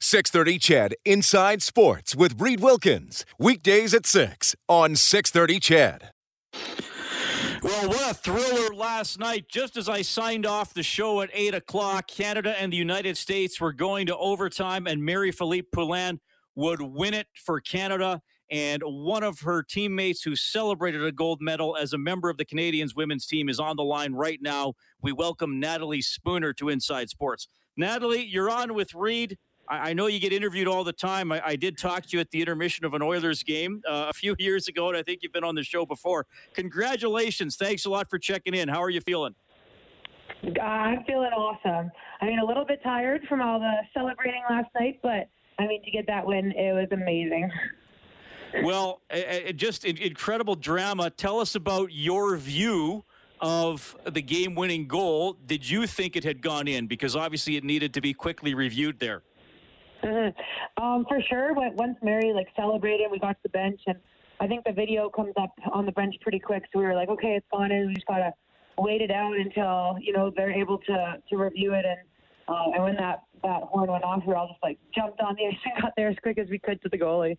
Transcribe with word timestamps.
630 0.00 0.58
CHED 0.58 0.94
Inside 1.04 1.62
Sports 1.62 2.14
with 2.14 2.40
Reid 2.40 2.60
Wilkins. 2.60 3.24
Weekdays 3.38 3.94
at 3.94 4.04
6 4.04 4.54
on 4.68 4.94
630 4.94 5.60
CHED. 5.60 6.10
Well, 7.62 7.88
what 7.88 8.10
a 8.10 8.14
thriller 8.14 8.74
last 8.74 9.18
night. 9.18 9.46
Just 9.48 9.76
as 9.76 9.88
I 9.88 10.02
signed 10.02 10.44
off 10.44 10.74
the 10.74 10.82
show 10.82 11.22
at 11.22 11.30
8 11.32 11.54
o'clock, 11.54 12.06
Canada 12.06 12.54
and 12.60 12.72
the 12.72 12.76
United 12.76 13.16
States 13.16 13.60
were 13.60 13.72
going 13.72 14.06
to 14.08 14.16
overtime, 14.16 14.86
and 14.86 15.04
Marie-Philip 15.04 15.66
Poulin 15.72 16.20
would 16.54 16.82
win 16.82 17.14
it 17.14 17.26
for 17.34 17.60
Canada. 17.60 18.20
And 18.50 18.82
one 18.84 19.24
of 19.24 19.40
her 19.40 19.62
teammates 19.62 20.22
who 20.22 20.36
celebrated 20.36 21.02
a 21.04 21.10
gold 21.10 21.40
medal 21.40 21.76
as 21.76 21.92
a 21.92 21.98
member 21.98 22.28
of 22.28 22.36
the 22.36 22.44
Canadians 22.44 22.94
women's 22.94 23.26
team 23.26 23.48
is 23.48 23.58
on 23.58 23.76
the 23.76 23.82
line 23.82 24.12
right 24.12 24.38
now. 24.40 24.74
We 25.02 25.12
welcome 25.12 25.58
Natalie 25.58 26.02
Spooner 26.02 26.52
to 26.52 26.68
Inside 26.68 27.08
Sports. 27.08 27.48
Natalie, 27.76 28.24
you're 28.24 28.50
on 28.50 28.74
with 28.74 28.94
Reed. 28.94 29.38
I, 29.68 29.90
I 29.90 29.92
know 29.92 30.06
you 30.06 30.18
get 30.18 30.32
interviewed 30.32 30.68
all 30.68 30.84
the 30.84 30.92
time. 30.92 31.32
I, 31.32 31.42
I, 31.44 31.56
did 31.56 31.78
talk 31.78 32.06
to 32.06 32.16
you 32.16 32.20
at 32.20 32.30
the 32.30 32.40
intermission 32.40 32.84
of 32.84 32.94
an 32.94 33.02
Oilers 33.02 33.42
game 33.42 33.82
uh, 33.88 34.06
a 34.08 34.12
few 34.12 34.34
years 34.38 34.68
ago, 34.68 34.88
and 34.88 34.96
I 34.96 35.02
think 35.02 35.20
you've 35.22 35.32
been 35.32 35.44
on 35.44 35.54
the 35.54 35.62
show 35.62 35.86
before. 35.86 36.26
Congratulations. 36.54 37.56
Thanks 37.56 37.84
a 37.84 37.90
lot 37.90 38.08
for 38.10 38.18
checking 38.18 38.54
in. 38.54 38.68
How 38.68 38.82
are 38.82 38.90
you 38.90 39.00
feeling? 39.00 39.34
I'm 40.62 41.04
feeling 41.04 41.32
awesome. 41.32 41.90
I 42.20 42.26
mean, 42.26 42.38
a 42.38 42.44
little 42.44 42.64
bit 42.64 42.82
tired 42.82 43.22
from 43.28 43.40
all 43.40 43.58
the 43.58 43.72
celebrating 43.94 44.42
last 44.48 44.68
night, 44.78 45.00
but 45.02 45.28
I 45.58 45.66
mean, 45.66 45.82
to 45.84 45.90
get 45.90 46.06
that 46.06 46.26
win, 46.26 46.52
it 46.52 46.72
was 46.72 46.88
amazing. 46.92 47.50
Well, 48.62 49.02
it 49.10 49.56
just 49.56 49.84
incredible 49.84 50.54
drama. 50.54 51.10
Tell 51.10 51.40
us 51.40 51.54
about 51.54 51.92
your 51.92 52.36
view 52.36 53.04
of 53.40 53.96
the 54.10 54.22
game 54.22 54.54
winning 54.54 54.86
goal. 54.86 55.34
Did 55.34 55.68
you 55.68 55.86
think 55.86 56.16
it 56.16 56.24
had 56.24 56.40
gone 56.40 56.68
in? 56.68 56.86
Because 56.86 57.16
obviously 57.16 57.56
it 57.56 57.64
needed 57.64 57.92
to 57.94 58.00
be 58.00 58.14
quickly 58.14 58.54
reviewed 58.54 58.98
there. 58.98 59.22
Mm-hmm. 60.02 60.82
Um, 60.82 61.04
for 61.08 61.20
sure. 61.28 61.52
Once 61.54 61.96
Mary 62.02 62.32
like 62.34 62.48
celebrated, 62.56 63.08
we 63.10 63.18
got 63.18 63.32
to 63.32 63.42
the 63.42 63.48
bench, 63.48 63.80
and 63.86 63.98
I 64.40 64.46
think 64.46 64.64
the 64.64 64.72
video 64.72 65.08
comes 65.08 65.32
up 65.40 65.52
on 65.72 65.86
the 65.86 65.92
bench 65.92 66.14
pretty 66.20 66.38
quick. 66.38 66.64
So 66.72 66.78
we 66.78 66.84
were 66.84 66.94
like, 66.94 67.08
okay, 67.08 67.34
it's 67.34 67.46
gone 67.50 67.72
in. 67.72 67.88
We 67.88 67.94
just 67.94 68.06
gotta 68.06 68.32
wait 68.78 69.00
it 69.00 69.10
out 69.10 69.36
until 69.36 69.96
you 70.00 70.12
know 70.12 70.32
they're 70.34 70.52
able 70.52 70.78
to 70.78 71.16
to 71.28 71.36
review 71.36 71.74
it. 71.74 71.84
And 71.84 71.98
uh, 72.48 72.74
and 72.74 72.84
when 72.84 72.96
that 72.96 73.22
that 73.42 73.62
horn 73.64 73.90
went 73.90 74.04
off, 74.04 74.22
we 74.26 74.34
all 74.34 74.48
just 74.48 74.62
like 74.62 74.78
jumped 74.94 75.20
on 75.20 75.34
the 75.36 75.46
ice 75.46 75.58
and 75.64 75.74
got 75.82 75.92
there 75.96 76.08
as 76.08 76.16
quick 76.22 76.38
as 76.38 76.48
we 76.48 76.58
could 76.58 76.80
to 76.82 76.88
the 76.88 76.98
goalie. 76.98 77.38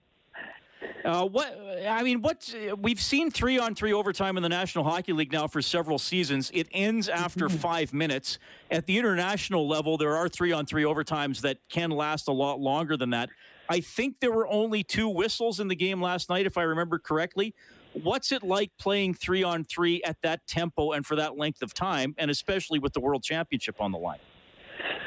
Uh, 1.04 1.26
what 1.26 1.58
I 1.88 2.04
mean, 2.04 2.22
what 2.22 2.54
we've 2.80 3.00
seen 3.00 3.32
three 3.32 3.58
on 3.58 3.76
three 3.76 3.94
overtime 3.94 4.38
in 4.38 4.44
the 4.44 4.50
National 4.50 4.84
Hockey 4.84 5.14
League 5.14 5.32
now 5.32 5.48
for 5.48 5.62
several 5.62 5.98
seasons. 5.98 6.52
It 6.54 6.68
ends 6.72 7.10
after 7.10 7.50
five 7.68 7.94
minutes. 7.94 8.40
At 8.70 8.86
the 8.86 8.98
international 8.98 9.68
level, 9.68 9.98
there 9.98 10.16
are 10.16 10.28
three 10.28 10.52
on 10.52 10.66
three 10.66 10.84
overtimes 10.84 11.42
that 11.42 11.58
can 11.70 11.90
last 11.92 12.28
a 12.28 12.34
lot 12.34 12.60
longer 12.60 12.98
than 12.98 13.12
that. 13.12 13.30
I 13.70 13.80
think 13.80 14.20
there 14.20 14.32
were 14.32 14.48
only 14.48 14.84
two 14.84 15.10
whistles 15.10 15.60
in 15.60 15.68
the 15.68 15.76
game 15.76 16.02
last 16.02 16.30
night, 16.30 16.46
if 16.46 16.58
I 16.58 16.64
remember 16.64 17.00
correctly. 17.00 17.54
What's 17.94 18.32
it 18.32 18.44
like 18.44 18.72
playing 18.78 19.16
three 19.16 19.44
on 19.44 19.64
three 19.64 20.02
at 20.04 20.22
that 20.22 20.46
tempo 20.48 20.92
and 20.92 21.06
for 21.06 21.16
that 21.16 21.38
length 21.38 21.62
of 21.62 21.74
time, 21.74 22.16
and 22.18 22.30
especially 22.30 22.80
with 22.80 22.94
the 22.94 23.00
World 23.00 23.24
Championship 23.24 23.82
on 23.82 23.92
the 23.92 23.98
line? 23.98 24.20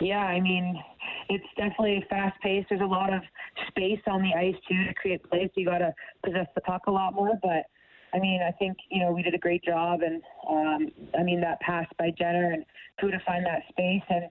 Yeah, 0.01 0.19
I 0.19 0.41
mean, 0.41 0.83
it's 1.31 1.47
definitely 1.57 2.05
fast 2.11 2.39
paced. 2.43 2.69
There's 2.69 2.81
a 2.81 2.85
lot 2.85 3.13
of 3.13 3.23
space 3.69 4.01
on 4.07 4.21
the 4.21 4.35
ice 4.37 4.57
too 4.69 4.85
to 4.85 4.95
create 4.95 5.23
plays. 5.31 5.49
So 5.55 5.61
you 5.61 5.67
got 5.67 5.79
to 5.79 5.95
possess 6.25 6.47
the 6.55 6.61
puck 6.61 6.83
a 6.89 6.91
lot 6.91 7.15
more. 7.15 7.39
But 7.41 7.67
I 8.13 8.19
mean, 8.19 8.41
I 8.47 8.51
think 8.51 8.77
you 8.91 9.03
know 9.03 9.13
we 9.13 9.23
did 9.23 9.35
a 9.35 9.39
great 9.39 9.65
job, 9.65 10.01
and 10.03 10.21
um, 10.49 10.89
I 11.19 11.23
mean 11.23 11.41
that 11.41 11.61
pass 11.61 11.87
by 11.99 12.11
Jenner 12.19 12.53
and 12.53 12.65
who 13.01 13.11
to 13.11 13.21
find 13.25 13.47
that 13.47 13.63
space 13.71 14.03
and 14.11 14.25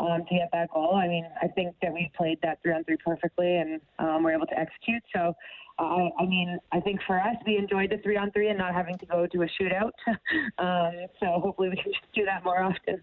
um, 0.00 0.26
to 0.28 0.34
get 0.34 0.48
that 0.52 0.70
goal. 0.72 0.96
I 0.96 1.06
mean, 1.06 1.26
I 1.40 1.46
think 1.46 1.76
that 1.82 1.92
we 1.92 2.10
played 2.16 2.38
that 2.42 2.58
three 2.62 2.72
on 2.72 2.82
three 2.84 2.96
perfectly, 3.04 3.56
and 3.56 3.80
um, 4.00 4.24
we're 4.24 4.34
able 4.34 4.46
to 4.46 4.58
execute. 4.58 5.02
So. 5.14 5.34
Uh, 5.78 6.10
I 6.18 6.26
mean, 6.26 6.58
I 6.72 6.80
think 6.80 7.00
for 7.06 7.18
us, 7.18 7.36
we 7.46 7.56
enjoyed 7.56 7.88
the 7.88 7.96
three 8.02 8.18
on 8.18 8.30
three 8.32 8.50
and 8.50 8.58
not 8.58 8.74
having 8.74 8.98
to 8.98 9.06
go 9.06 9.26
to 9.26 9.42
a 9.44 9.46
shootout. 9.58 9.92
um, 10.58 11.06
so 11.18 11.40
hopefully, 11.40 11.70
we 11.70 11.76
can 11.76 11.90
just 11.90 12.04
do 12.14 12.26
that 12.26 12.44
more 12.44 12.62
often. 12.62 13.00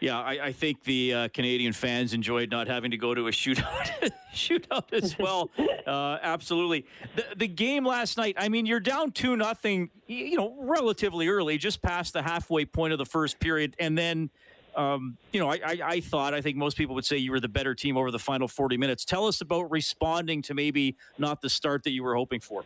Yeah, 0.00 0.20
I, 0.20 0.46
I 0.46 0.52
think 0.52 0.82
the 0.84 1.14
uh, 1.14 1.28
Canadian 1.28 1.72
fans 1.72 2.12
enjoyed 2.12 2.50
not 2.50 2.68
having 2.68 2.90
to 2.90 2.96
go 2.96 3.14
to 3.14 3.28
a 3.28 3.30
shootout, 3.30 4.10
shootout 4.34 4.92
as 4.92 5.18
well. 5.18 5.50
Uh, 5.86 6.18
absolutely. 6.22 6.86
The, 7.16 7.24
the 7.36 7.48
game 7.48 7.86
last 7.86 8.16
night. 8.16 8.36
I 8.38 8.48
mean, 8.48 8.66
you're 8.66 8.80
down 8.80 9.12
two 9.12 9.36
nothing. 9.36 9.90
You 10.06 10.36
know, 10.36 10.56
relatively 10.60 11.28
early, 11.28 11.58
just 11.58 11.80
past 11.80 12.12
the 12.12 12.22
halfway 12.22 12.64
point 12.64 12.92
of 12.92 12.98
the 12.98 13.06
first 13.06 13.40
period, 13.40 13.74
and 13.78 13.96
then. 13.96 14.30
Um, 14.76 15.18
you 15.32 15.38
know, 15.38 15.48
I, 15.48 15.60
I, 15.64 15.78
I, 15.84 16.00
thought, 16.00 16.34
I 16.34 16.40
think 16.40 16.56
most 16.56 16.76
people 16.76 16.96
would 16.96 17.04
say 17.04 17.16
you 17.16 17.30
were 17.30 17.38
the 17.38 17.48
better 17.48 17.76
team 17.76 17.96
over 17.96 18.10
the 18.10 18.18
final 18.18 18.48
40 18.48 18.76
minutes. 18.76 19.04
Tell 19.04 19.28
us 19.28 19.40
about 19.40 19.70
responding 19.70 20.42
to 20.42 20.54
maybe 20.54 20.96
not 21.16 21.40
the 21.40 21.48
start 21.48 21.84
that 21.84 21.92
you 21.92 22.02
were 22.02 22.16
hoping 22.16 22.40
for. 22.40 22.64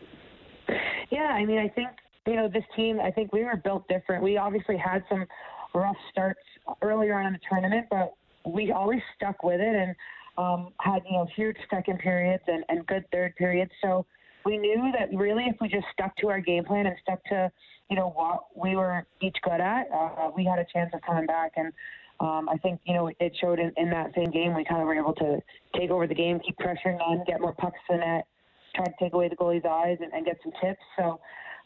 Yeah, 1.11 1.25
I 1.25 1.45
mean, 1.45 1.59
I 1.59 1.67
think, 1.67 1.89
you 2.25 2.35
know, 2.35 2.47
this 2.47 2.63
team, 2.75 2.99
I 2.99 3.11
think 3.11 3.31
we 3.31 3.43
were 3.43 3.57
built 3.57 3.87
different. 3.89 4.23
We 4.23 4.37
obviously 4.37 4.75
had 4.75 5.03
some 5.07 5.27
rough 5.75 5.97
starts 6.11 6.39
earlier 6.81 7.19
on 7.19 7.27
in 7.27 7.33
the 7.33 7.39
tournament, 7.49 7.87
but 7.89 8.13
we 8.45 8.71
always 8.71 9.01
stuck 9.15 9.43
with 9.43 9.59
it 9.59 9.75
and 9.75 9.95
um, 10.37 10.69
had 10.79 11.01
you 11.05 11.13
know 11.13 11.27
huge 11.35 11.57
second 11.69 11.99
periods 11.99 12.43
and, 12.47 12.63
and 12.69 12.85
good 12.87 13.03
third 13.11 13.35
periods. 13.35 13.71
So 13.81 14.05
we 14.45 14.57
knew 14.57 14.91
that 14.97 15.15
really 15.15 15.45
if 15.45 15.55
we 15.59 15.67
just 15.67 15.85
stuck 15.93 16.15
to 16.17 16.29
our 16.29 16.39
game 16.39 16.63
plan 16.63 16.85
and 16.87 16.95
stuck 17.01 17.23
to 17.25 17.51
you 17.89 17.95
know 17.95 18.09
what 18.11 18.45
we 18.55 18.75
were 18.75 19.05
each 19.21 19.37
good 19.43 19.59
at, 19.59 19.87
uh, 19.93 20.29
we 20.35 20.45
had 20.45 20.59
a 20.59 20.65
chance 20.71 20.91
of 20.93 21.01
coming 21.01 21.25
back. 21.25 21.53
And 21.57 21.73
um, 22.19 22.49
I 22.49 22.57
think 22.57 22.79
you 22.85 22.93
know 22.93 23.07
it 23.07 23.33
showed 23.39 23.59
in, 23.59 23.71
in 23.77 23.89
that 23.89 24.11
same 24.15 24.31
game. 24.31 24.55
We 24.55 24.63
kind 24.63 24.81
of 24.81 24.87
were 24.87 24.95
able 24.95 25.13
to 25.15 25.39
take 25.75 25.89
over 25.89 26.07
the 26.07 26.15
game, 26.15 26.39
keep 26.39 26.57
pressuring 26.57 26.99
on, 27.01 27.23
get 27.25 27.41
more 27.41 27.53
pucks 27.53 27.77
in 27.89 27.99
the 27.99 28.05
net, 28.05 28.27
try 28.75 28.85
to 28.85 28.93
take 28.99 29.13
away 29.13 29.29
the 29.29 29.35
goalie's 29.35 29.65
eyes, 29.69 29.97
and, 30.01 30.13
and 30.13 30.25
get 30.25 30.37
some 30.43 30.53
tips. 30.61 30.81
So 30.97 31.19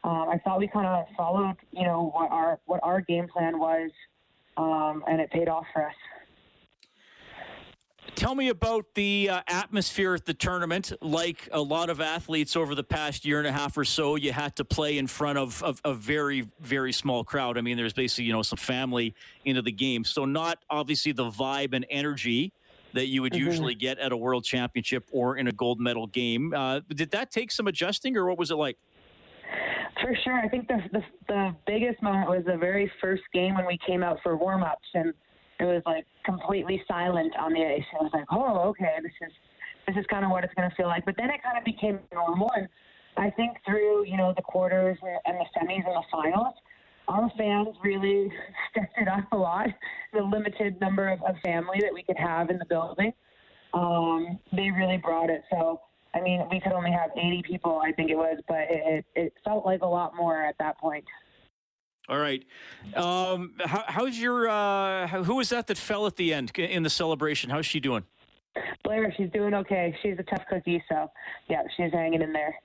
um, 0.04 0.30
I 0.30 0.38
thought 0.44 0.60
we 0.60 0.68
kind 0.68 0.88
of 0.88 1.06
followed, 1.16 1.56
you 1.72 1.84
know, 1.84 2.12
what 2.14 2.32
our 2.32 2.60
what 2.66 2.80
our 2.84 3.02
game 3.02 3.28
plan 3.28 3.60
was, 3.60 3.92
um, 4.58 5.04
and 5.08 5.22
it 5.22 5.30
paid 5.32 5.48
off 5.48 5.66
for 5.74 5.88
us. 5.88 5.96
Tell 8.16 8.36
me 8.36 8.50
about 8.50 8.86
the 8.94 9.30
uh, 9.30 9.42
atmosphere 9.48 10.14
at 10.14 10.26
the 10.26 10.36
tournament. 10.36 10.94
Like 11.02 11.50
a 11.52 11.62
lot 11.62 11.90
of 11.90 12.00
athletes 12.00 12.56
over 12.56 12.76
the 12.76 12.84
past 12.84 13.26
year 13.26 13.40
and 13.40 13.48
a 13.48 13.52
half 13.52 13.76
or 13.76 13.84
so, 13.84 14.16
you 14.16 14.32
had 14.32 14.56
to 14.58 14.66
play 14.66 15.00
in 15.00 15.08
front 15.08 15.40
of, 15.40 15.64
of 15.64 15.82
a 15.84 15.96
very, 15.96 16.48
very 16.60 16.94
small 16.94 17.24
crowd. 17.24 17.58
I 17.58 17.62
mean, 17.62 17.76
there's 17.76 17.94
basically, 17.94 18.26
you 18.26 18.34
know, 18.34 18.44
some 18.44 18.58
family 18.58 19.16
into 19.46 19.64
the 19.64 19.72
game. 19.72 20.04
So, 20.04 20.26
not 20.26 20.60
obviously 20.70 21.12
the 21.12 21.30
vibe 21.30 21.74
and 21.74 21.88
energy 21.90 22.54
that 22.94 23.08
you 23.08 23.24
would 23.24 23.34
mm-hmm. 23.34 23.46
usually 23.46 23.76
get 23.76 23.98
at 23.98 24.12
a 24.12 24.18
world 24.18 24.44
championship 24.44 25.10
or 25.12 25.38
in 25.38 25.48
a 25.48 25.52
gold 25.52 25.80
medal 25.80 26.06
game. 26.06 26.54
Uh, 26.54 26.82
did 26.90 27.12
that 27.12 27.32
take 27.32 27.52
some 27.52 27.68
adjusting, 27.68 28.16
or 28.16 28.28
what 28.28 28.38
was 28.38 28.52
it 28.52 28.56
like? 28.56 28.78
For 30.02 30.16
sure. 30.24 30.40
I 30.40 30.50
think 30.50 30.68
the, 30.68 30.80
the, 30.92 31.02
the 31.28 31.56
biggest 31.66 32.02
moment 32.02 32.30
was 32.30 32.44
the 32.46 32.58
very 32.58 32.92
first 33.02 33.24
game 33.34 33.56
when 33.56 33.66
we 33.66 33.78
came 33.86 34.04
out 34.04 34.18
for 34.24 34.36
warm 34.36 34.64
ups 34.64 34.88
and 34.94 35.14
it 35.60 35.66
was 35.66 35.82
like 35.86 36.06
completely 36.26 36.82
silent 36.88 37.34
on 37.40 37.54
the 37.54 37.62
ice. 37.62 37.86
I 38.00 38.04
was 38.04 38.12
like, 38.14 38.26
oh, 38.32 38.70
okay, 38.70 38.98
this 39.02 39.12
is 39.22 39.34
this 39.88 39.96
is 39.98 40.06
kind 40.10 40.24
of 40.24 40.32
what 40.32 40.44
it's 40.44 40.54
going 40.54 40.70
to 40.70 40.76
feel 40.76 40.88
like. 40.88 41.06
But 41.06 41.16
then 41.18 41.30
it 41.30 41.44
kind 41.44 41.58
of 41.58 41.64
became 41.64 42.00
normal, 42.14 42.50
and 42.56 42.68
I 43.18 43.30
think 43.30 43.58
through 43.66 44.06
you 44.06 44.18
know 44.18 44.34
the 44.36 44.42
quarters 44.42 44.98
and 45.04 45.38
the 45.38 45.46
semis 45.56 45.86
and 45.86 45.96
the 45.96 46.04
finals, 46.12 46.56
our 47.08 47.32
fans 47.38 47.76
really 47.84 48.32
stepped 48.72 48.98
it 48.98 49.08
up 49.08 49.32
a 49.32 49.38
lot. 49.38 49.68
The 50.14 50.22
limited 50.22 50.80
number 50.82 51.10
of, 51.10 51.22
of 51.24 51.36
family 51.44 51.80
that 51.82 51.94
we 51.94 52.04
could 52.04 52.18
have 52.18 52.50
in 52.50 52.58
the 52.58 52.66
building, 52.66 53.14
um, 53.74 54.40
they 54.52 54.70
really 54.72 54.98
brought 54.98 55.30
it. 55.30 55.44
So 55.50 55.82
I 56.16 56.22
mean, 56.22 56.44
we 56.52 56.60
could 56.60 56.74
only 56.74 56.92
have 56.92 57.10
80 57.18 57.44
people, 57.44 57.82
I 57.84 57.92
think 57.92 58.12
it 58.12 58.16
was, 58.16 58.38
but 58.48 58.68
it, 58.70 59.06
it 59.16 59.34
felt 59.44 59.66
like 59.66 59.82
a 59.82 59.88
lot 59.88 60.16
more 60.16 60.44
at 60.44 60.56
that 60.60 60.78
point. 60.80 61.06
All 62.10 62.20
right. 62.20 62.44
Um, 62.96 63.54
how, 63.60 63.84
how's 63.88 64.20
your, 64.20 64.50
uh, 64.50 65.08
who 65.08 65.36
was 65.36 65.50
that 65.50 65.68
that 65.68 65.78
fell 65.78 66.06
at 66.06 66.18
the 66.18 66.34
end 66.34 66.52
in 66.58 66.84
the 66.84 66.90
celebration? 66.90 67.50
How's 67.50 67.66
she 67.66 67.80
doing? 67.80 68.04
Blair, 68.84 69.14
she's 69.18 69.30
doing 69.32 69.54
okay. 69.54 69.96
She's 70.04 70.18
a 70.20 70.24
tough 70.24 70.44
cookie, 70.50 70.84
so 70.90 71.10
yeah, 71.50 71.64
she's 71.76 71.92
hanging 71.92 72.22
in 72.22 72.34
there. 72.34 72.56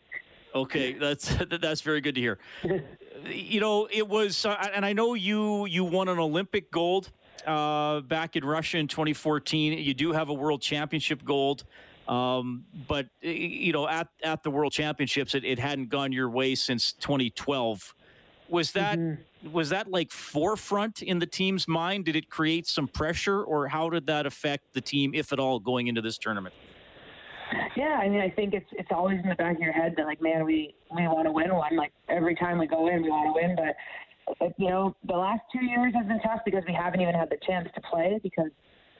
Okay, 0.54 0.92
that's 0.94 1.36
that's 1.60 1.80
very 1.80 2.00
good 2.00 2.14
to 2.14 2.20
hear. 2.20 2.38
you 3.26 3.60
know, 3.60 3.88
it 3.90 4.06
was, 4.06 4.44
uh, 4.44 4.56
and 4.74 4.84
I 4.84 4.92
know 4.92 5.14
you 5.14 5.66
you 5.66 5.84
won 5.84 6.08
an 6.08 6.18
Olympic 6.18 6.70
gold 6.70 7.10
uh, 7.46 8.00
back 8.00 8.36
in 8.36 8.44
Russia 8.44 8.78
in 8.78 8.88
2014. 8.88 9.78
You 9.78 9.94
do 9.94 10.12
have 10.12 10.28
a 10.28 10.34
World 10.34 10.60
Championship 10.60 11.24
gold. 11.24 11.64
Um, 12.08 12.64
but 12.88 13.06
you 13.20 13.72
know, 13.72 13.86
at 13.86 14.08
at 14.24 14.42
the 14.42 14.50
World 14.50 14.72
Championships, 14.72 15.34
it, 15.34 15.44
it 15.44 15.58
hadn't 15.58 15.90
gone 15.90 16.10
your 16.10 16.30
way 16.30 16.54
since 16.54 16.92
2012. 16.94 17.94
Was 18.48 18.72
that 18.72 18.98
mm-hmm. 18.98 19.52
was 19.52 19.68
that 19.68 19.90
like 19.90 20.10
forefront 20.10 21.02
in 21.02 21.18
the 21.18 21.26
team's 21.26 21.68
mind? 21.68 22.06
Did 22.06 22.16
it 22.16 22.30
create 22.30 22.66
some 22.66 22.88
pressure, 22.88 23.42
or 23.42 23.68
how 23.68 23.90
did 23.90 24.06
that 24.06 24.24
affect 24.24 24.72
the 24.72 24.80
team, 24.80 25.12
if 25.14 25.32
at 25.34 25.38
all, 25.38 25.58
going 25.58 25.86
into 25.86 26.00
this 26.00 26.16
tournament? 26.16 26.54
Yeah, 27.76 27.98
I 28.02 28.08
mean, 28.08 28.20
I 28.20 28.30
think 28.30 28.54
it's 28.54 28.68
it's 28.72 28.90
always 28.90 29.18
in 29.22 29.28
the 29.28 29.34
back 29.34 29.56
of 29.56 29.62
your 29.62 29.72
head 29.72 29.94
that 29.98 30.06
like, 30.06 30.22
man, 30.22 30.44
we 30.44 30.74
we 30.96 31.02
want 31.02 31.26
to 31.26 31.32
win 31.32 31.54
one. 31.54 31.76
Like 31.76 31.92
every 32.08 32.34
time 32.34 32.58
we 32.58 32.66
go 32.66 32.88
in, 32.88 33.02
we 33.02 33.10
want 33.10 33.28
to 33.28 33.40
win. 33.40 33.54
But 33.54 34.54
you 34.58 34.70
know, 34.70 34.96
the 35.06 35.16
last 35.16 35.42
two 35.52 35.64
years 35.64 35.92
has 35.94 36.06
been 36.06 36.20
tough 36.20 36.40
because 36.44 36.64
we 36.66 36.74
haven't 36.74 37.00
even 37.00 37.14
had 37.14 37.28
the 37.28 37.38
chance 37.46 37.68
to 37.74 37.80
play 37.82 38.18
because 38.22 38.50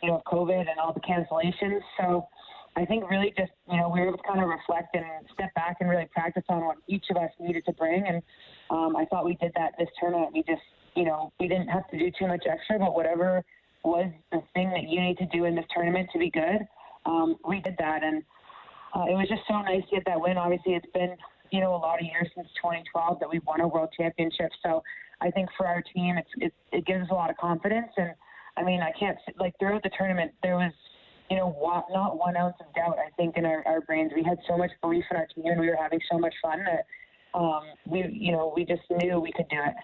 you 0.02 0.10
know 0.10 0.16
of 0.16 0.24
COVID 0.24 0.60
and 0.60 0.78
all 0.78 0.92
the 0.92 1.00
cancellations. 1.00 1.80
So 1.98 2.28
I 2.78 2.84
think 2.84 3.10
really 3.10 3.34
just 3.36 3.50
you 3.68 3.76
know 3.76 3.88
we 3.88 4.00
were 4.00 4.08
able 4.08 4.18
to 4.18 4.24
kind 4.24 4.40
of 4.40 4.48
reflect 4.48 4.94
and 4.94 5.04
step 5.34 5.52
back 5.54 5.78
and 5.80 5.90
really 5.90 6.06
practice 6.14 6.44
on 6.48 6.64
what 6.64 6.76
each 6.86 7.06
of 7.10 7.16
us 7.16 7.30
needed 7.40 7.64
to 7.66 7.72
bring. 7.72 8.06
And 8.06 8.22
um, 8.70 8.94
I 8.96 9.04
thought 9.06 9.24
we 9.24 9.34
did 9.34 9.50
that 9.56 9.72
this 9.78 9.88
tournament. 9.98 10.30
We 10.32 10.44
just 10.44 10.62
you 10.94 11.04
know 11.04 11.32
we 11.40 11.48
didn't 11.48 11.68
have 11.68 11.90
to 11.90 11.98
do 11.98 12.10
too 12.16 12.28
much 12.28 12.44
extra, 12.48 12.78
but 12.78 12.94
whatever 12.94 13.44
was 13.82 14.10
the 14.30 14.42
thing 14.54 14.70
that 14.70 14.88
you 14.88 15.00
need 15.00 15.18
to 15.18 15.26
do 15.26 15.44
in 15.44 15.56
this 15.56 15.64
tournament 15.74 16.08
to 16.12 16.18
be 16.20 16.30
good, 16.30 16.60
um, 17.04 17.36
we 17.48 17.60
did 17.60 17.74
that 17.78 18.04
and 18.04 18.22
uh, 18.94 19.04
it 19.10 19.14
was 19.14 19.26
just 19.28 19.42
so 19.48 19.60
nice 19.62 19.82
to 19.90 19.96
get 19.96 20.04
that 20.06 20.20
win. 20.20 20.38
Obviously, 20.38 20.74
it's 20.74 20.90
been 20.94 21.16
you 21.50 21.60
know 21.60 21.74
a 21.74 21.82
lot 21.82 22.00
of 22.00 22.06
years 22.06 22.28
since 22.36 22.46
2012 22.62 23.18
that 23.18 23.28
we've 23.28 23.44
won 23.44 23.60
a 23.60 23.66
world 23.66 23.88
championship. 23.96 24.52
So 24.62 24.84
I 25.20 25.32
think 25.32 25.48
for 25.56 25.66
our 25.66 25.82
team, 25.82 26.16
it's, 26.16 26.30
it, 26.36 26.52
it 26.70 26.86
gives 26.86 27.02
us 27.02 27.08
a 27.10 27.14
lot 27.14 27.28
of 27.28 27.36
confidence. 27.38 27.90
And 27.96 28.12
I 28.56 28.62
mean, 28.62 28.82
I 28.82 28.92
can't 28.98 29.18
like 29.36 29.58
throughout 29.58 29.82
the 29.82 29.90
tournament 29.98 30.30
there 30.44 30.54
was 30.54 30.72
you 31.30 31.36
know 31.36 31.84
not 31.90 32.18
one 32.18 32.36
ounce 32.36 32.56
of 32.60 32.72
doubt. 32.74 32.98
I 32.98 33.10
think 33.16 33.36
in 33.36 33.44
our, 33.44 33.62
our 33.66 33.80
brains 33.82 34.12
we 34.14 34.22
had 34.22 34.38
so 34.48 34.56
much 34.56 34.70
belief 34.82 35.04
in 35.10 35.16
our 35.16 35.26
team 35.34 35.46
and 35.46 35.60
we 35.60 35.68
were 35.68 35.76
having 35.76 36.00
so 36.10 36.18
much 36.18 36.34
fun 36.42 36.64
that 36.64 36.86
um, 37.38 37.62
we 37.86 38.04
you 38.10 38.32
know 38.32 38.52
we 38.54 38.64
just 38.64 38.82
knew 38.90 39.20
we 39.20 39.32
could 39.32 39.48
do 39.48 39.58
it. 39.64 39.74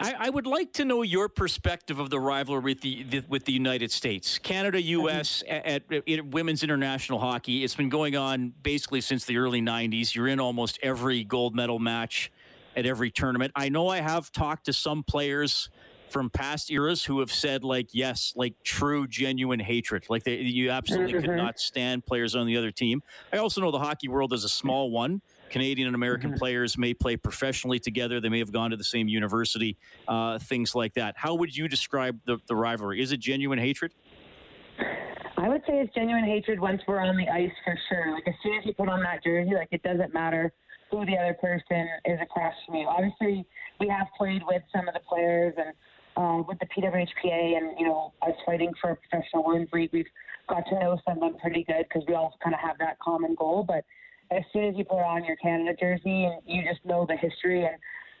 I, 0.00 0.14
I, 0.18 0.30
would 0.30 0.46
like 0.46 0.72
to 0.74 0.84
know 0.84 1.02
your 1.02 1.28
perspective 1.28 1.98
of 1.98 2.10
the 2.10 2.18
rivalry 2.18 2.60
with 2.60 2.80
the, 2.80 3.02
the 3.04 3.22
with 3.28 3.44
the 3.44 3.52
United 3.52 3.92
States, 3.92 4.38
Canada, 4.38 4.80
U.S. 4.80 5.42
At, 5.48 5.90
at, 5.92 6.08
at, 6.08 6.26
women's 6.26 6.62
international 6.62 7.18
hockey. 7.18 7.62
It's 7.62 7.74
been 7.74 7.90
going 7.90 8.16
on 8.16 8.52
basically 8.62 9.00
since 9.00 9.24
the 9.24 9.36
early 9.36 9.60
'90s. 9.60 10.14
You're 10.14 10.28
in 10.28 10.40
almost 10.40 10.78
every 10.82 11.22
gold 11.22 11.54
medal 11.54 11.78
match 11.78 12.32
at 12.76 12.86
every 12.86 13.10
tournament. 13.10 13.52
I 13.54 13.68
know 13.68 13.88
I 13.88 14.00
have 14.00 14.32
talked 14.32 14.66
to 14.66 14.72
some 14.72 15.02
players 15.02 15.68
from 16.08 16.30
past 16.30 16.70
eras 16.70 17.04
who 17.04 17.20
have 17.20 17.32
said 17.32 17.64
like 17.64 17.88
yes 17.92 18.32
like 18.36 18.54
true 18.62 19.06
genuine 19.06 19.60
hatred 19.60 20.04
like 20.08 20.22
they, 20.24 20.36
you 20.36 20.70
absolutely 20.70 21.12
mm-hmm. 21.12 21.26
could 21.26 21.36
not 21.36 21.58
stand 21.58 22.04
players 22.06 22.34
on 22.34 22.46
the 22.46 22.56
other 22.56 22.70
team 22.70 23.02
i 23.32 23.38
also 23.38 23.60
know 23.60 23.70
the 23.70 23.78
hockey 23.78 24.08
world 24.08 24.32
is 24.32 24.44
a 24.44 24.48
small 24.48 24.90
one 24.90 25.20
Canadian 25.50 25.86
and 25.86 25.94
American 25.94 26.30
mm-hmm. 26.30 26.38
players 26.38 26.76
may 26.76 26.94
play 26.94 27.16
professionally 27.16 27.78
together. 27.78 28.18
They 28.18 28.28
may 28.28 28.40
have 28.40 28.50
gone 28.50 28.70
to 28.70 28.76
the 28.76 28.82
same 28.82 29.06
university, 29.06 29.76
uh, 30.08 30.38
things 30.40 30.74
like 30.74 30.94
that. 30.94 31.14
How 31.16 31.34
would 31.34 31.56
you 31.56 31.68
describe 31.68 32.18
the, 32.24 32.38
the 32.48 32.56
rivalry? 32.56 33.00
Is 33.00 33.12
it 33.12 33.20
genuine 33.20 33.60
hatred? 33.60 33.92
I 35.36 35.48
would 35.48 35.62
say 35.66 35.74
it's 35.80 35.94
genuine 35.94 36.24
hatred 36.24 36.58
once 36.58 36.82
we're 36.88 37.00
on 37.00 37.16
the 37.16 37.28
ice 37.28 37.52
for 37.64 37.78
sure. 37.88 38.14
Like 38.14 38.26
as 38.26 38.34
soon 38.42 38.54
as 38.58 38.66
you 38.66 38.74
put 38.74 38.88
on 38.88 39.00
that 39.02 39.22
jersey, 39.22 39.54
like 39.54 39.68
it 39.70 39.82
doesn't 39.82 40.12
matter 40.14 40.52
who 40.90 41.04
the 41.06 41.16
other 41.16 41.34
person 41.34 41.88
is 42.04 42.18
across 42.22 42.54
from 42.66 42.76
you. 42.76 42.86
Obviously, 42.86 43.46
we 43.78 43.88
have 43.88 44.06
played 44.16 44.42
with 44.46 44.62
some 44.74 44.88
of 44.88 44.94
the 44.94 45.00
players 45.08 45.54
and 45.56 45.74
uh, 46.16 46.42
with 46.46 46.58
the 46.58 46.66
PWHPA 46.66 47.56
and 47.56 47.78
you 47.78 47.86
know 47.86 48.12
us 48.22 48.34
fighting 48.46 48.72
for 48.80 48.90
a 48.90 48.96
professional 48.96 49.44
women's 49.44 49.72
league. 49.72 49.90
We've 49.92 50.06
got 50.48 50.64
to 50.68 50.74
know 50.78 50.98
some 51.06 51.22
of 51.22 51.32
them 51.32 51.40
pretty 51.40 51.64
good 51.64 51.86
because 51.88 52.02
we 52.06 52.14
all 52.14 52.36
kind 52.42 52.54
of 52.54 52.60
have 52.60 52.78
that 52.78 52.98
common 53.00 53.34
goal. 53.34 53.64
But 53.66 53.84
as 54.30 54.42
soon 54.52 54.64
as 54.64 54.76
you 54.76 54.84
put 54.84 54.98
on 54.98 55.24
your 55.24 55.36
Canada 55.36 55.76
jersey 55.78 56.24
and 56.24 56.40
you 56.46 56.62
just 56.62 56.84
know 56.84 57.06
the 57.06 57.16
history 57.16 57.64
and 57.64 57.76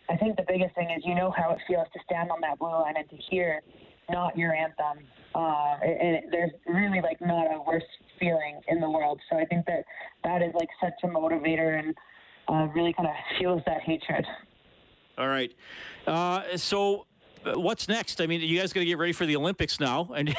I 0.08 0.16
think 0.16 0.36
the 0.36 0.44
biggest 0.46 0.74
thing 0.74 0.90
is 0.90 1.02
you 1.04 1.14
know 1.14 1.32
how 1.36 1.50
it 1.52 1.58
feels 1.66 1.86
to 1.94 2.00
stand 2.04 2.30
on 2.30 2.40
that 2.42 2.58
blue 2.58 2.68
line 2.68 2.94
and 2.96 3.08
to 3.08 3.16
hear 3.16 3.62
not 4.10 4.36
your 4.36 4.54
anthem. 4.54 5.04
Uh, 5.34 5.76
and 5.82 6.16
it, 6.16 6.24
there's 6.30 6.50
really 6.66 7.00
like 7.00 7.20
not 7.20 7.46
a 7.46 7.62
worse 7.66 7.82
feeling 8.20 8.60
in 8.68 8.80
the 8.80 8.90
world. 8.90 9.18
So 9.30 9.38
I 9.38 9.44
think 9.46 9.66
that 9.66 9.84
that 10.22 10.42
is 10.42 10.52
like 10.54 10.68
such 10.80 10.92
a 11.02 11.06
motivator 11.06 11.78
and 11.78 11.94
uh, 12.48 12.70
really 12.74 12.92
kind 12.92 13.08
of 13.08 13.14
fuels 13.38 13.62
that 13.66 13.80
hatred. 13.80 14.26
All 15.16 15.28
right. 15.28 15.52
Uh, 16.06 16.56
so 16.56 17.06
what's 17.54 17.88
next? 17.88 18.20
I 18.20 18.26
mean, 18.26 18.40
you 18.40 18.58
guys 18.58 18.72
got 18.72 18.80
to 18.80 18.86
get 18.86 18.98
ready 18.98 19.12
for 19.12 19.26
the 19.26 19.36
Olympics 19.36 19.80
now 19.80 20.10
and, 20.16 20.34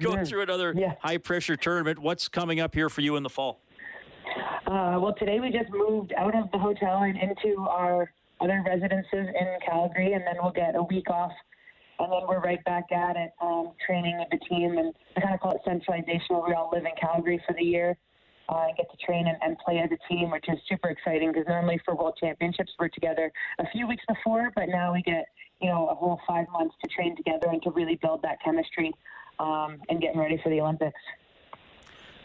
go 0.00 0.24
through 0.24 0.42
another 0.42 0.74
yeah. 0.76 0.94
high 1.00 1.18
pressure 1.18 1.56
tournament. 1.56 1.98
What's 1.98 2.28
coming 2.28 2.60
up 2.60 2.74
here 2.74 2.88
for 2.88 3.00
you 3.00 3.16
in 3.16 3.22
the 3.22 3.30
fall? 3.30 3.60
Uh, 4.66 4.98
well, 5.00 5.14
today 5.18 5.38
we 5.40 5.50
just 5.50 5.70
moved 5.70 6.12
out 6.16 6.34
of 6.36 6.50
the 6.50 6.58
hotel 6.58 7.02
and 7.02 7.16
into 7.16 7.60
our 7.60 8.10
other 8.40 8.62
residences 8.66 9.06
in 9.12 9.58
Calgary, 9.66 10.12
and 10.12 10.22
then 10.26 10.34
we'll 10.42 10.52
get 10.52 10.74
a 10.74 10.82
week 10.82 11.08
off, 11.08 11.32
and 11.98 12.12
then 12.12 12.20
we're 12.28 12.40
right 12.40 12.62
back 12.64 12.90
at 12.92 13.16
it, 13.16 13.30
um, 13.40 13.72
training 13.86 14.18
with 14.18 14.28
the 14.30 14.44
team, 14.46 14.76
and 14.76 14.92
I 15.16 15.20
kind 15.20 15.34
of 15.34 15.40
call 15.40 15.52
it 15.52 15.60
centralization, 15.64 16.36
where 16.36 16.48
we 16.48 16.54
all 16.54 16.70
live 16.72 16.84
in 16.84 16.90
Calgary 17.00 17.40
for 17.46 17.54
the 17.54 17.64
year. 17.64 17.96
Uh, 18.48 18.66
and 18.68 18.76
get 18.76 18.88
to 18.88 18.96
train 19.04 19.26
and, 19.26 19.36
and 19.42 19.58
play 19.58 19.80
as 19.80 19.90
a 19.90 19.98
team, 20.08 20.30
which 20.30 20.44
is 20.46 20.56
super 20.68 20.88
exciting 20.88 21.32
because 21.32 21.48
normally 21.48 21.80
for 21.84 21.96
World 21.96 22.14
Championships 22.20 22.70
we're 22.78 22.86
together 22.86 23.32
a 23.58 23.64
few 23.72 23.88
weeks 23.88 24.04
before, 24.06 24.52
but 24.54 24.68
now 24.68 24.92
we 24.92 25.02
get 25.02 25.24
you 25.60 25.68
know 25.68 25.88
a 25.88 25.94
whole 25.94 26.20
five 26.26 26.46
months 26.52 26.74
to 26.82 26.88
train 26.88 27.16
together 27.16 27.48
and 27.48 27.62
to 27.62 27.70
really 27.70 27.96
build 27.96 28.22
that 28.22 28.38
chemistry 28.42 28.92
um, 29.38 29.78
and 29.88 30.00
getting 30.00 30.18
ready 30.18 30.40
for 30.42 30.50
the 30.50 30.60
Olympics. 30.60 31.00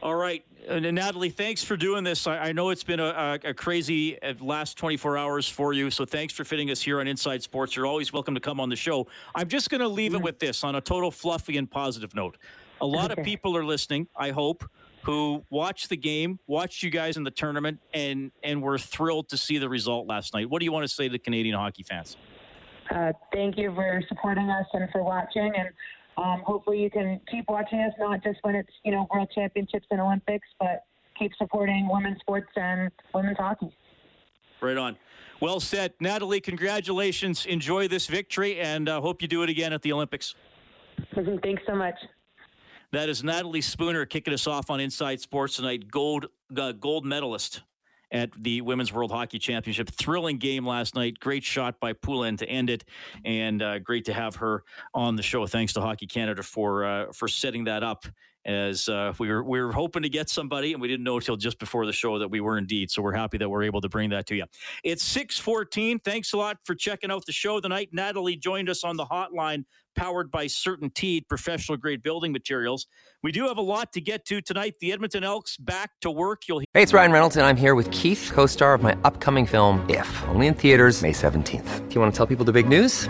All 0.03 0.15
right. 0.15 0.43
And 0.67 0.85
uh, 0.85 0.91
Natalie, 0.91 1.29
thanks 1.29 1.63
for 1.63 1.77
doing 1.77 2.03
this. 2.03 2.25
I, 2.25 2.37
I 2.37 2.51
know 2.53 2.71
it's 2.71 2.83
been 2.83 2.99
a, 2.99 3.39
a, 3.43 3.53
crazy 3.53 4.21
uh, 4.21 4.33
last 4.39 4.75
24 4.77 5.15
hours 5.15 5.47
for 5.47 5.73
you, 5.73 5.91
so 5.91 6.05
thanks 6.05 6.33
for 6.33 6.43
fitting 6.43 6.71
us 6.71 6.81
here 6.81 6.99
on 6.99 7.07
Inside 7.07 7.43
Sports. 7.43 7.75
You're 7.75 7.85
always 7.85 8.11
welcome 8.11 8.33
to 8.33 8.39
come 8.39 8.59
on 8.59 8.69
the 8.69 8.75
show. 8.75 9.07
I'm 9.35 9.47
just 9.47 9.69
going 9.69 9.81
to 9.81 9.87
leave 9.87 10.15
it 10.15 10.21
with 10.21 10.39
this 10.39 10.63
on 10.63 10.75
a 10.75 10.81
total 10.81 11.11
fluffy 11.11 11.57
and 11.57 11.69
positive 11.69 12.15
note. 12.15 12.37
A 12.79 12.85
lot 12.85 13.15
of 13.15 13.23
people 13.23 13.55
are 13.55 13.63
listening, 13.63 14.07
I 14.15 14.31
hope, 14.31 14.67
who 15.03 15.43
watched 15.51 15.89
the 15.89 15.97
game, 15.97 16.39
watched 16.47 16.81
you 16.81 16.89
guys 16.89 17.15
in 17.15 17.23
the 17.23 17.31
tournament, 17.31 17.79
and, 17.93 18.31
and 18.43 18.63
were 18.63 18.79
thrilled 18.79 19.29
to 19.29 19.37
see 19.37 19.59
the 19.59 19.69
result 19.69 20.07
last 20.07 20.33
night. 20.33 20.49
What 20.49 20.59
do 20.59 20.65
you 20.65 20.71
want 20.71 20.83
to 20.87 20.93
say 20.93 21.09
to 21.09 21.19
Canadian 21.19 21.55
hockey 21.55 21.83
fans? 21.83 22.17
Uh, 22.93 23.13
thank 23.33 23.57
you 23.57 23.73
for 23.73 24.03
supporting 24.09 24.49
us 24.49 24.65
and 24.73 24.89
for 24.91 25.03
watching. 25.03 25.51
And 25.55 25.69
um, 26.17 26.43
hopefully, 26.45 26.81
you 26.81 26.89
can 26.89 27.21
keep 27.29 27.45
watching 27.47 27.79
us, 27.79 27.93
not 27.99 28.23
just 28.23 28.39
when 28.41 28.55
it's 28.55 28.71
you 28.83 28.91
know 28.91 29.07
World 29.13 29.29
Championships 29.33 29.87
and 29.91 30.01
Olympics, 30.01 30.47
but 30.59 30.85
keep 31.17 31.31
supporting 31.37 31.87
women's 31.89 32.19
sports 32.19 32.49
and 32.55 32.91
women's 33.13 33.37
hockey. 33.37 33.73
Right 34.61 34.77
on. 34.77 34.97
Well 35.39 35.59
said, 35.59 35.93
Natalie. 35.99 36.41
Congratulations. 36.41 37.45
Enjoy 37.45 37.87
this 37.87 38.07
victory, 38.07 38.59
and 38.59 38.89
uh, 38.89 39.01
hope 39.01 39.21
you 39.21 39.27
do 39.27 39.41
it 39.43 39.49
again 39.49 39.73
at 39.73 39.81
the 39.81 39.93
Olympics. 39.93 40.35
Thanks 41.15 41.63
so 41.65 41.75
much. 41.75 41.95
That 42.91 43.07
is 43.07 43.23
Natalie 43.23 43.61
Spooner 43.61 44.05
kicking 44.05 44.33
us 44.33 44.47
off 44.47 44.69
on 44.69 44.81
Inside 44.81 45.21
Sports 45.21 45.55
tonight. 45.55 45.89
Gold 45.89 46.27
uh, 46.55 46.73
gold 46.73 47.05
medalist 47.05 47.61
at 48.11 48.31
the 48.33 48.61
Women's 48.61 48.91
World 48.93 49.11
Hockey 49.11 49.39
Championship. 49.39 49.89
Thrilling 49.89 50.37
game 50.37 50.65
last 50.65 50.95
night. 50.95 51.19
Great 51.19 51.43
shot 51.43 51.79
by 51.79 51.93
Poulin 51.93 52.37
to 52.37 52.47
end 52.47 52.69
it, 52.69 52.83
and 53.25 53.61
uh, 53.61 53.79
great 53.79 54.05
to 54.05 54.13
have 54.13 54.35
her 54.35 54.63
on 54.93 55.15
the 55.15 55.23
show. 55.23 55.45
Thanks 55.47 55.73
to 55.73 55.81
Hockey 55.81 56.07
Canada 56.07 56.43
for 56.43 56.85
uh, 56.85 57.11
for 57.13 57.27
setting 57.27 57.65
that 57.65 57.83
up. 57.83 58.05
As 58.45 58.89
uh, 58.89 59.13
we 59.19 59.29
were 59.29 59.43
we 59.43 59.61
were 59.61 59.71
hoping 59.71 60.01
to 60.01 60.09
get 60.09 60.29
somebody, 60.29 60.73
and 60.73 60.81
we 60.81 60.87
didn't 60.87 61.03
know 61.03 61.17
until 61.17 61.37
just 61.37 61.59
before 61.59 61.85
the 61.85 61.93
show 61.93 62.17
that 62.19 62.29
we 62.29 62.41
were 62.41 62.57
indeed. 62.57 62.89
So 62.89 63.01
we're 63.01 63.13
happy 63.13 63.37
that 63.37 63.49
we're 63.49 63.63
able 63.63 63.81
to 63.81 63.89
bring 63.89 64.09
that 64.09 64.25
to 64.27 64.35
you. 64.35 64.45
It's 64.83 65.03
six 65.03 65.37
fourteen. 65.37 65.99
Thanks 65.99 66.33
a 66.33 66.37
lot 66.37 66.57
for 66.63 66.73
checking 66.73 67.11
out 67.11 67.25
the 67.25 67.33
show 67.33 67.59
tonight. 67.59 67.89
Natalie 67.91 68.35
joined 68.35 68.69
us 68.69 68.83
on 68.83 68.97
the 68.97 69.05
hotline 69.05 69.65
powered 69.95 70.31
by 70.31 70.45
CertainTeed 70.45 71.27
professional 71.27 71.77
grade 71.77 72.01
building 72.01 72.31
materials. 72.31 72.87
We 73.23 73.31
do 73.31 73.47
have 73.47 73.57
a 73.57 73.61
lot 73.61 73.93
to 73.93 74.01
get 74.01 74.25
to 74.25 74.41
tonight. 74.41 74.75
The 74.79 74.91
Edmonton 74.91 75.23
Elks 75.23 75.57
back 75.57 75.91
to 76.01 76.09
work. 76.09 76.47
You'll 76.47 76.61
Hey, 76.73 76.83
it's 76.83 76.93
Ryan 76.93 77.11
Reynolds 77.11 77.37
and 77.37 77.45
I'm 77.45 77.57
here 77.57 77.75
with 77.75 77.91
Keith, 77.91 78.31
co-star 78.33 78.73
of 78.73 78.81
my 78.81 78.95
upcoming 79.03 79.45
film 79.45 79.85
If, 79.89 80.23
only 80.29 80.47
in 80.47 80.53
theaters 80.53 81.01
May 81.01 81.11
17th. 81.11 81.89
Do 81.89 81.95
you 81.95 82.01
want 82.01 82.13
to 82.13 82.17
tell 82.17 82.27
people 82.27 82.45
the 82.45 82.53
big 82.53 82.67
news? 82.67 83.09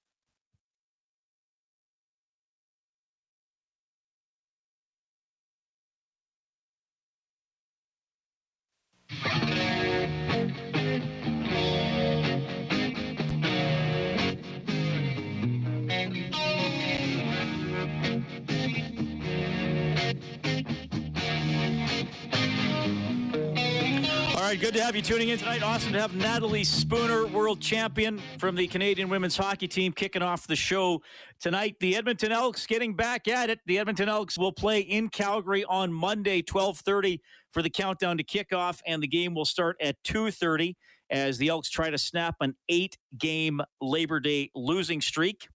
All 24.33 24.47
right, 24.47 24.59
good 24.59 24.73
to 24.73 24.83
have 24.83 24.95
you 24.95 25.01
tuning 25.01 25.29
in 25.29 25.37
tonight. 25.37 25.61
Awesome 25.61 25.93
to 25.93 26.01
have 26.01 26.15
Natalie 26.15 26.63
Spooner, 26.63 27.27
world 27.27 27.61
champion 27.61 28.19
from 28.39 28.55
the 28.55 28.67
Canadian 28.67 29.07
women's 29.07 29.37
hockey 29.37 29.67
team, 29.67 29.93
kicking 29.93 30.21
off 30.21 30.47
the 30.47 30.55
show 30.55 31.01
tonight. 31.39 31.77
The 31.79 31.95
Edmonton 31.95 32.31
Elks 32.31 32.65
getting 32.65 32.95
back 32.95 33.27
at 33.27 33.49
it. 33.49 33.59
The 33.67 33.77
Edmonton 33.77 34.09
Elks 34.09 34.37
will 34.37 34.51
play 34.51 34.79
in 34.79 35.09
Calgary 35.09 35.63
on 35.65 35.93
Monday, 35.93 36.37
1230 36.37 37.21
for 37.51 37.61
the 37.61 37.69
countdown 37.69 38.17
to 38.17 38.23
kickoff, 38.23 38.79
and 38.85 39.01
the 39.01 39.07
game 39.07 39.33
will 39.33 39.45
start 39.45 39.77
at 39.81 40.01
2:30 40.03 40.75
as 41.09 41.37
the 41.37 41.49
Elks 41.49 41.69
try 41.69 41.89
to 41.89 41.97
snap 41.97 42.35
an 42.39 42.55
eight-game 42.69 43.61
Labor 43.81 44.19
Day 44.19 44.49
losing 44.55 45.01
streak. 45.01 45.47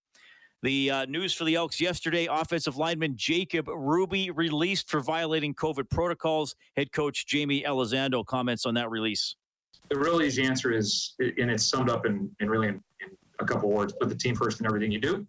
The 0.63 0.91
uh, 0.91 1.05
news 1.07 1.33
for 1.33 1.45
the 1.45 1.55
Elks 1.55 1.81
yesterday 1.81 2.27
offensive 2.31 2.77
lineman 2.77 3.15
Jacob 3.17 3.69
Ruby 3.69 4.31
released 4.31 4.91
for 4.91 5.01
violating 5.01 5.55
COVID 5.55 5.89
protocols. 5.91 6.55
Head 6.77 6.93
coach 6.93 7.25
Jaime 7.31 7.63
Elizondo 7.63 8.25
comments 8.25 8.67
on 8.67 8.75
that 8.75 8.91
release. 8.91 9.37
The 9.91 9.99
real 9.99 10.21
easy 10.23 10.45
answer 10.45 10.73
is, 10.73 11.15
and 11.21 11.51
it's 11.51 11.65
summed 11.65 11.91
up 11.91 12.07
in, 12.07 12.31
in 12.41 12.51
really 12.51 12.69
in, 12.69 12.75
in 13.01 13.11
a 13.39 13.45
couple 13.45 13.71
words 13.71 13.95
put 13.99 14.09
the 14.09 14.15
team 14.15 14.35
first 14.35 14.61
in 14.61 14.67
everything 14.67 14.91
you 14.91 15.01
do. 15.01 15.27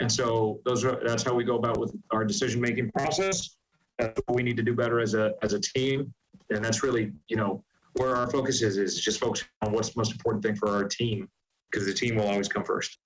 And 0.00 0.10
so 0.10 0.60
those 0.64 0.84
are, 0.84 1.00
that's 1.04 1.22
how 1.22 1.34
we 1.34 1.44
go 1.44 1.56
about 1.56 1.78
with 1.78 1.94
our 2.12 2.24
decision 2.24 2.60
making 2.60 2.90
process. 2.92 3.56
That's 3.98 4.20
what 4.26 4.36
we 4.36 4.42
need 4.42 4.56
to 4.56 4.62
do 4.62 4.74
better 4.74 5.00
as 5.00 5.14
a 5.14 5.34
as 5.42 5.52
a 5.52 5.60
team. 5.60 6.12
And 6.50 6.64
that's 6.64 6.82
really, 6.82 7.12
you 7.28 7.36
know, 7.36 7.62
where 7.94 8.16
our 8.16 8.30
focus 8.30 8.62
is 8.62 8.76
is 8.76 9.00
just 9.00 9.20
focusing 9.20 9.48
on 9.62 9.72
what's 9.72 9.90
the 9.90 9.98
most 9.98 10.12
important 10.12 10.44
thing 10.44 10.56
for 10.56 10.68
our 10.68 10.84
team 10.84 11.28
because 11.70 11.86
the 11.86 11.92
team 11.92 12.16
will 12.16 12.28
always 12.28 12.48
come 12.48 12.64
first. 12.64 12.98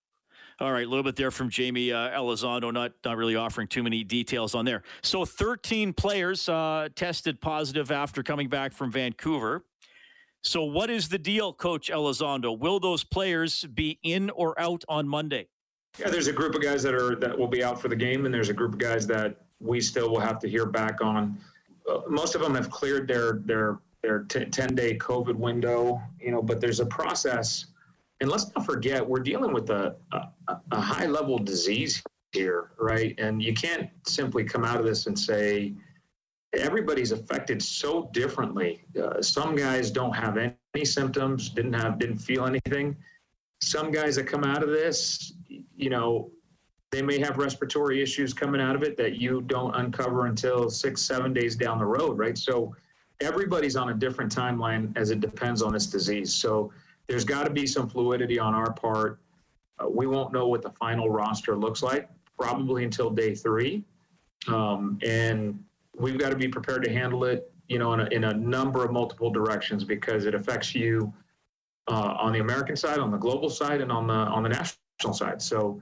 All 0.61 0.71
right, 0.71 0.87
a 0.87 0.89
little 0.89 1.03
bit 1.03 1.17
there 1.17 1.31
from 1.31 1.51
Jaime 1.51 1.93
uh, 1.93 2.11
Elizondo, 2.11 2.73
not, 2.73 2.93
not 3.05 3.17
really 3.17 3.35
offering 3.35 3.67
too 3.67 3.83
many 3.83 4.05
details 4.05 4.55
on 4.55 4.65
there. 4.65 4.83
So 5.03 5.25
13 5.25 5.93
players 5.93 6.49
uh, 6.49 6.89
tested 6.95 7.41
positive 7.41 7.91
after 7.91 8.23
coming 8.23 8.49
back 8.49 8.73
from 8.73 8.93
Vancouver. 8.93 9.65
So 10.45 10.65
what 10.65 10.91
is 10.91 11.09
the 11.09 11.19
deal, 11.19 11.53
Coach 11.53 11.91
Elizondo? 11.91 12.57
Will 12.57 12.81
those 12.81 13.03
players 13.03 13.65
be 13.75 13.99
in 14.03 14.31
or 14.31 14.61
out 14.61 14.85
on 14.89 15.09
Monday? 15.09 15.49
Yeah, 15.99 16.11
there's 16.11 16.27
a 16.27 16.33
group 16.33 16.55
of 16.55 16.63
guys 16.63 16.83
that 16.83 16.95
are 16.95 17.17
that 17.17 17.39
will 17.39 17.49
be 17.49 17.63
out 17.63 17.81
for 17.81 17.89
the 17.89 17.97
game, 17.97 18.25
and 18.25 18.35
there's 18.35 18.49
a 18.49 18.55
group 18.55 18.73
of 18.73 18.79
guys 18.79 19.07
that 19.09 19.37
we 19.63 19.81
still 19.81 20.11
will 20.11 20.21
have 20.21 20.39
to 20.41 20.49
hear 20.49 20.67
back 20.67 21.01
on. 21.01 21.39
Uh, 21.89 22.01
most 22.09 22.35
of 22.35 22.41
them 22.41 22.55
have 22.55 22.71
cleared 22.71 23.09
their 23.09 23.41
their 23.45 23.81
their 24.03 24.25
10 24.25 24.51
day 24.75 24.99
COVID 24.99 25.37
window, 25.37 26.03
you 26.21 26.33
know, 26.33 26.43
but 26.43 26.61
there's 26.61 26.81
a 26.81 26.87
process 26.87 27.67
and 28.23 28.31
let's 28.31 28.55
not 28.55 28.65
forget, 28.65 29.07
we're 29.07 29.19
dealing 29.19 29.53
with 29.53 29.69
a, 29.71 29.97
a, 30.13 30.57
a 30.71 30.81
high 30.81 31.07
level 31.07 31.39
disease 31.39 32.01
here, 32.31 32.71
right? 32.79 33.19
And 33.19 33.43
you 33.43 33.53
can't 33.53 33.91
simply 34.07 34.45
come 34.45 34.65
out 34.65 34.79
of 34.79 34.87
this 34.87 35.09
and 35.09 35.19
say, 35.19 35.75
everybody's 36.57 37.11
affected 37.11 37.61
so 37.61 38.11
differently. 38.13 38.85
Uh, 38.97 39.21
some 39.21 39.57
guys 39.57 39.91
don't 39.91 40.13
have 40.13 40.37
any, 40.37 40.55
any, 40.77 40.85
symptoms, 40.85 41.49
didn't 41.49 41.73
have, 41.73 41.99
didn't 41.99 42.19
feel 42.19 42.47
anything. 42.47 42.97
Some 43.61 43.91
guys 43.91 44.15
that 44.15 44.29
come 44.29 44.45
out 44.45 44.63
of 44.63 44.69
this, 44.69 45.33
you 45.49 45.91
know, 45.91 46.31
they 46.93 47.01
may 47.01 47.19
have 47.19 47.39
respiratory 47.39 48.03
issues 48.03 48.35
coming 48.35 48.61
out 48.61 48.77
of 48.77 48.83
it 48.83 48.99
that 48.99 49.17
you 49.17 49.41
don't 49.41 49.75
uncover 49.75 50.27
until 50.27 50.69
six, 50.69 51.01
seven 51.01 51.33
days 51.33 51.57
down 51.57 51.79
the 51.79 51.85
road, 51.85 52.19
right? 52.19 52.37
So 52.37 52.77
everybody's 53.23 53.77
on 53.77 53.89
a 53.89 53.95
different 53.95 54.35
timeline 54.35 54.95
as 54.95 55.11
it 55.11 55.21
depends 55.21 55.63
on 55.63 55.73
this 55.73 55.87
disease. 55.87 56.35
So 56.35 56.71
there's 57.09 57.25
got 57.25 57.45
to 57.45 57.51
be 57.51 57.67
some 57.67 57.89
fluidity 57.89 58.39
on 58.39 58.55
our 58.55 58.73
part. 58.75 59.21
Uh, 59.79 59.89
we 59.89 60.07
won't 60.07 60.35
know 60.35 60.47
what 60.47 60.61
the 60.61 60.71
final 60.71 61.09
roster 61.09 61.57
looks 61.57 61.83
like 61.83 62.11
probably 62.39 62.85
until 62.85 63.09
day 63.09 63.35
three, 63.35 63.85
um, 64.49 64.99
and 65.03 65.59
we've 65.97 66.19
got 66.19 66.29
to 66.29 66.37
be 66.37 66.47
prepared 66.49 66.85
to 66.85 66.93
handle 66.93 67.25
it. 67.25 67.51
You 67.69 67.79
know, 67.79 67.95
in 67.95 68.01
a, 68.01 68.05
in 68.07 68.25
a 68.25 68.35
number 68.35 68.85
of 68.85 68.93
multiple 68.93 69.31
directions 69.31 69.83
because 69.83 70.27
it 70.27 70.35
affects 70.35 70.75
you 70.75 71.13
uh, 71.89 72.17
on 72.19 72.33
the 72.33 72.41
American 72.41 72.77
side, 72.77 72.99
on 72.99 73.11
the 73.11 73.17
global 73.17 73.49
side, 73.49 73.81
and 73.81 73.91
on 73.91 74.07
the 74.07 74.13
on 74.13 74.43
the 74.43 74.51
national 74.51 75.15
side. 75.15 75.41
So 75.41 75.81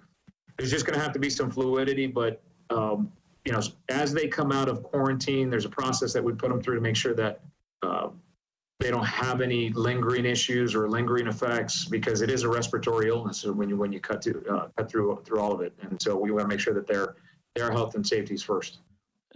there's 0.61 0.71
just 0.71 0.85
going 0.85 0.95
to 0.95 1.03
have 1.03 1.13
to 1.13 1.19
be 1.19 1.31
some 1.31 1.51
fluidity, 1.51 2.07
but 2.07 2.43
um, 2.69 3.11
you 3.47 3.53
know, 3.53 3.61
as 3.89 4.13
they 4.13 4.29
come 4.29 4.53
out 4.53 4.69
of 4.69 4.83
quarantine, 4.83 5.49
there's 5.49 5.65
a 5.65 5.71
process 5.71 6.13
that 6.13 6.23
we 6.23 6.35
put 6.35 6.51
them 6.51 6.61
through 6.61 6.75
to 6.75 6.83
make 6.83 6.97
sure 6.97 7.15
that 7.15 7.41
uh, 7.83 8.09
they 8.79 8.91
don't 8.91 9.07
have 9.07 9.41
any 9.41 9.71
lingering 9.71 10.27
issues 10.27 10.75
or 10.75 10.89
lingering 10.89 11.27
effects 11.27 11.87
because 11.87 12.21
it 12.21 12.31
is 12.31 12.43
a 12.43 12.49
respiratory 12.49 13.09
illness 13.09 13.45
when 13.45 13.71
you 13.71 13.77
when 13.77 13.91
you 13.91 14.01
cut 14.01 14.21
to 14.23 14.45
uh, 14.51 14.69
cut 14.77 14.91
through 14.91 15.23
through 15.25 15.41
all 15.41 15.53
of 15.53 15.63
it. 15.63 15.73
And 15.81 16.01
so 16.01 16.15
we 16.17 16.31
want 16.31 16.43
to 16.45 16.49
make 16.49 16.61
sure 16.61 16.75
that 16.75 16.87
their 16.87 17.17
their 17.57 17.73
health 17.73 17.95
and 17.95 18.07
safety 18.07 18.35
is 18.35 18.43
first. 18.43 18.81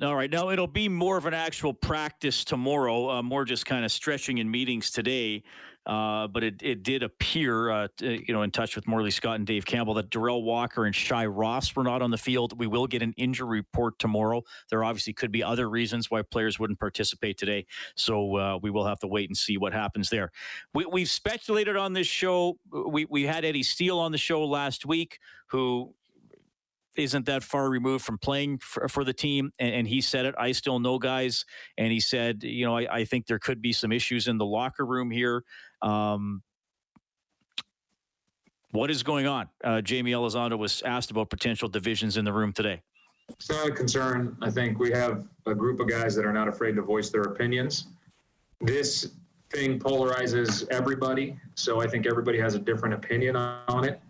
All 0.02 0.16
right. 0.16 0.30
Now 0.30 0.50
it'll 0.50 0.66
be 0.66 0.88
more 0.88 1.16
of 1.16 1.24
an 1.24 1.34
actual 1.34 1.72
practice 1.72 2.44
tomorrow, 2.44 3.10
uh, 3.10 3.22
more 3.22 3.44
just 3.44 3.64
kind 3.64 3.84
of 3.84 3.92
stretching 3.92 4.38
in 4.38 4.50
meetings 4.50 4.90
today. 4.90 5.44
Uh, 5.86 6.26
but 6.28 6.42
it, 6.42 6.62
it 6.62 6.82
did 6.82 7.02
appear, 7.02 7.70
uh, 7.70 7.88
you 8.00 8.32
know, 8.32 8.42
in 8.42 8.50
touch 8.50 8.74
with 8.74 8.86
Morley 8.86 9.10
Scott 9.10 9.36
and 9.36 9.46
Dave 9.46 9.66
Campbell, 9.66 9.94
that 9.94 10.10
Darrell 10.10 10.42
Walker 10.42 10.86
and 10.86 10.94
Shai 10.94 11.26
Ross 11.26 11.76
were 11.76 11.84
not 11.84 12.00
on 12.00 12.10
the 12.10 12.18
field. 12.18 12.58
We 12.58 12.66
will 12.66 12.86
get 12.86 13.02
an 13.02 13.12
injury 13.16 13.58
report 13.58 13.98
tomorrow. 13.98 14.42
There 14.70 14.82
obviously 14.82 15.12
could 15.12 15.30
be 15.30 15.42
other 15.42 15.68
reasons 15.68 16.10
why 16.10 16.22
players 16.22 16.58
wouldn't 16.58 16.80
participate 16.80 17.36
today. 17.36 17.66
So 17.96 18.36
uh, 18.36 18.58
we 18.62 18.70
will 18.70 18.86
have 18.86 18.98
to 19.00 19.06
wait 19.06 19.28
and 19.28 19.36
see 19.36 19.58
what 19.58 19.72
happens 19.72 20.08
there. 20.08 20.30
We, 20.72 20.86
we've 20.86 21.10
speculated 21.10 21.76
on 21.76 21.92
this 21.92 22.06
show. 22.06 22.58
We, 22.70 23.04
we 23.04 23.24
had 23.24 23.44
Eddie 23.44 23.62
Steele 23.62 23.98
on 23.98 24.12
the 24.12 24.18
show 24.18 24.44
last 24.44 24.86
week, 24.86 25.18
who 25.48 25.94
isn't 26.96 27.26
that 27.26 27.42
far 27.42 27.68
removed 27.68 28.04
from 28.04 28.18
playing 28.18 28.58
for, 28.58 28.88
for 28.88 29.04
the 29.04 29.12
team. 29.12 29.52
And, 29.58 29.74
and, 29.74 29.88
he 29.88 30.00
said 30.00 30.26
it. 30.26 30.34
I 30.38 30.52
still 30.52 30.78
know 30.78 30.98
guys. 30.98 31.44
And 31.76 31.92
he 31.92 32.00
said, 32.00 32.42
you 32.42 32.64
know, 32.64 32.76
I, 32.76 32.98
I 32.98 33.04
think 33.04 33.26
there 33.26 33.38
could 33.38 33.60
be 33.60 33.72
some 33.72 33.92
issues 33.92 34.28
in 34.28 34.38
the 34.38 34.46
locker 34.46 34.86
room 34.86 35.10
here. 35.10 35.44
Um, 35.84 36.42
what 38.72 38.90
is 38.90 39.04
going 39.04 39.26
on? 39.26 39.48
Uh, 39.62 39.80
Jaime 39.86 40.10
Elizondo 40.10 40.58
was 40.58 40.82
asked 40.82 41.12
about 41.12 41.30
potential 41.30 41.68
divisions 41.68 42.16
in 42.16 42.24
the 42.24 42.32
room 42.32 42.52
today. 42.52 42.82
It's 43.28 43.48
not 43.48 43.68
a 43.68 43.70
concern. 43.70 44.36
I 44.42 44.50
think 44.50 44.78
we 44.78 44.90
have 44.90 45.26
a 45.46 45.54
group 45.54 45.78
of 45.78 45.88
guys 45.88 46.14
that 46.16 46.24
are 46.24 46.32
not 46.32 46.48
afraid 46.48 46.74
to 46.76 46.82
voice 46.82 47.10
their 47.10 47.22
opinions. 47.22 47.86
This 48.60 49.10
thing 49.50 49.78
polarizes 49.78 50.66
everybody, 50.70 51.38
so 51.54 51.80
I 51.80 51.86
think 51.86 52.06
everybody 52.06 52.38
has 52.40 52.54
a 52.54 52.58
different 52.58 52.94
opinion 52.94 53.36
on 53.36 53.84
it. 53.84 54.00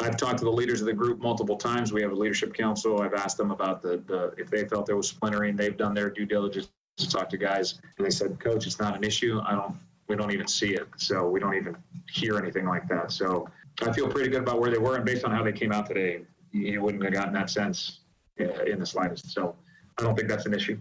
I've 0.00 0.16
talked 0.16 0.38
to 0.38 0.44
the 0.44 0.52
leaders 0.52 0.80
of 0.80 0.86
the 0.86 0.92
group 0.92 1.20
multiple 1.20 1.56
times. 1.56 1.92
We 1.92 2.02
have 2.02 2.12
a 2.12 2.14
leadership 2.14 2.54
council. 2.54 3.02
I've 3.02 3.14
asked 3.14 3.36
them 3.36 3.50
about 3.50 3.82
the, 3.82 4.02
the 4.06 4.32
if 4.38 4.48
they 4.48 4.64
felt 4.64 4.86
there 4.86 4.96
was 4.96 5.08
splintering. 5.08 5.56
They've 5.56 5.76
done 5.76 5.92
their 5.92 6.08
due 6.08 6.24
diligence 6.24 6.68
to 6.98 7.08
talk 7.08 7.28
to 7.30 7.36
guys, 7.36 7.80
and 7.96 8.06
they 8.06 8.10
said, 8.10 8.38
"Coach, 8.38 8.66
it's 8.66 8.78
not 8.78 8.96
an 8.96 9.02
issue. 9.02 9.40
I 9.44 9.52
don't. 9.52 9.74
We 10.08 10.16
don't 10.16 10.32
even 10.32 10.46
see 10.46 10.74
it. 10.74 10.88
So 10.96 11.28
we 11.28 11.38
don't 11.38 11.54
even 11.54 11.76
hear 12.10 12.38
anything 12.38 12.66
like 12.66 12.88
that. 12.88 13.12
So 13.12 13.48
I 13.82 13.92
feel 13.92 14.08
pretty 14.08 14.30
good 14.30 14.42
about 14.42 14.60
where 14.60 14.70
they 14.70 14.78
were, 14.78 14.96
and 14.96 15.04
based 15.04 15.24
on 15.24 15.30
how 15.30 15.42
they 15.42 15.52
came 15.52 15.70
out 15.72 15.86
today, 15.86 16.22
you 16.50 16.80
wouldn't 16.82 17.04
have 17.04 17.12
gotten 17.12 17.34
that 17.34 17.50
sense 17.50 18.00
uh, 18.40 18.64
in 18.64 18.80
the 18.80 18.86
slightest. 18.86 19.30
So 19.30 19.54
I 19.98 20.02
don't 20.02 20.16
think 20.16 20.28
that's 20.28 20.46
an 20.46 20.54
issue. 20.54 20.78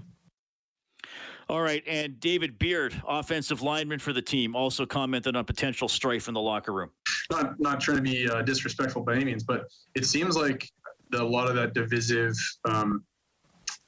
All 1.49 1.61
right, 1.61 1.81
and 1.87 2.19
David 2.19 2.59
Beard, 2.59 3.01
offensive 3.07 3.61
lineman 3.61 3.99
for 3.99 4.11
the 4.11 4.21
team, 4.21 4.53
also 4.53 4.85
commented 4.85 5.37
on 5.37 5.45
potential 5.45 5.87
strife 5.87 6.27
in 6.27 6.33
the 6.33 6.41
locker 6.41 6.73
room. 6.73 6.89
Not 7.31 7.57
not 7.57 7.79
trying 7.79 7.97
to 7.97 8.03
be 8.03 8.29
uh, 8.29 8.41
disrespectful 8.41 9.03
by 9.03 9.15
any 9.15 9.25
means, 9.25 9.43
but 9.43 9.67
it 9.95 10.05
seems 10.05 10.35
like 10.35 10.69
the, 11.09 11.21
a 11.21 11.23
lot 11.23 11.47
of 11.47 11.55
that 11.55 11.73
divisive 11.73 12.35
um, 12.65 13.03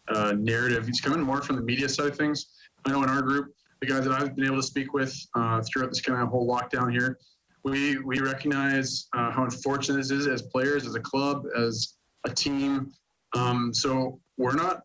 uh, 0.07 0.33
narrative 0.37 0.87
is 0.87 1.01
coming 1.01 1.21
more 1.21 1.41
from 1.41 1.57
the 1.57 1.61
media 1.61 1.89
side 1.89 2.07
of 2.07 2.17
things. 2.17 2.47
I 2.85 2.91
know 2.91 3.03
in 3.03 3.09
our 3.09 3.21
group, 3.21 3.53
the 3.81 3.87
guys 3.87 4.03
that 4.03 4.13
I've 4.13 4.35
been 4.35 4.45
able 4.45 4.57
to 4.57 4.63
speak 4.63 4.93
with 4.93 5.15
uh, 5.35 5.61
throughout 5.61 5.89
this 5.89 6.01
kind 6.01 6.21
of 6.21 6.29
whole 6.29 6.47
lockdown 6.47 6.91
here, 6.91 7.17
we 7.63 7.97
we 7.99 8.19
recognize 8.19 9.07
uh, 9.15 9.31
how 9.31 9.43
unfortunate 9.43 9.97
this 9.97 10.11
is 10.11 10.27
as 10.27 10.41
players, 10.41 10.85
as 10.85 10.95
a 10.95 10.99
club, 10.99 11.45
as 11.57 11.95
a 12.25 12.29
team. 12.29 12.91
Um, 13.35 13.73
so 13.73 14.19
we're 14.37 14.55
not 14.55 14.83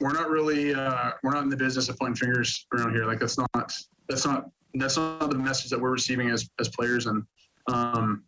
we're 0.00 0.12
not 0.12 0.30
really 0.30 0.74
uh, 0.74 1.12
we're 1.22 1.32
not 1.32 1.42
in 1.42 1.48
the 1.48 1.56
business 1.56 1.88
of 1.88 1.98
pointing 1.98 2.16
fingers 2.16 2.66
around 2.74 2.92
here. 2.92 3.04
Like 3.04 3.20
that's 3.20 3.38
not 3.38 3.72
that's 4.08 4.24
not 4.24 4.50
that's 4.74 4.96
not 4.96 5.30
the 5.30 5.38
message 5.38 5.70
that 5.70 5.80
we're 5.80 5.92
receiving 5.92 6.30
as 6.30 6.48
as 6.60 6.68
players 6.68 7.06
and 7.06 7.24
um, 7.68 8.24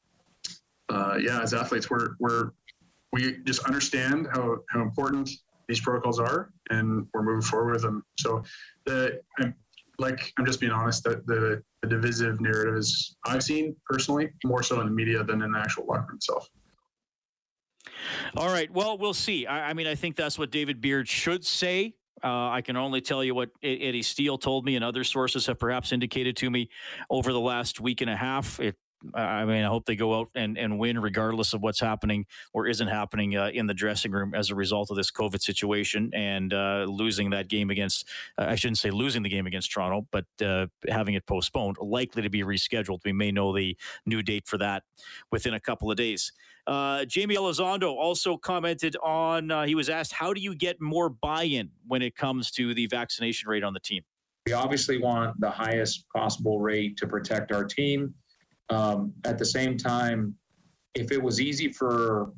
uh, 0.89 1.17
yeah, 1.21 1.41
as 1.41 1.55
athletes, 1.55 1.89
we're 1.91 2.11
we're 2.19 2.51
we 3.13 3.39
just 3.45 3.65
understand 3.65 4.29
how 4.33 4.59
how 4.71 4.83
important 4.83 5.31
these 5.69 5.81
protocols 5.81 6.19
are, 6.19 6.53
and 6.71 7.07
we're 7.15 7.23
moving 7.23 7.43
forward 7.43 7.73
with 7.73 7.83
them. 7.83 8.05
So 8.19 8.43
the 8.87 9.21
like 10.01 10.33
I'm 10.39 10.47
just 10.47 10.61
being 10.61 10.73
honest 10.73 11.05
that 11.05 11.27
the, 11.27 11.63
the 11.83 11.89
divisive 11.89 12.41
narrative 12.41 12.77
is 12.77 13.17
I've 13.27 13.43
seen 13.43 13.77
personally 13.89 14.31
more 14.45 14.63
so 14.63 14.81
in 14.81 14.87
the 14.87 14.93
media 14.93 15.23
than 15.23 15.43
in 15.43 15.53
the 15.53 15.59
actual 15.59 15.87
locker 15.87 16.07
room 16.09 16.17
itself. 16.17 16.49
All 18.37 18.49
right. 18.49 18.71
Well, 18.73 18.99
we'll 18.99 19.15
see. 19.15 19.47
I, 19.47 19.71
I 19.71 19.73
mean, 19.75 19.87
I 19.87 19.95
think 19.95 20.17
that's 20.17 20.39
what 20.39 20.51
David 20.51 20.81
Beard 20.81 21.07
should 21.07 21.45
say. 21.45 21.95
Uh, 22.23 22.51
I 22.51 22.61
can 22.61 22.77
only 22.77 23.01
tell 23.01 23.25
you 23.25 23.35
what 23.35 23.51
Eddie 23.63 24.03
Steele 24.03 24.37
told 24.37 24.65
me, 24.65 24.77
and 24.77 24.85
other 24.85 25.05
sources 25.05 25.47
have 25.47 25.59
perhaps 25.59 25.91
indicated 25.93 26.37
to 26.39 26.51
me 26.51 26.69
over 27.09 27.33
the 27.33 27.41
last 27.41 27.81
week 27.81 28.01
and 28.01 28.11
a 28.11 28.17
half. 28.17 28.61
It 28.61 28.77
I 29.15 29.45
mean, 29.45 29.65
I 29.65 29.69
hope 29.69 29.87
they 29.87 29.97
go 29.97 30.19
out 30.19 30.29
and, 30.35 30.59
and 30.59 30.79
win 30.79 30.99
regardless 30.99 31.55
of 31.55 31.63
what's 31.63 31.81
happening 31.81 32.27
or 32.53 32.67
isn't 32.67 32.89
happening 32.89 33.37
uh, 33.37 33.51
in 33.53 33.67
the 33.67 33.75
dressing 33.75 34.13
room 34.13 34.35
as 34.35 34.51
a 34.51 34.55
result 34.55 34.91
of 34.91 34.97
this 34.97 35.11
COVID 35.11 35.41
situation 35.41 36.11
and 36.15 36.53
uh, 36.53 36.85
losing 36.89 37.31
that 37.31 37.49
game 37.49 37.71
against, 37.71 38.07
uh, 38.39 38.47
I 38.49 38.57
shouldn't 38.57 38.79
say 38.79 38.91
losing 38.91 39.23
the 39.23 39.29
game 39.29 39.47
against 39.47 39.73
Toronto, 39.73 40.07
but 40.11 40.27
uh, 40.45 40.67
having 40.89 41.15
it 41.15 41.27
postponed, 41.27 41.77
likely 41.81 42.23
to 42.23 42.31
be 42.31 42.43
rescheduled. 42.43 43.01
We 43.05 43.13
may 43.13 43.33
know 43.33 43.57
the 43.57 43.77
new 44.05 44.23
date 44.23 44.47
for 44.47 44.59
that 44.59 44.83
within 45.31 45.55
a 45.55 45.61
couple 45.61 45.91
of 45.91 45.97
days. 45.97 46.33
Uh, 46.67 47.05
Jaime 47.13 47.35
Elizondo 47.35 47.95
also 47.97 48.37
commented 48.37 48.97
on, 49.03 49.51
uh, 49.51 49.65
he 49.65 49.75
was 49.75 49.89
asked, 49.89 50.13
how 50.13 50.35
do 50.35 50.41
you 50.41 50.55
get 50.55 50.81
more 50.81 51.09
buy 51.09 51.45
in 51.45 51.71
when 51.89 52.03
it 52.03 52.15
comes 52.15 52.51
to 52.53 52.75
the 52.75 52.87
vaccination 52.87 53.49
rate 53.49 53.65
on 53.65 53.73
the 53.73 53.81
team? 53.81 54.03
We 54.47 54.53
obviously 54.53 54.99
want 54.99 55.39
the 55.41 55.51
highest 55.51 56.07
possible 56.15 56.61
rate 56.61 56.97
to 56.99 57.07
protect 57.07 57.53
our 57.53 57.65
team. 57.65 58.15
Um, 58.71 59.13
at 59.25 59.39
the 59.39 59.45
same 59.45 59.77
time, 59.77 60.35
if 60.95 61.13
it 61.13 61.23
was 61.23 61.41
easy 61.41 61.73
for 61.73 62.33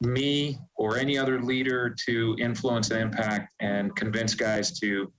me 0.00 0.58
or 0.76 0.96
any 0.96 1.16
other 1.16 1.40
leader 1.40 1.94
to 2.06 2.36
influence 2.38 2.90
and 2.90 3.00
impact 3.00 3.52
and 3.60 3.94
convince 3.96 4.34
guys 4.34 4.78
to, 4.80 5.12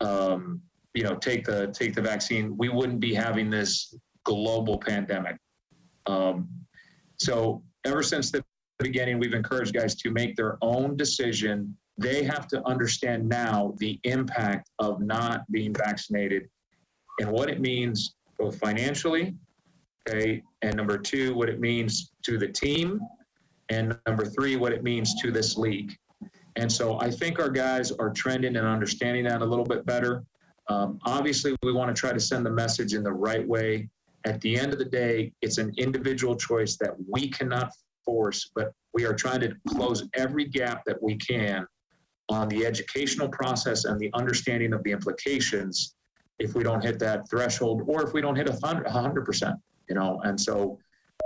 um, 0.00 0.60
you 0.94 1.02
know, 1.02 1.14
take 1.16 1.44
the 1.44 1.68
take 1.68 1.94
the 1.94 2.02
vaccine, 2.02 2.56
we 2.56 2.68
wouldn't 2.68 3.00
be 3.00 3.14
having 3.14 3.50
this 3.50 3.94
global 4.24 4.78
pandemic. 4.78 5.36
Um, 6.06 6.48
so 7.18 7.62
ever 7.84 8.02
since 8.02 8.30
the 8.30 8.44
beginning, 8.78 9.18
we've 9.18 9.34
encouraged 9.34 9.74
guys 9.74 9.94
to 9.96 10.10
make 10.10 10.36
their 10.36 10.58
own 10.62 10.96
decision 10.96 11.76
they 11.98 12.24
have 12.24 12.46
to 12.48 12.66
understand 12.66 13.28
now 13.28 13.74
the 13.78 13.98
impact 14.04 14.70
of 14.78 15.00
not 15.00 15.50
being 15.50 15.72
vaccinated 15.72 16.48
and 17.20 17.30
what 17.30 17.48
it 17.48 17.60
means 17.60 18.15
both 18.38 18.58
financially, 18.58 19.34
okay, 20.08 20.42
and 20.62 20.76
number 20.76 20.98
two, 20.98 21.34
what 21.34 21.48
it 21.48 21.60
means 21.60 22.12
to 22.24 22.38
the 22.38 22.48
team, 22.48 23.00
and 23.68 23.98
number 24.06 24.24
three, 24.24 24.56
what 24.56 24.72
it 24.72 24.82
means 24.82 25.14
to 25.22 25.30
this 25.30 25.56
league. 25.56 25.96
And 26.56 26.70
so 26.70 26.98
I 27.00 27.10
think 27.10 27.38
our 27.38 27.50
guys 27.50 27.92
are 27.92 28.10
trending 28.10 28.56
and 28.56 28.66
understanding 28.66 29.24
that 29.24 29.42
a 29.42 29.44
little 29.44 29.64
bit 29.64 29.84
better. 29.84 30.24
Um, 30.68 30.98
obviously, 31.04 31.54
we 31.62 31.72
want 31.72 31.94
to 31.94 31.98
try 31.98 32.12
to 32.12 32.20
send 32.20 32.46
the 32.46 32.50
message 32.50 32.94
in 32.94 33.02
the 33.02 33.12
right 33.12 33.46
way. 33.46 33.88
At 34.24 34.40
the 34.40 34.58
end 34.58 34.72
of 34.72 34.78
the 34.78 34.84
day, 34.84 35.32
it's 35.42 35.58
an 35.58 35.72
individual 35.76 36.34
choice 36.34 36.76
that 36.78 36.92
we 37.08 37.28
cannot 37.28 37.70
force, 38.04 38.50
but 38.54 38.72
we 38.94 39.04
are 39.04 39.12
trying 39.12 39.40
to 39.40 39.54
close 39.68 40.08
every 40.14 40.46
gap 40.46 40.82
that 40.86 41.00
we 41.02 41.16
can 41.16 41.66
on 42.28 42.48
the 42.48 42.66
educational 42.66 43.28
process 43.28 43.84
and 43.84 44.00
the 44.00 44.10
understanding 44.14 44.72
of 44.72 44.82
the 44.82 44.90
implications 44.90 45.94
if 46.38 46.54
we 46.54 46.62
don't 46.62 46.82
hit 46.82 46.98
that 46.98 47.28
threshold 47.28 47.82
or 47.86 48.02
if 48.02 48.12
we 48.12 48.20
don't 48.20 48.36
hit 48.36 48.48
a 48.48 48.90
hundred 48.90 49.24
percent, 49.24 49.56
you 49.88 49.94
know, 49.94 50.20
and 50.24 50.40
so 50.40 50.78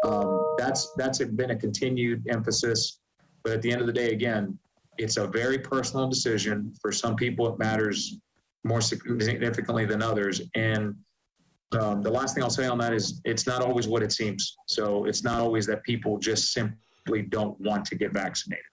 um, 0.06 0.54
that's 0.58 0.92
that's 0.96 1.18
been 1.18 1.50
a 1.50 1.56
continued 1.56 2.26
emphasis. 2.28 3.00
But 3.42 3.52
at 3.52 3.62
the 3.62 3.72
end 3.72 3.80
of 3.80 3.86
the 3.86 3.92
day, 3.92 4.12
again, 4.12 4.58
it's 4.98 5.16
a 5.16 5.26
very 5.26 5.58
personal 5.58 6.08
decision. 6.08 6.72
For 6.80 6.92
some 6.92 7.16
people, 7.16 7.52
it 7.52 7.58
matters 7.58 8.18
more 8.64 8.80
significantly 8.80 9.86
than 9.86 10.02
others. 10.02 10.42
And 10.54 10.94
um, 11.78 12.02
the 12.02 12.10
last 12.10 12.34
thing 12.34 12.44
I'll 12.44 12.50
say 12.50 12.66
on 12.66 12.78
that 12.78 12.92
is 12.92 13.20
it's 13.24 13.46
not 13.46 13.62
always 13.62 13.88
what 13.88 14.02
it 14.02 14.12
seems. 14.12 14.56
So 14.66 15.04
it's 15.06 15.24
not 15.24 15.40
always 15.40 15.66
that 15.66 15.82
people 15.84 16.18
just 16.18 16.52
simply 16.52 17.22
don't 17.22 17.58
want 17.60 17.84
to 17.86 17.94
get 17.94 18.12
vaccinated. 18.12 18.64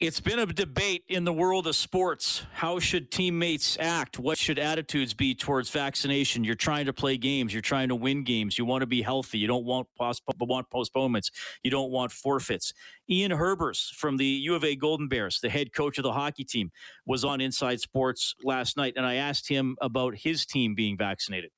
It's 0.00 0.20
been 0.20 0.38
a 0.38 0.46
debate 0.46 1.02
in 1.08 1.24
the 1.24 1.32
world 1.32 1.66
of 1.66 1.74
sports. 1.74 2.46
How 2.52 2.78
should 2.78 3.10
teammates 3.10 3.76
act? 3.80 4.16
What 4.16 4.38
should 4.38 4.56
attitudes 4.56 5.12
be 5.12 5.34
towards 5.34 5.70
vaccination? 5.70 6.44
You're 6.44 6.54
trying 6.54 6.86
to 6.86 6.92
play 6.92 7.16
games. 7.16 7.52
You're 7.52 7.62
trying 7.62 7.88
to 7.88 7.96
win 7.96 8.22
games. 8.22 8.56
You 8.56 8.64
want 8.64 8.82
to 8.82 8.86
be 8.86 9.02
healthy. 9.02 9.38
You 9.38 9.48
don't 9.48 9.64
want, 9.64 9.88
post- 9.98 10.22
want 10.38 10.70
postponements. 10.70 11.32
You 11.64 11.72
don't 11.72 11.90
want 11.90 12.12
forfeits. 12.12 12.72
Ian 13.10 13.32
Herbers 13.32 13.92
from 13.92 14.18
the 14.18 14.24
U 14.24 14.54
of 14.54 14.62
A 14.62 14.76
Golden 14.76 15.08
Bears, 15.08 15.40
the 15.40 15.50
head 15.50 15.72
coach 15.72 15.98
of 15.98 16.04
the 16.04 16.12
hockey 16.12 16.44
team, 16.44 16.70
was 17.04 17.24
on 17.24 17.40
Inside 17.40 17.80
Sports 17.80 18.36
last 18.44 18.76
night, 18.76 18.92
and 18.96 19.04
I 19.04 19.14
asked 19.14 19.48
him 19.48 19.76
about 19.80 20.14
his 20.14 20.46
team 20.46 20.76
being 20.76 20.96
vaccinated. 20.96 21.50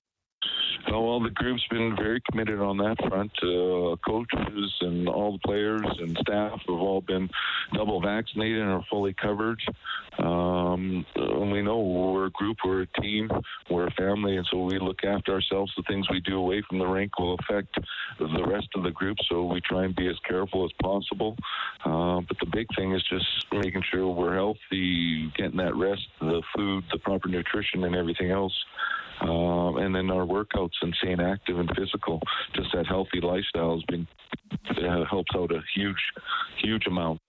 Well, 0.88 1.20
the 1.20 1.30
group's 1.30 1.66
been 1.70 1.94
very 1.96 2.20
committed 2.30 2.60
on 2.60 2.78
that 2.78 2.96
front. 3.08 3.30
Uh, 3.42 3.96
coaches 4.04 4.74
and 4.80 5.08
all 5.08 5.32
the 5.32 5.38
players 5.44 5.86
and 5.98 6.16
staff 6.20 6.60
have 6.66 6.80
all 6.80 7.00
been 7.00 7.28
double 7.74 8.00
vaccinated 8.00 8.60
and 8.60 8.70
are 8.70 8.84
fully 8.90 9.14
covered. 9.14 9.60
Um, 10.18 11.04
we 11.16 11.62
know 11.62 11.80
we're 11.80 12.26
a 12.26 12.30
group, 12.30 12.58
we're 12.64 12.82
a 12.82 13.00
team, 13.00 13.30
we're 13.70 13.86
a 13.86 13.90
family, 13.92 14.36
and 14.36 14.46
so 14.50 14.64
we 14.64 14.78
look 14.78 15.04
after 15.04 15.32
ourselves. 15.32 15.72
The 15.76 15.84
things 15.84 16.08
we 16.10 16.20
do 16.20 16.38
away 16.38 16.62
from 16.68 16.78
the 16.78 16.86
rink 16.86 17.18
will 17.18 17.36
affect 17.40 17.78
the 18.18 18.44
rest 18.46 18.68
of 18.74 18.82
the 18.82 18.90
group, 18.90 19.18
so 19.28 19.44
we 19.44 19.60
try 19.60 19.84
and 19.84 19.94
be 19.94 20.08
as 20.08 20.18
careful 20.26 20.64
as 20.64 20.72
possible. 20.82 21.36
Uh, 21.84 22.20
but 22.26 22.38
the 22.40 22.46
big 22.52 22.66
thing 22.76 22.92
is 22.92 23.02
just 23.08 23.26
making 23.52 23.82
sure 23.90 24.08
we're 24.08 24.34
healthy, 24.34 25.30
getting 25.36 25.58
that 25.58 25.76
rest, 25.76 26.02
the 26.20 26.42
food, 26.56 26.84
the 26.92 26.98
proper 26.98 27.28
nutrition, 27.28 27.84
and 27.84 27.94
everything 27.94 28.30
else. 28.30 28.54
Um, 29.20 29.76
and 29.76 29.94
then 29.94 30.10
our 30.10 30.24
workouts 30.24 30.72
and 30.82 30.94
staying 30.94 31.20
active 31.20 31.58
and 31.58 31.70
physical. 31.76 32.20
Just 32.54 32.68
that 32.72 32.86
healthy 32.86 33.20
lifestyle 33.20 33.74
has 33.74 33.84
been 33.84 34.06
uh, 34.70 35.04
helps 35.04 35.30
out 35.34 35.52
a 35.52 35.60
huge, 35.74 36.00
huge 36.62 36.86
amount. 36.86 37.20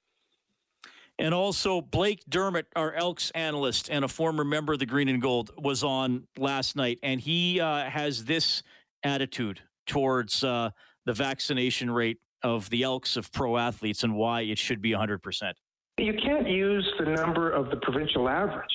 And 1.19 1.33
also, 1.35 1.81
Blake 1.81 2.23
Dermott, 2.27 2.65
our 2.75 2.93
Elks 2.93 3.29
analyst 3.31 3.89
and 3.91 4.03
a 4.03 4.07
former 4.07 4.43
member 4.43 4.73
of 4.73 4.79
the 4.79 4.87
Green 4.87 5.07
and 5.07 5.21
Gold, 5.21 5.51
was 5.55 5.83
on 5.83 6.27
last 6.37 6.75
night, 6.75 6.97
and 7.03 7.21
he 7.21 7.59
uh, 7.59 7.89
has 7.89 8.25
this 8.25 8.63
attitude 9.03 9.61
towards 9.85 10.43
uh, 10.43 10.71
the 11.05 11.13
vaccination 11.13 11.91
rate 11.91 12.17
of 12.43 12.69
the 12.71 12.83
Elks 12.83 13.17
of 13.17 13.31
pro 13.31 13.57
athletes 13.57 14.03
and 14.03 14.15
why 14.15 14.41
it 14.41 14.57
should 14.57 14.81
be 14.81 14.91
100%. 14.91 15.53
You 15.99 16.13
can't 16.13 16.47
use 16.47 16.89
the 16.97 17.05
number 17.05 17.51
of 17.51 17.69
the 17.69 17.75
provincial 17.77 18.27
average 18.27 18.73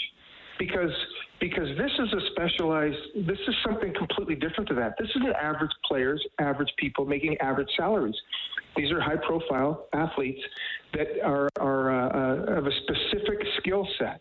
because 0.59 0.91
because 1.41 1.69
this 1.77 1.91
is 1.99 2.13
a 2.13 2.21
specialized 2.33 3.27
this 3.27 3.39
is 3.47 3.55
something 3.65 3.93
completely 3.95 4.35
different 4.35 4.69
to 4.69 4.75
that 4.75 4.95
this 4.99 5.09
is 5.09 5.23
an 5.23 5.35
average 5.41 5.71
players 5.87 6.25
average 6.39 6.71
people 6.79 7.05
making 7.05 7.37
average 7.39 7.69
salaries 7.77 8.15
these 8.77 8.91
are 8.91 9.01
high 9.01 9.17
profile 9.17 9.87
athletes 9.93 10.41
that 10.93 11.07
are 11.25 11.49
are 11.59 11.91
uh, 11.91 12.55
uh, 12.55 12.59
of 12.59 12.67
a 12.67 12.73
specific 12.83 13.39
skill 13.59 13.87
set 13.99 14.21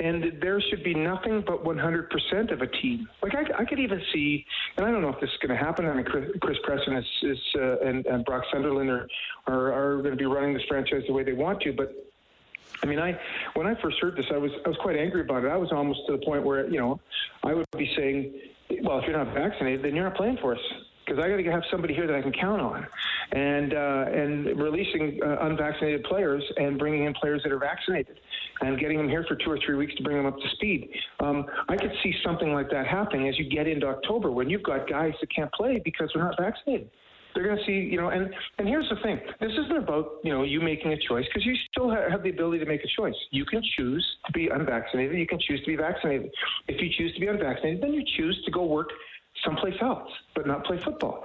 and 0.00 0.40
there 0.40 0.60
should 0.60 0.82
be 0.82 0.94
nothing 0.94 1.42
but 1.46 1.64
100% 1.64 2.52
of 2.52 2.62
a 2.62 2.66
team. 2.66 3.08
Like 3.22 3.34
I, 3.34 3.62
I 3.62 3.64
could 3.64 3.78
even 3.78 4.00
see, 4.12 4.44
and 4.76 4.84
I 4.84 4.90
don't 4.90 5.02
know 5.02 5.08
if 5.08 5.20
this 5.20 5.30
is 5.30 5.36
going 5.46 5.56
to 5.56 5.64
happen. 5.64 5.86
I 5.86 5.94
mean, 5.94 6.04
Chris, 6.04 6.30
Chris 6.40 6.58
Preston 6.64 6.96
is, 6.96 7.04
is 7.22 7.38
uh, 7.56 7.78
and, 7.78 8.04
and 8.06 8.24
Brock 8.24 8.42
Sunderland 8.52 8.90
are, 8.90 9.06
are, 9.46 9.72
are 9.72 9.96
going 9.98 10.10
to 10.10 10.16
be 10.16 10.24
running 10.24 10.54
this 10.54 10.62
franchise 10.68 11.02
the 11.06 11.12
way 11.12 11.22
they 11.22 11.32
want 11.32 11.60
to, 11.62 11.72
but 11.72 11.92
I 12.82 12.86
mean, 12.86 12.98
I 12.98 13.18
when 13.54 13.66
I 13.66 13.80
first 13.80 13.98
heard 14.00 14.16
this, 14.16 14.26
I 14.32 14.38
was 14.38 14.50
I 14.64 14.68
was 14.68 14.78
quite 14.78 14.96
angry 14.96 15.22
about 15.22 15.44
it. 15.44 15.48
I 15.48 15.56
was 15.56 15.72
almost 15.72 16.00
to 16.06 16.12
the 16.12 16.24
point 16.24 16.44
where 16.44 16.68
you 16.68 16.78
know 16.78 17.00
I 17.42 17.54
would 17.54 17.66
be 17.76 17.90
saying, 17.96 18.34
well, 18.82 18.98
if 18.98 19.06
you're 19.06 19.16
not 19.16 19.34
vaccinated, 19.34 19.84
then 19.84 19.94
you're 19.94 20.04
not 20.04 20.16
playing 20.16 20.38
for 20.40 20.54
us 20.54 20.60
because 21.04 21.22
I 21.22 21.28
got 21.28 21.36
to 21.36 21.50
have 21.50 21.62
somebody 21.70 21.94
here 21.94 22.06
that 22.06 22.16
I 22.16 22.22
can 22.22 22.32
count 22.32 22.60
on, 22.60 22.86
and 23.32 23.74
uh, 23.74 24.04
and 24.12 24.46
releasing 24.60 25.20
uh, 25.22 25.38
unvaccinated 25.42 26.04
players 26.04 26.42
and 26.56 26.78
bringing 26.78 27.04
in 27.04 27.14
players 27.14 27.42
that 27.44 27.52
are 27.52 27.58
vaccinated, 27.58 28.18
and 28.60 28.78
getting 28.78 28.98
them 28.98 29.08
here 29.08 29.24
for 29.28 29.36
two 29.36 29.50
or 29.50 29.58
three 29.64 29.76
weeks 29.76 29.94
to 29.96 30.02
bring 30.02 30.16
them 30.16 30.26
up 30.26 30.38
to 30.38 30.48
speed. 30.50 30.90
Um, 31.20 31.46
I 31.68 31.76
could 31.76 31.92
see 32.02 32.14
something 32.24 32.52
like 32.52 32.70
that 32.70 32.86
happening 32.86 33.28
as 33.28 33.38
you 33.38 33.48
get 33.48 33.66
into 33.66 33.86
October 33.86 34.30
when 34.30 34.48
you've 34.48 34.62
got 34.62 34.88
guys 34.88 35.12
that 35.20 35.34
can't 35.34 35.52
play 35.52 35.80
because 35.84 36.10
they're 36.14 36.24
not 36.24 36.36
vaccinated. 36.38 36.90
They're 37.34 37.44
going 37.44 37.58
to 37.58 37.64
see, 37.64 37.72
you 37.72 37.96
know, 37.96 38.08
and 38.08 38.32
and 38.58 38.68
here's 38.68 38.88
the 38.88 38.96
thing: 39.02 39.20
this 39.40 39.52
isn't 39.52 39.76
about 39.76 40.18
you 40.22 40.32
know 40.32 40.42
you 40.42 40.60
making 40.60 40.92
a 40.92 40.98
choice 41.08 41.24
because 41.26 41.44
you 41.44 41.54
still 41.70 41.90
have 41.90 42.22
the 42.22 42.30
ability 42.30 42.60
to 42.60 42.66
make 42.66 42.84
a 42.84 42.88
choice. 42.96 43.14
You 43.30 43.44
can 43.44 43.62
choose 43.76 44.06
to 44.26 44.32
be 44.32 44.48
unvaccinated. 44.48 45.18
You 45.18 45.26
can 45.26 45.40
choose 45.40 45.60
to 45.60 45.66
be 45.66 45.76
vaccinated. 45.76 46.30
If 46.68 46.80
you 46.80 46.88
choose 46.96 47.12
to 47.14 47.20
be 47.20 47.26
unvaccinated, 47.26 47.82
then 47.82 47.92
you 47.92 48.04
choose 48.16 48.40
to 48.44 48.50
go 48.50 48.64
work 48.64 48.90
someplace 49.44 49.74
else, 49.80 50.10
but 50.34 50.46
not 50.46 50.64
play 50.64 50.78
football. 50.82 51.24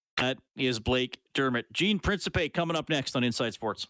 That 0.21 0.37
is 0.55 0.79
Blake 0.79 1.17
Dermott. 1.33 1.73
Gene 1.73 1.97
Principe 1.97 2.47
coming 2.49 2.77
up 2.77 2.89
next 2.89 3.15
on 3.15 3.23
Inside 3.23 3.55
Sports. 3.55 3.87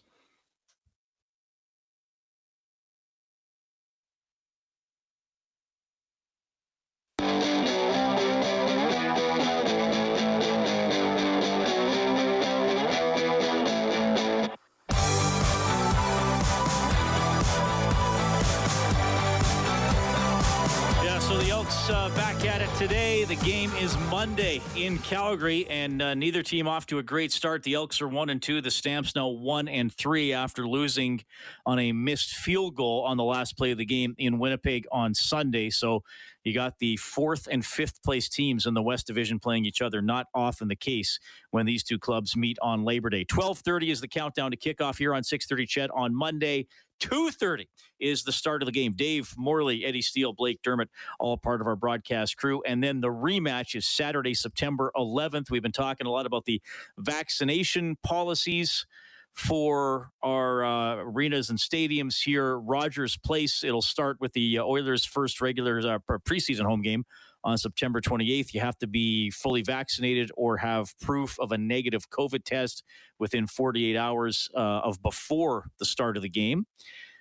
Today. 22.82 23.22
The 23.22 23.36
game 23.36 23.70
is 23.74 23.96
Monday 24.10 24.60
in 24.74 24.98
Calgary, 24.98 25.68
and 25.70 26.02
uh, 26.02 26.14
neither 26.14 26.42
team 26.42 26.66
off 26.66 26.84
to 26.86 26.98
a 26.98 27.02
great 27.02 27.30
start. 27.30 27.62
The 27.62 27.74
Elks 27.74 28.02
are 28.02 28.08
one 28.08 28.28
and 28.28 28.42
two. 28.42 28.60
The 28.60 28.72
Stamps 28.72 29.14
now 29.14 29.28
one 29.28 29.68
and 29.68 29.94
three 29.94 30.32
after 30.32 30.66
losing 30.66 31.22
on 31.64 31.78
a 31.78 31.92
missed 31.92 32.34
field 32.34 32.74
goal 32.74 33.04
on 33.06 33.16
the 33.16 33.22
last 33.22 33.56
play 33.56 33.70
of 33.70 33.78
the 33.78 33.84
game 33.84 34.16
in 34.18 34.40
Winnipeg 34.40 34.84
on 34.90 35.14
Sunday. 35.14 35.70
So 35.70 36.02
you 36.42 36.52
got 36.52 36.80
the 36.80 36.96
fourth 36.96 37.46
and 37.48 37.64
fifth 37.64 38.02
place 38.02 38.28
teams 38.28 38.66
in 38.66 38.74
the 38.74 38.82
West 38.82 39.06
Division 39.06 39.38
playing 39.38 39.64
each 39.64 39.80
other. 39.80 40.02
Not 40.02 40.26
often 40.34 40.66
the 40.66 40.74
case 40.74 41.20
when 41.52 41.66
these 41.66 41.84
two 41.84 42.00
clubs 42.00 42.36
meet 42.36 42.58
on 42.60 42.82
Labor 42.82 43.10
Day. 43.10 43.22
Twelve 43.22 43.60
thirty 43.60 43.92
is 43.92 44.00
the 44.00 44.08
countdown 44.08 44.50
to 44.50 44.56
kickoff 44.56 44.98
here 44.98 45.14
on 45.14 45.22
six 45.22 45.46
thirty. 45.46 45.66
CHED 45.66 45.90
on 45.94 46.12
Monday. 46.12 46.66
2.30 47.02 47.66
is 47.98 48.22
the 48.22 48.32
start 48.32 48.62
of 48.62 48.66
the 48.66 48.72
game. 48.72 48.92
Dave 48.92 49.34
Morley, 49.36 49.84
Eddie 49.84 50.02
Steele, 50.02 50.32
Blake 50.32 50.62
Dermott, 50.62 50.88
all 51.18 51.36
part 51.36 51.60
of 51.60 51.66
our 51.66 51.74
broadcast 51.74 52.36
crew. 52.36 52.62
And 52.64 52.82
then 52.82 53.00
the 53.00 53.08
rematch 53.08 53.74
is 53.74 53.86
Saturday, 53.86 54.34
September 54.34 54.92
11th. 54.96 55.50
We've 55.50 55.62
been 55.62 55.72
talking 55.72 56.06
a 56.06 56.10
lot 56.10 56.26
about 56.26 56.44
the 56.44 56.62
vaccination 56.96 57.96
policies 58.04 58.86
for 59.32 60.10
our 60.22 60.64
uh, 60.64 60.96
arenas 60.96 61.50
and 61.50 61.58
stadiums 61.58 62.22
here. 62.22 62.58
Rogers 62.58 63.16
Place, 63.16 63.64
it'll 63.64 63.82
start 63.82 64.18
with 64.20 64.32
the 64.32 64.58
uh, 64.58 64.64
Oilers' 64.64 65.04
first 65.04 65.40
regular 65.40 65.78
uh, 65.80 65.98
preseason 66.18 66.64
home 66.66 66.82
game 66.82 67.04
on 67.44 67.58
September 67.58 68.00
28th. 68.00 68.54
You 68.54 68.60
have 68.60 68.78
to 68.78 68.86
be 68.86 69.30
fully 69.30 69.62
vaccinated 69.62 70.30
or 70.36 70.58
have 70.58 70.98
proof 71.00 71.38
of 71.38 71.52
a 71.52 71.58
negative 71.58 72.08
COVID 72.10 72.44
test 72.44 72.84
within 73.18 73.46
48 73.46 73.96
hours 73.96 74.48
uh, 74.54 74.58
of 74.58 75.02
before 75.02 75.66
the 75.78 75.84
start 75.84 76.16
of 76.16 76.22
the 76.22 76.28
game. 76.28 76.66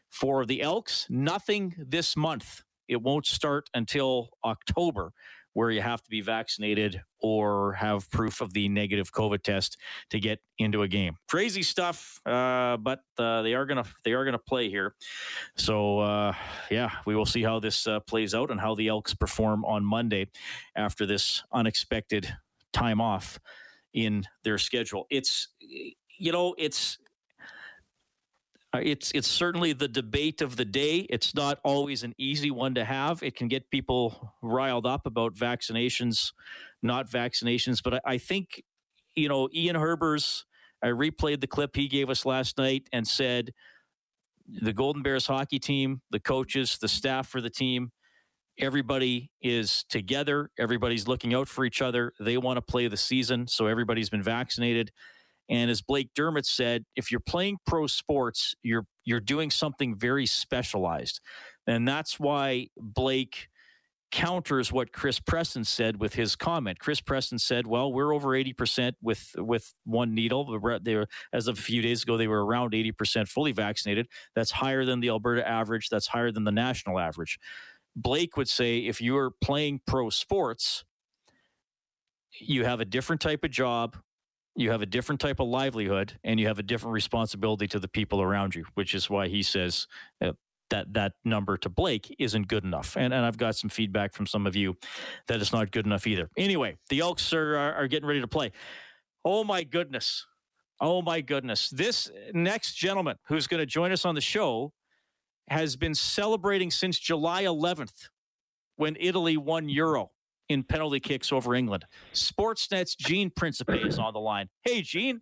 For 0.10 0.45
the 0.45 0.62
Elks, 0.62 1.07
nothing 1.10 1.73
this 1.77 2.17
month. 2.17 2.63
It 2.91 3.01
won't 3.01 3.25
start 3.25 3.69
until 3.73 4.32
October 4.43 5.13
where 5.54 5.71
you 5.71 5.82
have 5.82 6.01
to 6.01 6.10
be 6.10 6.21
vaccinated 6.21 7.01
or 7.21 7.73
have 7.73 8.10
proof 8.12 8.41
of 8.41 8.54
the 8.54 8.67
negative 8.69 9.12
COVID 9.12 9.43
test 9.43 9.77
to 10.10 10.19
get 10.19 10.39
into 10.58 10.82
a 10.82 10.88
game. 10.88 11.15
Crazy 11.30 11.63
stuff, 11.63 12.19
uh, 12.25 12.77
but 12.77 12.99
uh, 13.17 13.41
they 13.43 13.54
are 13.54 13.65
gonna 13.65 13.86
they 14.04 14.12
are 14.12 14.25
gonna 14.25 14.38
play 14.38 14.69
here. 14.69 14.95
So 15.56 15.99
uh, 15.99 16.34
yeah, 16.69 16.91
we 17.06 17.15
will 17.15 17.25
see 17.25 17.43
how 17.43 17.60
this 17.60 17.88
uh, 17.88 18.01
plays 18.01 18.36
out 18.36 18.51
and 18.51 18.60
how 18.60 18.75
the 18.75 18.89
Elks 18.89 19.13
perform 19.13 19.63
on 19.65 19.86
Monday 19.86 20.27
after 20.75 21.06
this 21.06 21.43
unexpected 21.54 22.34
time 22.73 22.99
off 23.01 23.39
in 23.93 24.25
their 24.43 24.58
schedule. 24.58 25.06
It's 25.10 25.47
you 25.60 26.32
know 26.32 26.56
it's 26.58 26.97
Uh, 28.73 28.79
it's 28.81 29.12
it's 29.13 29.27
certainly 29.27 29.73
the 29.73 29.88
debate 29.88 30.41
of 30.41 30.55
the 30.55 30.65
day. 30.65 30.99
It's 31.10 31.36
not 31.36 31.60
always 31.63 32.03
an 32.03 32.13
easy 32.17 32.51
one 32.51 32.75
to 32.75 32.86
have. 32.86 33.21
It 33.21 33.36
can 33.36 33.47
get 33.47 33.69
people 33.69 34.34
riled 34.41 34.86
up 34.86 35.05
about 35.05 35.36
vaccinations, 35.36 36.31
not 36.81 37.10
vaccinations. 37.10 37.81
But 37.84 37.95
I, 37.95 37.99
I 38.05 38.17
think, 38.17 38.63
you 39.15 39.29
know, 39.29 39.49
Ian 39.53 39.75
Herbers. 39.75 40.43
I 40.84 40.88
replayed 40.88 41.41
the 41.41 41.47
clip 41.47 41.75
he 41.75 41.88
gave 41.88 42.10
us 42.10 42.25
last 42.25 42.57
night 42.57 42.88
and 42.91 43.07
said 43.07 43.51
the 44.47 44.73
Golden 44.73 45.03
Bears 45.03 45.27
hockey 45.27 45.60
team, 45.60 46.01
the 46.10 46.19
coaches, 46.19 46.79
the 46.79 46.88
staff 46.88 47.27
for 47.27 47.39
the 47.39 47.51
team, 47.51 47.91
everybody 48.57 49.31
is 49.41 49.86
together. 49.89 50.49
Everybody's 50.57 51.07
looking 51.07 51.34
out 51.34 51.47
for 51.47 51.65
each 51.65 51.81
other. 51.81 52.13
They 52.19 52.38
want 52.38 52.57
to 52.57 52.62
play 52.62 52.88
the 52.88 52.97
season, 52.97 53.47
so 53.47 53.67
everybody's 53.67 54.10
been 54.10 54.23
vaccinated. 54.23 54.91
And 55.52 55.70
as 55.70 55.82
Blake 55.82 56.10
Dermott 56.16 56.46
said, 56.48 56.86
if 56.96 57.12
you're 57.12 57.20
playing 57.20 57.58
pro 57.68 57.86
sports, 57.86 58.56
you're 58.64 58.88
you're 59.06 59.20
doing 59.20 59.52
something 59.52 59.96
very 59.96 60.26
specialized. 60.26 61.20
And 61.68 61.88
that's 61.88 62.20
why 62.20 62.68
Blake 62.78 63.50
counters 64.12 64.72
what 64.72 64.92
Chris 64.94 65.20
Preston 65.20 65.64
said 65.64 66.00
with 66.00 66.16
his 66.16 66.36
comment. 66.36 66.80
Chris 66.80 67.02
Preston 67.02 67.38
said, 67.40 67.68
"Well, 67.68 67.92
we're 67.92 68.14
over 68.14 68.30
80% 68.30 68.94
with 69.02 69.36
with 69.38 69.74
one 69.86 70.16
needle. 70.16 70.46
They 70.82 70.96
were, 70.96 71.08
as 71.34 71.48
of 71.48 71.60
a 71.60 71.62
few 71.62 71.82
days 71.82 72.04
ago, 72.04 72.18
they 72.18 72.28
were 72.28 72.46
around 72.46 72.74
80% 72.74 73.28
fully 73.28 73.52
vaccinated. 73.52 74.08
That's 74.36 74.52
higher 74.52 74.86
than 74.86 75.02
the 75.02 75.10
Alberta 75.10 75.48
average. 75.48 75.90
That's 75.90 76.08
higher 76.08 76.32
than 76.32 76.46
the 76.46 76.52
national 76.52 77.00
average." 77.00 77.38
Blake 77.96 78.38
would 78.38 78.48
say, 78.48 78.80
if 78.80 79.02
you 79.02 79.18
are 79.18 79.32
playing 79.42 79.82
pro 79.86 80.10
sports, 80.10 80.86
you 82.40 82.64
have 82.64 82.80
a 82.80 82.86
different 82.86 83.22
type 83.22 83.44
of 83.44 83.52
job 83.52 83.98
you 84.56 84.72
have 84.72 84.82
a 84.82 84.86
different 84.86 85.22
type 85.22 85.40
of 85.40 85.48
livelihood 85.48 86.14
and 86.24 86.40
you 86.40 86.48
have 86.48 86.60
a 86.60 86.64
different 86.64 86.94
responsibility 86.94 87.68
to 87.68 87.80
the 87.80 87.88
people 87.88 88.22
around 88.22 88.56
you, 88.56 88.66
which 88.74 88.94
is 88.94 89.10
why 89.10 89.28
he 89.28 89.44
says 89.44 89.88
uh, 90.22 90.34
that 90.70 90.94
that 90.94 91.14
number 91.24 91.58
to 91.58 91.70
Blake 91.70 92.14
isn't 92.20 92.48
good 92.48 92.64
enough. 92.64 92.98
And, 92.98 93.14
and 93.14 93.26
I've 93.26 93.38
got 93.38 93.56
some 93.56 93.70
feedback 93.70 94.14
from 94.14 94.26
some 94.26 94.48
of 94.48 94.56
you 94.56 94.76
that 95.28 95.40
it's 95.40 95.54
not 95.54 95.72
good 95.72 95.86
enough 95.86 96.08
either. 96.08 96.30
Anyway, 96.38 96.78
the 96.90 97.00
Elks 97.00 97.34
are, 97.34 97.56
are, 97.58 97.74
are 97.76 97.88
getting 97.88 98.08
ready 98.08 98.22
to 98.22 98.28
play. 98.28 98.52
Oh 99.24 99.44
my 99.44 99.64
goodness. 99.64 100.26
Oh 100.80 101.02
my 101.02 101.22
goodness. 101.22 101.70
This 101.70 102.10
next 102.34 102.74
gentleman 102.74 103.18
who's 103.28 103.48
going 103.48 103.60
to 103.60 103.66
join 103.66 103.92
us 103.92 104.04
on 104.04 104.16
the 104.16 104.22
show 104.22 104.74
has 105.48 105.76
been 105.76 105.94
celebrating 105.94 106.72
since 106.72 106.98
July 106.98 107.44
11th 107.44 108.10
when 108.78 108.98
Italy 109.00 109.38
won 109.38 109.70
Euro 109.70 110.12
in 110.52 110.64
penalty 110.64 111.00
kicks 111.00 111.32
over 111.32 111.56
England. 111.56 111.86
Sportsnet's 112.14 112.96
Gene 112.96 113.30
Principe 113.30 113.80
is 113.80 114.00
on 114.00 114.14
the 114.14 114.20
line. 114.20 114.50
Hey, 114.64 114.82
Gene. 114.82 115.22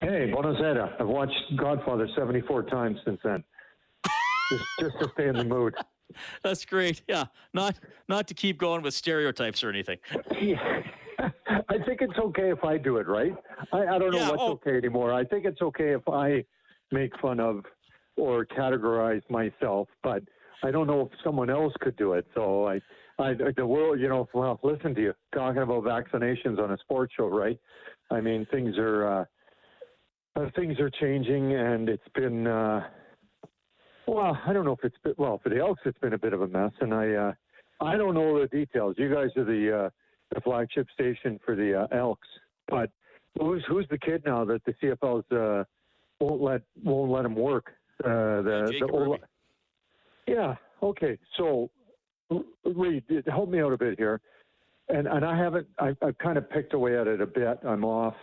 Hey, 0.00 0.30
buonasera. 0.34 1.00
I've 1.00 1.08
watched 1.08 1.40
Godfather 1.56 2.08
74 2.16 2.64
times 2.64 2.98
since 3.04 3.18
then. 3.24 3.42
just, 4.50 4.64
just 4.80 4.94
to 5.00 5.10
stay 5.14 5.28
in 5.28 5.36
the 5.36 5.44
mood. 5.44 5.74
That's 6.42 6.64
great. 6.64 7.02
Yeah, 7.08 7.24
not 7.52 7.76
not 8.08 8.28
to 8.28 8.34
keep 8.34 8.58
going 8.58 8.82
with 8.82 8.94
stereotypes 8.94 9.64
or 9.64 9.70
anything. 9.70 9.98
Yeah. 10.40 10.82
I 11.68 11.78
think 11.86 12.00
it's 12.02 12.18
okay 12.18 12.50
if 12.50 12.62
I 12.62 12.76
do 12.76 12.98
it, 12.98 13.08
right? 13.08 13.34
I, 13.72 13.78
I 13.78 13.98
don't 13.98 14.12
know 14.12 14.18
yeah, 14.18 14.30
what's 14.30 14.42
oh. 14.42 14.52
okay 14.52 14.76
anymore. 14.76 15.12
I 15.12 15.24
think 15.24 15.46
it's 15.46 15.62
okay 15.62 15.92
if 15.94 16.06
I 16.08 16.44
make 16.92 17.10
fun 17.20 17.40
of 17.40 17.64
or 18.16 18.44
categorize 18.46 19.22
myself, 19.30 19.88
but 20.02 20.22
I 20.62 20.70
don't 20.70 20.86
know 20.86 21.02
if 21.02 21.08
someone 21.24 21.50
else 21.50 21.72
could 21.80 21.96
do 21.96 22.12
it. 22.12 22.26
So 22.34 22.68
I 22.68 22.80
I, 23.18 23.34
the 23.56 23.66
world, 23.66 23.98
you 23.98 24.08
know, 24.08 24.28
well, 24.34 24.60
listen 24.62 24.94
to 24.94 25.00
you 25.00 25.14
talking 25.34 25.62
about 25.62 25.84
vaccinations 25.84 26.58
on 26.58 26.72
a 26.72 26.78
sports 26.78 27.14
show, 27.16 27.28
right? 27.28 27.58
I 28.10 28.20
mean, 28.20 28.46
things 28.50 28.76
are 28.76 29.06
uh, 29.06 29.24
uh, 30.36 30.50
things 30.54 30.78
are 30.80 30.90
changing, 30.90 31.54
and 31.54 31.88
it's 31.88 32.08
been 32.14 32.46
uh, 32.46 32.88
well, 34.06 34.38
I 34.46 34.52
don't 34.52 34.64
know 34.64 34.72
if 34.72 34.84
it's 34.84 34.98
been, 35.02 35.14
well 35.16 35.40
for 35.42 35.48
the 35.48 35.58
Elks, 35.58 35.80
it's 35.86 35.98
been 35.98 36.12
a 36.12 36.18
bit 36.18 36.34
of 36.34 36.42
a 36.42 36.46
mess, 36.46 36.72
and 36.80 36.92
I 36.92 37.14
uh, 37.14 37.32
I 37.80 37.96
don't 37.96 38.14
know 38.14 38.40
the 38.40 38.48
details. 38.48 38.96
You 38.98 39.12
guys 39.12 39.30
are 39.36 39.44
the 39.44 39.84
uh, 39.86 39.90
the 40.34 40.40
flagship 40.42 40.86
station 40.92 41.40
for 41.44 41.56
the 41.56 41.82
uh, 41.82 41.96
Elks, 41.96 42.28
but 42.68 42.90
who's 43.40 43.64
who's 43.66 43.86
the 43.90 43.98
kid 43.98 44.22
now 44.26 44.44
that 44.44 44.62
the 44.66 44.74
CFLs 44.74 45.24
uh, 45.32 45.64
won't 46.20 46.42
let 46.42 46.60
won't 46.84 47.10
let 47.10 47.24
him 47.24 47.34
work? 47.34 47.72
Uh, 48.04 48.42
the 48.42 48.74
the 48.78 48.88
Ola- 48.92 49.18
yeah. 50.26 50.56
Okay. 50.82 51.18
So 51.38 51.70
Reid, 52.64 53.04
help 53.26 53.48
me 53.48 53.60
out 53.60 53.72
a 53.72 53.78
bit 53.78 53.98
here. 53.98 54.20
And 54.88 55.06
and 55.06 55.24
I 55.24 55.36
haven't. 55.36 55.66
I, 55.78 55.96
I've 56.02 56.18
kind 56.18 56.38
of 56.38 56.48
picked 56.48 56.72
away 56.72 56.98
at 56.98 57.06
it 57.06 57.20
a 57.20 57.26
bit. 57.26 57.58
I'm 57.64 57.84
off. 57.84 58.14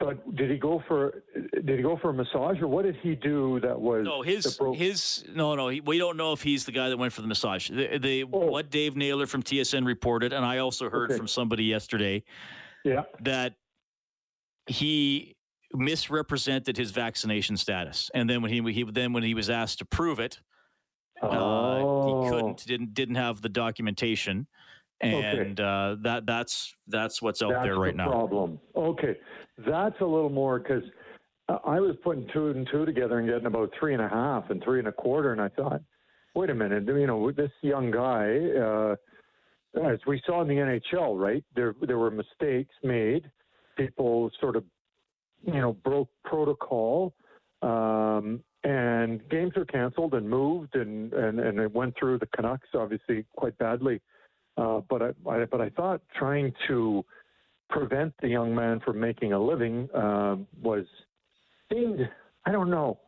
But 0.00 0.34
did 0.34 0.50
he 0.50 0.56
go 0.56 0.82
for 0.88 1.22
did 1.36 1.76
he 1.76 1.82
go 1.82 1.98
for 2.00 2.08
a 2.08 2.14
massage 2.14 2.58
or 2.62 2.68
what 2.68 2.86
did 2.86 2.96
he 3.02 3.14
do 3.14 3.60
that 3.60 3.78
was 3.78 4.06
no 4.06 4.22
his 4.22 4.58
his 4.74 5.24
no 5.34 5.54
no 5.54 5.68
he, 5.68 5.82
we 5.82 5.98
don't 5.98 6.16
know 6.16 6.32
if 6.32 6.42
he's 6.42 6.64
the 6.64 6.72
guy 6.72 6.88
that 6.88 6.96
went 6.96 7.12
for 7.12 7.20
the 7.20 7.28
massage 7.28 7.68
the, 7.68 7.98
the 7.98 8.24
oh. 8.24 8.46
what 8.46 8.70
Dave 8.70 8.96
Naylor 8.96 9.26
from 9.26 9.42
TSN 9.42 9.84
reported 9.84 10.32
and 10.32 10.42
I 10.42 10.56
also 10.56 10.88
heard 10.88 11.10
okay. 11.10 11.18
from 11.18 11.28
somebody 11.28 11.64
yesterday 11.64 12.24
yeah 12.82 13.02
that 13.20 13.56
he 14.66 15.36
misrepresented 15.74 16.78
his 16.78 16.92
vaccination 16.92 17.58
status 17.58 18.10
and 18.14 18.28
then 18.28 18.40
when 18.40 18.50
he, 18.50 18.72
he 18.72 18.84
then 18.84 19.12
when 19.12 19.22
he 19.22 19.34
was 19.34 19.50
asked 19.50 19.80
to 19.80 19.84
prove 19.84 20.18
it 20.18 20.40
uh, 21.22 21.28
oh. 21.30 22.24
he 22.24 22.30
couldn't 22.30 22.66
didn't 22.66 22.94
didn't 22.94 23.16
have 23.16 23.40
the 23.40 23.48
documentation, 23.48 24.46
and 25.00 25.60
okay. 25.60 25.62
uh, 25.62 25.96
that 26.02 26.26
that's 26.26 26.74
that's 26.86 27.20
what's 27.20 27.42
out 27.42 27.50
that's 27.52 27.64
there 27.64 27.76
right 27.76 27.92
the 27.92 27.98
now. 28.04 28.10
Problem. 28.10 28.60
Okay, 28.74 29.16
that's 29.58 30.00
a 30.00 30.04
little 30.04 30.30
more 30.30 30.58
because 30.58 30.82
I 31.48 31.80
was 31.80 31.96
putting 32.02 32.26
two 32.32 32.48
and 32.48 32.68
two 32.70 32.86
together 32.86 33.18
and 33.18 33.28
getting 33.28 33.46
about 33.46 33.72
three 33.78 33.92
and 33.92 34.02
a 34.02 34.08
half 34.08 34.50
and 34.50 34.62
three 34.62 34.78
and 34.78 34.88
a 34.88 34.92
quarter, 34.92 35.32
and 35.32 35.40
I 35.40 35.48
thought, 35.48 35.82
wait 36.34 36.50
a 36.50 36.54
minute, 36.54 36.84
you 36.86 37.06
know, 37.06 37.30
this 37.32 37.50
young 37.62 37.90
guy, 37.90 38.38
uh, 38.60 38.96
as 39.84 39.98
we 40.06 40.22
saw 40.26 40.42
in 40.42 40.48
the 40.48 40.54
NHL, 40.54 41.18
right? 41.18 41.44
There 41.54 41.74
there 41.82 41.98
were 41.98 42.10
mistakes 42.10 42.74
made. 42.82 43.30
People 43.76 44.30
sort 44.40 44.56
of, 44.56 44.64
you 45.44 45.60
know, 45.60 45.72
broke 45.72 46.10
protocol. 46.24 47.14
Um, 47.62 48.42
and 48.64 49.26
games 49.30 49.52
were 49.56 49.64
canceled 49.64 50.14
and 50.14 50.28
moved, 50.28 50.74
and 50.74 51.12
and 51.12 51.40
and 51.40 51.58
it 51.58 51.72
went 51.72 51.94
through 51.98 52.18
the 52.18 52.26
Canucks 52.26 52.68
obviously 52.74 53.24
quite 53.36 53.56
badly. 53.58 54.00
Uh, 54.56 54.80
but 54.88 55.02
I, 55.02 55.30
I, 55.30 55.44
but 55.46 55.60
I 55.60 55.70
thought 55.70 56.02
trying 56.16 56.52
to 56.68 57.04
prevent 57.70 58.12
the 58.20 58.28
young 58.28 58.54
man 58.54 58.80
from 58.80 59.00
making 59.00 59.32
a 59.32 59.38
living 59.38 59.88
uh, 59.94 60.36
was 60.60 60.84
seemed 61.72 62.00
I 62.44 62.52
don't 62.52 62.70
know 62.70 62.98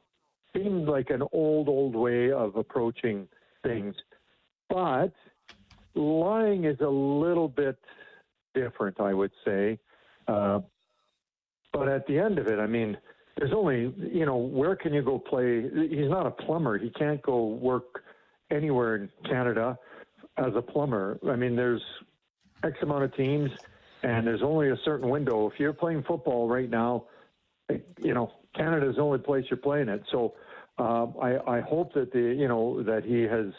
seemed 0.57 0.89
like 0.89 1.11
an 1.11 1.23
old 1.33 1.69
old 1.69 1.95
way 1.95 2.31
of 2.31 2.57
approaching 2.57 3.29
things. 3.63 3.95
But 4.69 5.13
lying 5.95 6.65
is 6.65 6.79
a 6.81 6.89
little 6.89 7.49
bit 7.49 7.77
different, 8.55 9.01
I 9.01 9.15
would 9.15 9.33
say. 9.45 9.79
Uh, 10.29 10.61
but 11.73 11.89
at 11.89 12.07
the 12.07 12.19
end 12.19 12.39
of 12.39 12.47
it, 12.49 12.59
I 12.59 12.67
mean, 12.67 12.97
there's 13.37 13.53
only, 13.53 13.95
you 13.99 14.27
know, 14.27 14.37
where 14.37 14.77
can 14.77 14.93
you 14.93 15.03
go 15.03 15.19
play? 15.19 15.63
He's 15.63 16.09
not 16.09 16.27
a 16.27 16.31
plumber. 16.31 16.79
He 16.79 16.91
can't 16.91 17.23
go 17.23 17.47
work 17.47 18.05
anywhere 18.51 18.97
in 18.97 19.09
Canada 19.29 19.79
as 20.37 20.55
a 20.55 20.63
plumber. 20.63 21.19
I 21.29 21.37
mean, 21.37 21.57
there's 21.57 21.83
X 22.63 22.77
amount 22.83 23.05
of 23.05 23.17
teams, 23.17 23.51
and 24.03 24.27
there's 24.27 24.43
only 24.43 24.71
a 24.71 24.77
certain 24.85 25.09
window. 25.09 25.49
If 25.49 25.59
you're 25.59 25.73
playing 25.73 26.03
football 26.03 26.49
right 26.49 26.69
now, 26.69 27.07
you 27.69 28.15
know, 28.15 28.33
Canada's 28.55 28.97
the 28.97 29.03
only 29.03 29.19
place 29.19 29.45
you're 29.51 29.57
playing 29.57 29.89
it. 29.89 30.03
So 30.11 30.35
uh, 30.79 31.07
I, 31.21 31.59
I 31.59 31.61
hope 31.61 31.95
that 31.95 32.13
the, 32.13 32.21
you 32.21 32.49
know, 32.49 32.83
that 32.83 33.05
he 33.05 33.23
has 33.23 33.53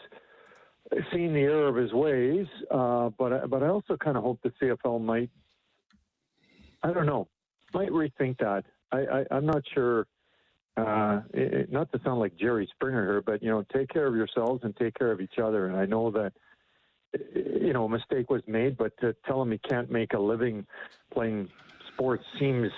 seen 1.11 1.33
the 1.33 1.41
error 1.41 1.67
of 1.67 1.75
his 1.75 1.93
ways. 1.93 2.45
Uh, 2.69 3.09
but 3.17 3.49
but 3.49 3.63
I 3.63 3.67
also 3.67 3.97
kind 3.97 4.17
of 4.17 4.23
hope 4.23 4.39
the 4.43 4.51
CFL 4.61 5.01
might, 5.01 5.29
I 6.83 6.93
don't 6.93 7.05
know, 7.05 7.27
might 7.73 7.89
rethink 7.89 8.37
that. 8.39 8.65
I, 8.93 9.25
I 9.31 9.37
am 9.37 9.45
not 9.45 9.63
sure. 9.73 10.07
Uh, 10.75 11.21
it, 11.33 11.71
not 11.71 11.91
to 11.91 11.99
sound 12.03 12.19
like 12.19 12.35
Jerry 12.35 12.67
Springer 12.73 13.03
here, 13.03 13.21
but 13.21 13.43
you 13.43 13.49
know, 13.49 13.63
take 13.73 13.89
care 13.89 14.07
of 14.07 14.15
yourselves 14.15 14.61
and 14.63 14.75
take 14.75 14.95
care 14.95 15.11
of 15.11 15.21
each 15.21 15.37
other. 15.41 15.67
And 15.67 15.77
I 15.77 15.85
know 15.85 16.09
that 16.11 16.33
you 17.35 17.73
know 17.73 17.85
a 17.85 17.89
mistake 17.89 18.29
was 18.29 18.41
made, 18.47 18.77
but 18.77 18.91
to 19.01 19.15
tell 19.25 19.41
him 19.41 19.51
he 19.51 19.59
can't 19.59 19.91
make 19.91 20.13
a 20.13 20.19
living 20.19 20.65
playing 21.11 21.49
sports 21.93 22.23
seems 22.39 22.71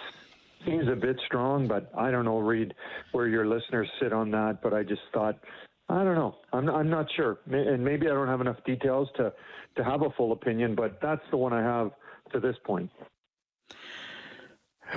seems 0.66 0.88
a 0.90 0.96
bit 0.96 1.18
strong. 1.26 1.68
But 1.68 1.92
I 1.98 2.12
don't 2.12 2.26
know, 2.26 2.40
Reid, 2.40 2.74
where 3.12 3.28
your 3.28 3.48
listeners 3.48 3.88
sit 4.02 4.12
on 4.12 4.32
that. 4.32 4.62
But 4.62 4.74
I 4.74 4.84
just 4.84 5.02
thought. 5.14 5.40
I 5.88 6.04
don't 6.04 6.16
know. 6.16 6.36
I'm 6.52 6.68
I'm 6.68 6.90
not 6.90 7.06
sure, 7.16 7.38
and 7.52 7.86
maybe 7.86 8.08
I 8.08 8.10
don't 8.10 8.28
have 8.28 8.42
enough 8.42 8.58
details 8.66 9.08
to 9.18 9.32
to 9.78 9.84
have 9.84 10.02
a 10.02 10.10
full 10.18 10.32
opinion. 10.32 10.74
But 10.74 11.00
that's 11.00 11.22
the 11.30 11.38
one 11.38 11.54
I 11.54 11.62
have 11.62 11.92
to 12.34 12.40
this 12.40 12.56
point. 12.66 12.90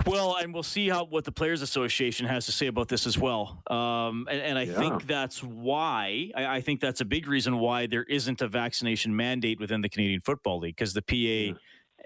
Well, 0.07 0.37
and 0.37 0.53
we'll 0.53 0.63
see 0.63 0.89
how 0.89 1.05
what 1.05 1.25
the 1.25 1.33
Players 1.33 1.63
Association 1.63 2.27
has 2.27 2.47
to 2.47 2.53
say 2.53 2.67
about 2.67 2.89
this 2.89 3.07
as 3.07 3.19
well. 3.19 3.63
Um, 3.69 4.27
and, 4.31 4.41
and, 4.41 4.59
I 4.59 4.63
yeah. 4.63 4.79
think 4.79 5.07
that's 5.07 5.43
why 5.43 6.31
I, 6.35 6.47
I, 6.57 6.61
think 6.61 6.81
that's 6.81 7.01
a 7.01 7.05
big 7.05 7.27
reason 7.27 7.59
why 7.59 7.87
there 7.87 8.05
isn't 8.05 8.41
a 8.43 8.49
vaccination 8.49 9.15
mandate 9.15 9.59
within 9.59 9.81
the 9.81 9.89
Canadian 9.89 10.21
Football 10.21 10.61
League 10.61 10.77
because 10.77 10.93
the 10.93 11.03
PA, 11.03 11.15
yeah. 11.15 11.55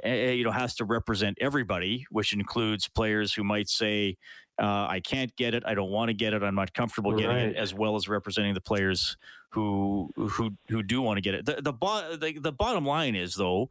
uh, 0.04 0.30
you 0.30 0.44
know, 0.44 0.52
has 0.52 0.74
to 0.76 0.84
represent 0.84 1.38
everybody, 1.40 2.06
which 2.10 2.32
includes 2.32 2.88
players 2.88 3.34
who 3.34 3.42
might 3.44 3.68
say, 3.68 4.16
uh, 4.60 4.86
"I 4.88 5.00
can't 5.00 5.34
get 5.36 5.54
it, 5.54 5.64
I 5.66 5.74
don't 5.74 5.90
want 5.90 6.08
to 6.08 6.14
get 6.14 6.34
it, 6.34 6.42
I'm 6.42 6.54
not 6.54 6.72
comfortable 6.74 7.12
getting 7.12 7.36
right. 7.36 7.48
it," 7.48 7.56
as 7.56 7.74
well 7.74 7.96
as 7.96 8.08
representing 8.08 8.54
the 8.54 8.60
players 8.60 9.16
who 9.50 10.08
who 10.16 10.52
who 10.68 10.82
do 10.82 11.02
want 11.02 11.16
to 11.18 11.20
get 11.20 11.34
it. 11.34 11.44
The 11.44 11.60
the, 11.60 11.72
bo- 11.72 12.16
the, 12.16 12.38
the 12.38 12.52
bottom 12.52 12.86
line 12.86 13.16
is 13.16 13.34
though 13.34 13.70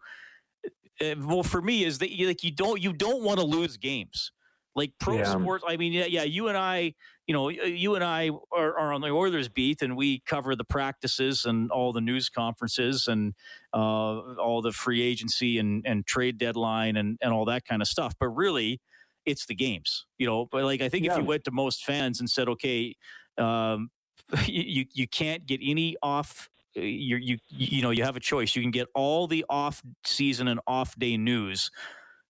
well 1.17 1.43
for 1.43 1.61
me 1.61 1.83
is 1.83 1.99
that 1.99 2.11
you 2.11 2.27
like 2.27 2.43
you 2.43 2.51
don't 2.51 2.81
you 2.81 2.93
don't 2.93 3.23
want 3.23 3.39
to 3.39 3.45
lose 3.45 3.77
games 3.77 4.31
like 4.75 4.91
pro 4.99 5.17
yeah. 5.17 5.37
sports 5.37 5.63
i 5.67 5.75
mean 5.77 5.93
yeah, 5.93 6.05
yeah 6.05 6.23
you 6.23 6.47
and 6.47 6.57
i 6.57 6.93
you 7.27 7.33
know 7.33 7.49
you 7.49 7.95
and 7.95 8.03
i 8.03 8.29
are, 8.51 8.77
are, 8.77 8.93
on 8.93 9.01
the 9.01 9.09
oilers 9.09 9.49
beat 9.49 9.81
and 9.81 9.95
we 9.97 10.19
cover 10.25 10.55
the 10.55 10.63
practices 10.63 11.45
and 11.45 11.71
all 11.71 11.91
the 11.91 12.01
news 12.01 12.29
conferences 12.29 13.07
and 13.07 13.33
uh, 13.73 14.35
all 14.37 14.61
the 14.61 14.71
free 14.71 15.01
agency 15.01 15.57
and, 15.57 15.85
and 15.85 16.05
trade 16.05 16.37
deadline 16.37 16.95
and, 16.95 17.17
and 17.21 17.33
all 17.33 17.45
that 17.45 17.65
kind 17.65 17.81
of 17.81 17.87
stuff 17.87 18.13
but 18.19 18.27
really 18.29 18.79
it's 19.25 19.45
the 19.45 19.55
games 19.55 20.05
you 20.17 20.25
know 20.25 20.45
but 20.45 20.63
like 20.63 20.81
i 20.81 20.89
think 20.89 21.05
yeah. 21.05 21.13
if 21.13 21.17
you 21.17 21.25
went 21.25 21.43
to 21.43 21.51
most 21.51 21.83
fans 21.83 22.19
and 22.19 22.29
said 22.29 22.47
okay 22.47 22.95
um, 23.37 23.89
you 24.45 24.85
you 24.93 25.07
can't 25.07 25.45
get 25.45 25.59
any 25.63 25.95
off 26.01 26.49
you 26.75 27.17
you 27.17 27.37
you 27.49 27.81
know 27.81 27.91
you 27.91 28.03
have 28.03 28.15
a 28.15 28.19
choice. 28.19 28.55
You 28.55 28.61
can 28.61 28.71
get 28.71 28.87
all 28.95 29.27
the 29.27 29.45
off 29.49 29.81
season 30.05 30.47
and 30.47 30.59
off 30.67 30.97
day 30.97 31.17
news, 31.17 31.71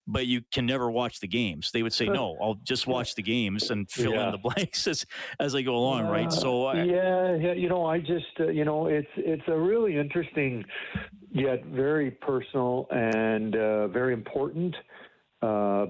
but 0.07 0.27
you 0.27 0.41
can 0.51 0.65
never 0.65 0.89
watch 0.89 1.19
the 1.19 1.27
games. 1.27 1.71
They 1.71 1.83
would 1.83 1.93
say 1.93 2.05
no. 2.07 2.37
I'll 2.41 2.59
just 2.63 2.87
watch 2.87 3.15
the 3.15 3.21
games 3.21 3.69
and 3.69 3.89
fill 3.89 4.13
yeah. 4.13 4.25
in 4.25 4.31
the 4.31 4.37
blanks 4.37 4.87
as 4.87 5.05
as 5.39 5.55
I 5.55 5.61
go 5.61 5.75
along. 5.75 6.07
Uh, 6.07 6.11
right. 6.11 6.31
So 6.31 6.65
I, 6.65 6.83
yeah, 6.83 7.35
yeah. 7.35 7.53
You 7.53 7.69
know, 7.69 7.85
I 7.85 7.99
just 7.99 8.39
uh, 8.39 8.47
you 8.47 8.65
know 8.65 8.87
it's 8.87 9.11
it's 9.17 9.47
a 9.47 9.57
really 9.57 9.97
interesting 9.97 10.63
yet 11.33 11.65
very 11.65 12.11
personal 12.11 12.87
and 12.91 13.55
uh, 13.55 13.87
very 13.87 14.13
important 14.13 14.75
uh, 15.41 15.85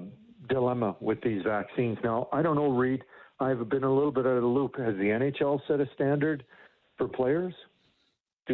dilemma 0.49 0.95
with 0.99 1.21
these 1.21 1.41
vaccines. 1.43 1.97
Now 2.03 2.27
I 2.31 2.41
don't 2.41 2.55
know, 2.55 2.69
Reid. 2.69 3.03
I've 3.39 3.69
been 3.69 3.83
a 3.83 3.93
little 3.93 4.11
bit 4.11 4.27
out 4.27 4.35
of 4.35 4.43
the 4.43 4.47
loop. 4.47 4.77
Has 4.77 4.95
the 4.97 5.05
NHL 5.05 5.59
set 5.67 5.79
a 5.79 5.87
standard 5.95 6.43
for 6.97 7.07
players? 7.07 7.53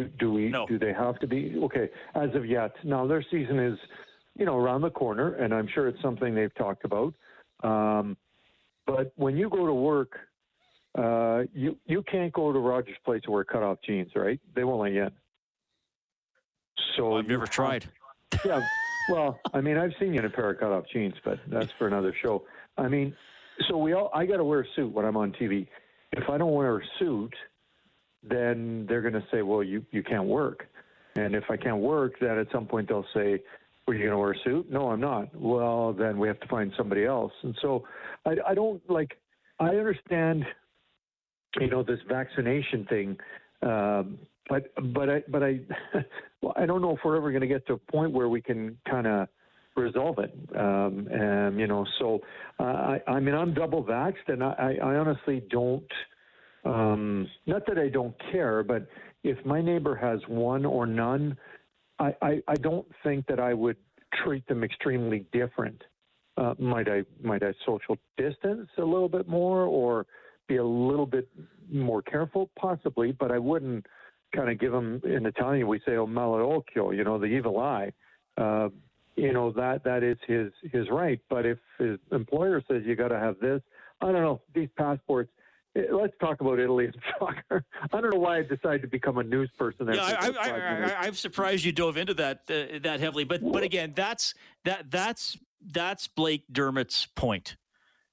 Do, 0.02 0.08
do 0.18 0.32
we? 0.32 0.48
No. 0.48 0.66
Do 0.66 0.78
they 0.78 0.92
have 0.92 1.18
to 1.20 1.26
be 1.26 1.54
okay? 1.64 1.88
As 2.14 2.34
of 2.34 2.46
yet, 2.46 2.72
now 2.84 3.06
their 3.06 3.24
season 3.30 3.58
is, 3.58 3.78
you 4.36 4.44
know, 4.46 4.56
around 4.56 4.82
the 4.82 4.90
corner, 4.90 5.34
and 5.34 5.52
I'm 5.52 5.68
sure 5.68 5.88
it's 5.88 6.00
something 6.02 6.34
they've 6.34 6.54
talked 6.54 6.84
about. 6.84 7.14
Um, 7.62 8.16
but 8.86 9.12
when 9.16 9.36
you 9.36 9.50
go 9.50 9.66
to 9.66 9.74
work, 9.74 10.18
uh, 10.96 11.42
you 11.52 11.76
you 11.86 12.02
can't 12.02 12.32
go 12.32 12.52
to 12.52 12.58
Rogers 12.58 12.96
Place 13.04 13.22
to 13.24 13.30
wear 13.30 13.44
cutoff 13.44 13.78
jeans, 13.84 14.10
right? 14.14 14.40
They 14.54 14.64
won't 14.64 14.80
let 14.80 14.92
you 14.92 15.04
in. 15.04 15.10
So 16.96 17.16
I've 17.16 17.28
never 17.28 17.46
tried. 17.46 17.86
Yeah. 18.44 18.60
Well, 19.10 19.40
I 19.54 19.60
mean, 19.60 19.78
I've 19.78 19.92
seen 19.98 20.12
you 20.12 20.20
in 20.20 20.26
a 20.26 20.30
pair 20.30 20.50
of 20.50 20.60
cutoff 20.60 20.84
jeans, 20.92 21.14
but 21.24 21.38
that's 21.46 21.72
for 21.78 21.86
another 21.86 22.14
show. 22.22 22.44
I 22.76 22.88
mean, 22.88 23.16
so 23.68 23.78
we 23.78 23.92
all 23.92 24.10
I 24.14 24.26
got 24.26 24.36
to 24.36 24.44
wear 24.44 24.60
a 24.60 24.66
suit 24.76 24.92
when 24.92 25.04
I'm 25.04 25.16
on 25.16 25.32
TV. 25.32 25.66
If 26.12 26.28
I 26.28 26.38
don't 26.38 26.52
wear 26.52 26.78
a 26.78 26.82
suit, 26.98 27.34
then 28.22 28.86
they're 28.88 29.02
going 29.02 29.14
to 29.14 29.24
say, 29.30 29.42
well, 29.42 29.62
you, 29.62 29.84
you 29.90 30.02
can't 30.02 30.24
work. 30.24 30.66
And 31.16 31.34
if 31.34 31.44
I 31.50 31.56
can't 31.56 31.78
work, 31.78 32.14
then 32.20 32.38
at 32.38 32.46
some 32.52 32.66
point 32.66 32.88
they'll 32.88 33.06
say, 33.14 33.42
were 33.86 33.94
you 33.94 34.00
going 34.00 34.12
to 34.12 34.18
wear 34.18 34.32
a 34.32 34.38
suit? 34.44 34.70
No, 34.70 34.90
I'm 34.90 35.00
not. 35.00 35.34
Well, 35.34 35.92
then 35.92 36.18
we 36.18 36.28
have 36.28 36.38
to 36.40 36.48
find 36.48 36.72
somebody 36.76 37.04
else. 37.04 37.32
And 37.42 37.56
so 37.62 37.84
I, 38.26 38.36
I 38.48 38.54
don't 38.54 38.82
like, 38.90 39.18
I 39.58 39.70
understand, 39.70 40.44
you 41.58 41.68
know, 41.68 41.82
this 41.82 41.98
vaccination 42.08 42.84
thing. 42.86 43.16
Um, 43.62 44.18
but, 44.48 44.72
but 44.92 45.10
I, 45.10 45.22
but 45.28 45.42
I, 45.42 45.60
well, 46.42 46.52
I 46.56 46.66
don't 46.66 46.82
know 46.82 46.94
if 46.94 47.00
we're 47.04 47.16
ever 47.16 47.30
going 47.30 47.40
to 47.40 47.48
get 47.48 47.66
to 47.68 47.74
a 47.74 47.78
point 47.78 48.12
where 48.12 48.28
we 48.28 48.42
can 48.42 48.78
kind 48.88 49.06
of 49.06 49.28
resolve 49.74 50.18
it. 50.18 50.34
Um, 50.54 51.08
and, 51.10 51.58
you 51.58 51.66
know, 51.66 51.86
so 51.98 52.20
uh, 52.60 52.62
I, 52.62 53.00
I 53.06 53.20
mean, 53.20 53.34
I'm 53.34 53.54
double 53.54 53.84
vaxxed 53.84 54.28
and 54.28 54.42
I, 54.42 54.76
I 54.82 54.96
honestly 54.96 55.42
don't, 55.50 55.90
um, 56.68 57.28
not 57.46 57.66
that 57.66 57.78
I 57.78 57.88
don't 57.88 58.14
care, 58.30 58.62
but 58.62 58.86
if 59.24 59.44
my 59.46 59.62
neighbor 59.62 59.96
has 59.96 60.20
one 60.28 60.64
or 60.66 60.86
none, 60.86 61.36
I, 61.98 62.14
I, 62.20 62.42
I 62.46 62.54
don't 62.56 62.86
think 63.02 63.26
that 63.26 63.40
I 63.40 63.54
would 63.54 63.76
treat 64.22 64.46
them 64.48 64.62
extremely 64.62 65.24
different. 65.32 65.82
Uh, 66.36 66.54
might 66.58 66.88
I 66.88 67.02
might 67.22 67.42
I 67.42 67.52
social 67.66 67.96
distance 68.16 68.68
a 68.78 68.84
little 68.84 69.08
bit 69.08 69.28
more 69.28 69.64
or 69.64 70.06
be 70.46 70.56
a 70.56 70.64
little 70.64 71.06
bit 71.06 71.28
more 71.72 72.00
careful? 72.02 72.50
Possibly, 72.58 73.12
but 73.12 73.32
I 73.32 73.38
wouldn't 73.38 73.86
kind 74.34 74.50
of 74.50 74.60
give 74.60 74.70
them 74.70 75.00
in 75.04 75.26
Italian 75.26 75.66
we 75.66 75.80
say 75.80 75.96
"oh 75.96 76.06
malocchio," 76.06 76.94
you 76.96 77.02
know, 77.02 77.18
the 77.18 77.26
evil 77.26 77.58
eye. 77.58 77.92
Uh, 78.36 78.68
you 79.16 79.32
know 79.32 79.50
that 79.52 79.82
that 79.82 80.04
is 80.04 80.16
his 80.28 80.52
his 80.70 80.88
right. 80.90 81.18
But 81.28 81.44
if 81.44 81.58
his 81.78 81.98
employer 82.12 82.62
says 82.68 82.82
you 82.84 82.94
got 82.94 83.08
to 83.08 83.18
have 83.18 83.40
this, 83.40 83.60
I 84.00 84.12
don't 84.12 84.22
know. 84.22 84.40
These 84.54 84.68
passports 84.76 85.30
let's 85.92 86.14
talk 86.20 86.40
about 86.40 86.58
Italy 86.58 86.86
and 86.86 86.96
soccer. 87.18 87.64
I 87.92 88.00
don't 88.00 88.12
know 88.12 88.20
why 88.20 88.38
I 88.38 88.42
decided 88.42 88.82
to 88.82 88.88
become 88.88 89.18
a 89.18 89.24
news 89.24 89.50
person. 89.58 89.88
Yeah, 89.92 90.16
I, 90.40 91.06
am 91.06 91.14
surprised 91.14 91.64
you 91.64 91.72
dove 91.72 91.96
into 91.96 92.14
that 92.14 92.42
uh, 92.48 92.78
that 92.82 93.00
heavily. 93.00 93.24
But 93.24 93.40
but 93.50 93.62
again, 93.62 93.92
that's 93.94 94.34
that 94.64 94.90
that's 94.90 95.38
that's 95.64 96.08
Blake 96.08 96.44
Dermott's 96.52 97.06
point. 97.06 97.56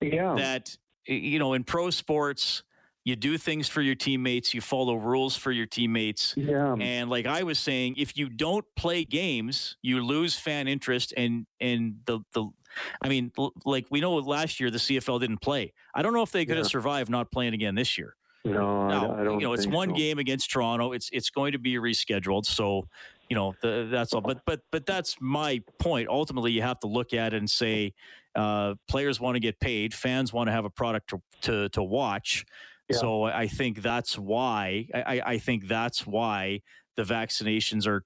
Yeah, 0.02 0.36
that 0.36 0.76
you 1.06 1.40
know 1.40 1.54
in 1.54 1.64
pro 1.64 1.90
sports 1.90 2.64
you 3.06 3.16
do 3.16 3.38
things 3.38 3.70
for 3.70 3.84
your 3.84 3.94
teammates, 3.94 4.56
you 4.56 4.62
follow 4.62 4.96
rules 4.96 5.36
for 5.38 5.52
your 5.52 5.68
teammates. 5.68 6.34
Yeah. 6.36 6.76
And 6.80 7.08
like 7.08 7.28
I 7.28 7.44
was 7.44 7.60
saying, 7.60 7.96
if 7.98 8.18
you 8.18 8.30
don't 8.30 8.66
play 8.76 9.06
games, 9.06 9.78
you 9.84 10.04
lose 10.04 10.36
fan 10.36 10.68
interest 10.68 11.14
and 11.16 11.46
and 11.62 12.00
the 12.06 12.20
the 12.34 12.50
I 13.02 13.10
mean, 13.10 13.32
like 13.66 13.88
we 13.90 14.02
know 14.02 14.16
last 14.16 14.60
year 14.60 14.72
the 14.72 14.78
CFL 14.78 15.20
didn't 15.20 15.42
play. 15.42 15.74
I 15.94 16.02
don't 16.02 16.14
know 16.14 16.22
if 16.22 16.32
they 16.32 16.46
could 16.46 16.56
yeah. 16.56 16.64
have 16.64 16.68
survived 16.68 17.10
not 17.10 17.32
playing 17.32 17.54
again 17.54 17.76
this 17.76 17.98
year. 17.98 18.16
No, 18.46 18.88
now, 18.88 19.16
I 19.20 19.24
don't. 19.24 19.40
You 19.40 19.48
know, 19.48 19.54
it's 19.54 19.66
one 19.66 19.90
so. 19.90 19.96
game 19.96 20.20
against 20.20 20.52
Toronto. 20.52 20.92
It's 20.92 21.10
it's 21.12 21.32
going 21.32 21.54
to 21.54 21.58
be 21.58 21.76
rescheduled. 21.76 22.46
So, 22.46 22.88
you 23.28 23.36
know, 23.36 23.56
the, 23.62 23.88
that's 23.90 24.14
all. 24.14 24.22
But 24.22 24.42
but 24.46 24.62
but 24.72 24.86
that's 24.86 25.18
my 25.20 25.64
point. 25.80 26.10
Ultimately, 26.10 26.52
you 26.52 26.62
have 26.62 26.80
to 26.82 26.88
look 26.88 27.14
at 27.14 27.34
it 27.34 27.38
and 27.38 27.50
say, 27.50 27.94
uh, 28.36 28.76
players 28.88 29.20
want 29.20 29.36
to 29.36 29.40
get 29.40 29.60
paid, 29.60 29.96
fans 29.96 30.32
want 30.32 30.48
to 30.48 30.52
have 30.52 30.66
a 30.66 30.70
product 30.70 31.10
to 31.10 31.22
to, 31.42 31.70
to 31.70 31.82
watch. 31.82 32.46
Yeah. 32.90 32.98
So 32.98 33.24
I 33.24 33.48
think 33.48 33.82
that's 33.82 34.18
why 34.18 34.88
I, 34.94 35.22
I 35.26 35.38
think 35.40 35.68
that's 35.68 36.06
why 36.06 36.62
the 36.96 37.04
vaccinations 37.04 37.88
are 37.88 38.04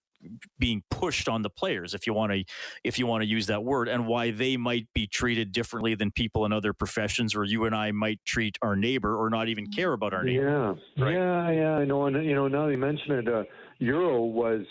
being 0.57 0.83
pushed 0.89 1.29
on 1.29 1.41
the 1.41 1.49
players 1.49 1.93
if 1.93 2.05
you 2.05 2.13
want 2.13 2.31
to 2.31 2.43
if 2.83 2.99
you 2.99 3.07
want 3.07 3.21
to 3.21 3.27
use 3.27 3.47
that 3.47 3.63
word 3.63 3.87
and 3.87 4.05
why 4.05 4.31
they 4.31 4.57
might 4.57 4.87
be 4.93 5.07
treated 5.07 5.51
differently 5.51 5.95
than 5.95 6.11
people 6.11 6.45
in 6.45 6.51
other 6.51 6.73
professions 6.73 7.35
or 7.35 7.43
you 7.43 7.65
and 7.65 7.75
I 7.75 7.91
might 7.91 8.19
treat 8.25 8.57
our 8.61 8.75
neighbor 8.75 9.15
or 9.15 9.29
not 9.29 9.47
even 9.47 9.67
care 9.67 9.93
about 9.93 10.13
our 10.13 10.23
neighbor. 10.23 10.77
Yeah. 10.97 11.03
Right? 11.03 11.13
Yeah, 11.13 11.51
yeah, 11.51 11.71
I 11.77 11.85
know 11.85 12.05
and 12.05 12.25
you 12.25 12.35
know 12.35 12.47
now 12.47 12.67
you 12.67 12.77
mention 12.77 13.11
it 13.13 13.27
uh, 13.27 13.43
Euro 13.79 14.23
was 14.23 14.65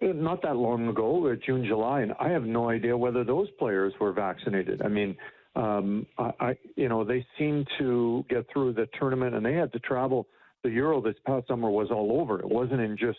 not 0.00 0.42
that 0.42 0.56
long 0.56 0.88
ago, 0.88 1.34
June, 1.44 1.64
July, 1.66 2.02
and 2.02 2.12
I 2.20 2.28
have 2.28 2.44
no 2.44 2.70
idea 2.70 2.96
whether 2.96 3.24
those 3.24 3.48
players 3.58 3.92
were 4.00 4.12
vaccinated. 4.12 4.82
I 4.82 4.88
mean, 4.88 5.16
um, 5.56 6.06
I, 6.18 6.32
I, 6.40 6.56
you 6.76 6.88
know, 6.88 7.04
they 7.04 7.26
seemed 7.38 7.66
to 7.78 8.24
get 8.28 8.46
through 8.52 8.74
the 8.74 8.88
tournament, 8.98 9.34
and 9.34 9.44
they 9.44 9.54
had 9.54 9.72
to 9.72 9.78
travel. 9.80 10.26
The 10.62 10.70
Euro 10.70 11.00
this 11.00 11.16
past 11.26 11.48
summer 11.48 11.70
was 11.70 11.88
all 11.90 12.20
over. 12.20 12.40
It 12.40 12.48
wasn't 12.48 12.80
in 12.80 12.96
just 12.96 13.18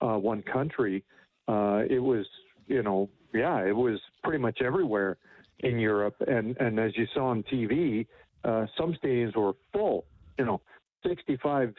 uh, 0.00 0.16
one 0.16 0.42
country. 0.42 1.04
Uh, 1.50 1.82
it 1.88 1.98
was, 1.98 2.26
you 2.68 2.82
know, 2.82 3.08
yeah, 3.34 3.58
it 3.64 3.74
was 3.74 3.98
pretty 4.22 4.38
much 4.38 4.58
everywhere 4.62 5.16
in 5.60 5.78
Europe. 5.78 6.16
And 6.26 6.56
and 6.58 6.78
as 6.78 6.92
you 6.96 7.06
saw 7.14 7.26
on 7.28 7.42
TV, 7.44 8.06
uh, 8.44 8.66
some 8.78 8.94
stadiums 9.02 9.36
were 9.36 9.54
full. 9.72 10.04
You 10.38 10.44
know, 10.46 10.60
65 11.06 11.74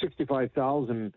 65,000 0.00 1.12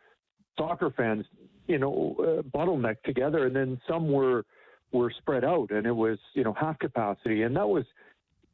soccer 0.57 0.91
fans, 0.95 1.25
you 1.67 1.79
know, 1.79 2.15
uh, 2.19 2.41
bottlenecked 2.57 3.03
together, 3.03 3.45
and 3.47 3.55
then 3.55 3.81
some 3.87 4.11
were 4.11 4.45
were 4.91 5.11
spread 5.19 5.43
out, 5.43 5.71
and 5.71 5.85
it 5.85 5.95
was 5.95 6.17
you 6.33 6.43
know 6.43 6.53
half 6.53 6.79
capacity, 6.79 7.43
and 7.43 7.55
that 7.55 7.67
was 7.67 7.85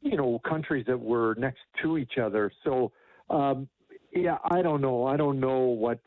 you 0.02 0.16
know 0.16 0.40
countries 0.48 0.84
that 0.86 0.98
were 0.98 1.34
next 1.38 1.60
to 1.82 1.98
each 1.98 2.18
other. 2.18 2.50
So 2.64 2.92
um, 3.30 3.68
yeah, 4.12 4.38
I 4.50 4.62
don't 4.62 4.80
know. 4.80 5.06
I 5.06 5.16
don't 5.16 5.40
know 5.40 5.60
what. 5.60 6.00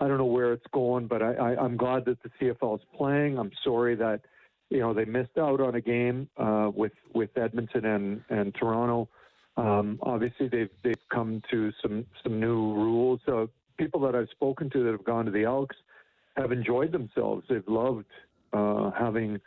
I 0.00 0.08
don't 0.08 0.18
know 0.18 0.26
where 0.26 0.52
it's 0.52 0.66
going, 0.72 1.06
but 1.06 1.22
I, 1.22 1.34
I, 1.34 1.64
I'm 1.64 1.76
glad 1.76 2.04
that 2.04 2.18
the 2.22 2.30
CFL 2.40 2.78
is 2.78 2.84
playing. 2.96 3.38
I'm 3.38 3.50
sorry 3.64 3.96
that 3.96 4.20
you 4.70 4.80
know 4.80 4.94
they 4.94 5.04
missed 5.04 5.38
out 5.38 5.60
on 5.60 5.74
a 5.74 5.80
game 5.80 6.28
uh, 6.36 6.70
with 6.74 6.92
with 7.14 7.36
Edmonton 7.36 7.84
and 7.84 8.22
and 8.30 8.54
Toronto. 8.54 9.08
Um, 9.56 9.98
obviously, 10.02 10.48
they've 10.48 10.70
they've 10.84 11.08
come 11.12 11.42
to 11.50 11.72
some 11.82 12.06
some 12.22 12.38
new 12.38 12.74
rules. 12.74 13.20
Uh, 13.26 13.46
people 13.76 14.00
that 14.02 14.14
I've 14.14 14.28
spoken 14.30 14.70
to 14.70 14.84
that 14.84 14.92
have 14.92 15.04
gone 15.04 15.24
to 15.24 15.30
the 15.30 15.44
Elks 15.44 15.76
have 16.36 16.52
enjoyed 16.52 16.92
themselves. 16.92 17.44
They've 17.48 17.66
loved 17.66 18.06
uh, 18.52 18.90
having 18.92 19.40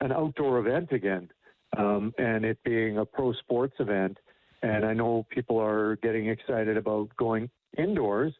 an 0.00 0.12
outdoor 0.12 0.58
event 0.58 0.90
again, 0.92 1.30
um, 1.76 2.12
and 2.18 2.44
it 2.44 2.58
being 2.64 2.98
a 2.98 3.04
pro 3.04 3.32
sports 3.34 3.74
event. 3.78 4.18
And 4.62 4.84
I 4.84 4.94
know 4.94 5.26
people 5.30 5.60
are 5.60 5.96
getting 5.96 6.28
excited 6.28 6.76
about 6.76 7.14
going 7.16 7.50
indoors, 7.78 8.32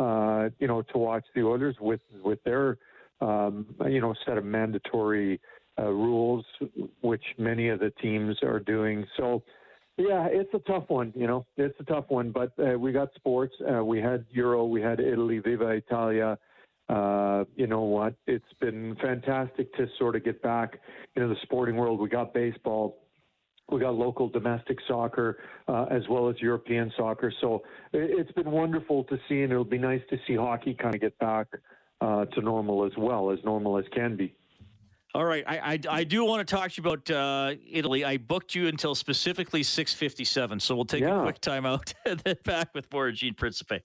uh, 0.00 0.48
you 0.58 0.66
know, 0.66 0.82
to 0.82 0.98
watch 0.98 1.24
the 1.34 1.42
Oilers 1.42 1.76
with 1.80 2.00
with 2.24 2.42
their 2.44 2.78
um, 3.20 3.66
you 3.86 4.00
know 4.00 4.14
set 4.26 4.38
of 4.38 4.44
mandatory 4.44 5.40
uh, 5.78 5.90
rules, 5.90 6.44
which 7.02 7.22
many 7.38 7.68
of 7.68 7.80
the 7.80 7.90
teams 8.02 8.38
are 8.42 8.60
doing. 8.60 9.06
So 9.16 9.42
yeah, 9.98 10.26
it's 10.30 10.52
a 10.54 10.58
tough 10.60 10.84
one. 10.88 11.12
You 11.14 11.26
know, 11.26 11.46
it's 11.56 11.78
a 11.78 11.84
tough 11.84 12.06
one. 12.08 12.30
But 12.30 12.52
uh, 12.58 12.78
we 12.78 12.92
got 12.92 13.12
sports. 13.14 13.54
Uh, 13.60 13.84
we 13.84 14.00
had 14.00 14.24
Euro. 14.30 14.64
We 14.64 14.80
had 14.80 15.00
Italy. 15.00 15.38
Viva 15.38 15.68
Italia. 15.68 16.38
Uh, 16.88 17.44
you 17.54 17.66
know 17.66 17.82
what? 17.82 18.14
It's 18.26 18.52
been 18.60 18.96
fantastic 19.00 19.72
to 19.74 19.86
sort 19.98 20.16
of 20.16 20.24
get 20.24 20.42
back 20.42 20.80
into 21.14 21.28
the 21.28 21.36
sporting 21.42 21.76
world. 21.76 22.00
We 22.00 22.08
got 22.08 22.32
baseball. 22.32 22.96
We 23.70 23.80
got 23.80 23.94
local 23.94 24.28
domestic 24.28 24.78
soccer 24.88 25.38
uh, 25.68 25.86
as 25.90 26.02
well 26.08 26.28
as 26.28 26.36
European 26.40 26.92
soccer. 26.96 27.32
So 27.40 27.62
it's 27.92 28.32
been 28.32 28.50
wonderful 28.50 29.04
to 29.04 29.18
see, 29.28 29.42
and 29.42 29.52
it'll 29.52 29.64
be 29.64 29.78
nice 29.78 30.02
to 30.10 30.18
see 30.26 30.36
hockey 30.36 30.74
kind 30.74 30.94
of 30.94 31.00
get 31.00 31.18
back 31.18 31.46
uh, 32.00 32.24
to 32.26 32.40
normal 32.40 32.84
as 32.84 32.92
well, 32.96 33.30
as 33.30 33.38
normal 33.44 33.78
as 33.78 33.84
can 33.94 34.16
be. 34.16 34.34
All 35.12 35.24
right, 35.24 35.42
I, 35.46 35.58
I, 35.58 35.78
I 35.90 36.04
do 36.04 36.24
want 36.24 36.46
to 36.46 36.54
talk 36.54 36.70
to 36.70 36.80
you 36.80 36.88
about 36.88 37.10
uh, 37.10 37.54
Italy. 37.68 38.04
I 38.04 38.16
booked 38.16 38.54
you 38.54 38.68
until 38.68 38.94
specifically 38.94 39.64
six 39.64 39.92
fifty 39.92 40.24
seven, 40.24 40.60
so 40.60 40.76
we'll 40.76 40.84
take 40.84 41.02
yeah. 41.02 41.18
a 41.18 41.22
quick 41.22 41.40
time 41.40 41.66
out 41.66 41.92
and 42.06 42.20
then 42.20 42.36
back 42.44 42.68
with 42.74 42.92
more 42.92 43.10
Gene 43.10 43.34
Principe. 43.34 43.80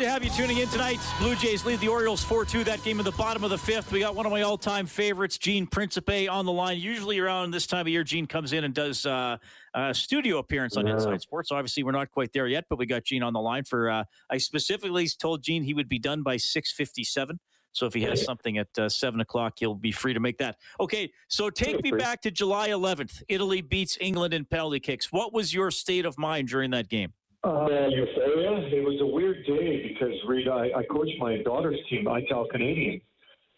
To 0.00 0.08
have 0.08 0.24
you 0.24 0.30
tuning 0.30 0.58
in 0.58 0.68
tonight. 0.68 0.98
Blue 1.18 1.34
Jays 1.34 1.66
lead 1.66 1.78
the 1.80 1.88
Orioles 1.88 2.24
4 2.24 2.46
2. 2.46 2.64
That 2.64 2.82
game 2.82 2.98
in 3.00 3.04
the 3.04 3.12
bottom 3.12 3.44
of 3.44 3.50
the 3.50 3.58
fifth. 3.58 3.92
We 3.92 4.00
got 4.00 4.14
one 4.14 4.24
of 4.24 4.32
my 4.32 4.40
all 4.40 4.56
time 4.56 4.86
favorites, 4.86 5.36
Gene 5.36 5.66
Principe, 5.66 6.26
on 6.26 6.46
the 6.46 6.52
line. 6.52 6.78
Usually 6.78 7.18
around 7.18 7.50
this 7.50 7.66
time 7.66 7.82
of 7.82 7.88
year, 7.88 8.02
Gene 8.02 8.26
comes 8.26 8.54
in 8.54 8.64
and 8.64 8.72
does 8.72 9.04
uh, 9.04 9.36
a 9.74 9.94
studio 9.94 10.38
appearance 10.38 10.78
on 10.78 10.86
yeah. 10.86 10.94
Inside 10.94 11.20
Sports. 11.20 11.52
Obviously, 11.52 11.82
we're 11.82 11.92
not 11.92 12.10
quite 12.10 12.32
there 12.32 12.46
yet, 12.46 12.64
but 12.70 12.78
we 12.78 12.86
got 12.86 13.04
Gene 13.04 13.22
on 13.22 13.34
the 13.34 13.40
line 13.40 13.64
for. 13.64 13.90
Uh, 13.90 14.04
I 14.30 14.38
specifically 14.38 15.06
told 15.06 15.42
Gene 15.42 15.64
he 15.64 15.74
would 15.74 15.88
be 15.88 15.98
done 15.98 16.22
by 16.22 16.38
657. 16.38 17.38
So 17.72 17.84
if 17.84 17.92
he 17.92 18.00
has 18.02 18.24
something 18.24 18.56
at 18.56 18.78
uh, 18.78 18.88
seven 18.88 19.20
o'clock, 19.20 19.54
he'll 19.58 19.74
be 19.74 19.92
free 19.92 20.14
to 20.14 20.20
make 20.20 20.38
that. 20.38 20.56
Okay, 20.80 21.12
so 21.28 21.50
take 21.50 21.82
me 21.82 21.90
back 21.92 22.22
to 22.22 22.30
July 22.30 22.70
11th. 22.70 23.22
Italy 23.28 23.60
beats 23.60 23.98
England 24.00 24.32
in 24.32 24.46
penalty 24.46 24.80
kicks. 24.80 25.12
What 25.12 25.34
was 25.34 25.52
your 25.52 25.70
state 25.70 26.06
of 26.06 26.16
mind 26.16 26.48
during 26.48 26.70
that 26.70 26.88
game? 26.88 27.12
Uh, 27.42 27.88
euphoria. 27.88 28.52
It 28.68 28.84
was 28.84 29.00
a 29.00 29.06
weird 29.06 29.46
day 29.46 29.59
because 29.82 30.14
Reid, 30.26 30.48
I, 30.48 30.70
I 30.76 30.82
coached 30.90 31.18
my 31.18 31.42
daughter's 31.42 31.78
team, 31.88 32.06
ITAL 32.06 32.48
Canadian 32.50 33.00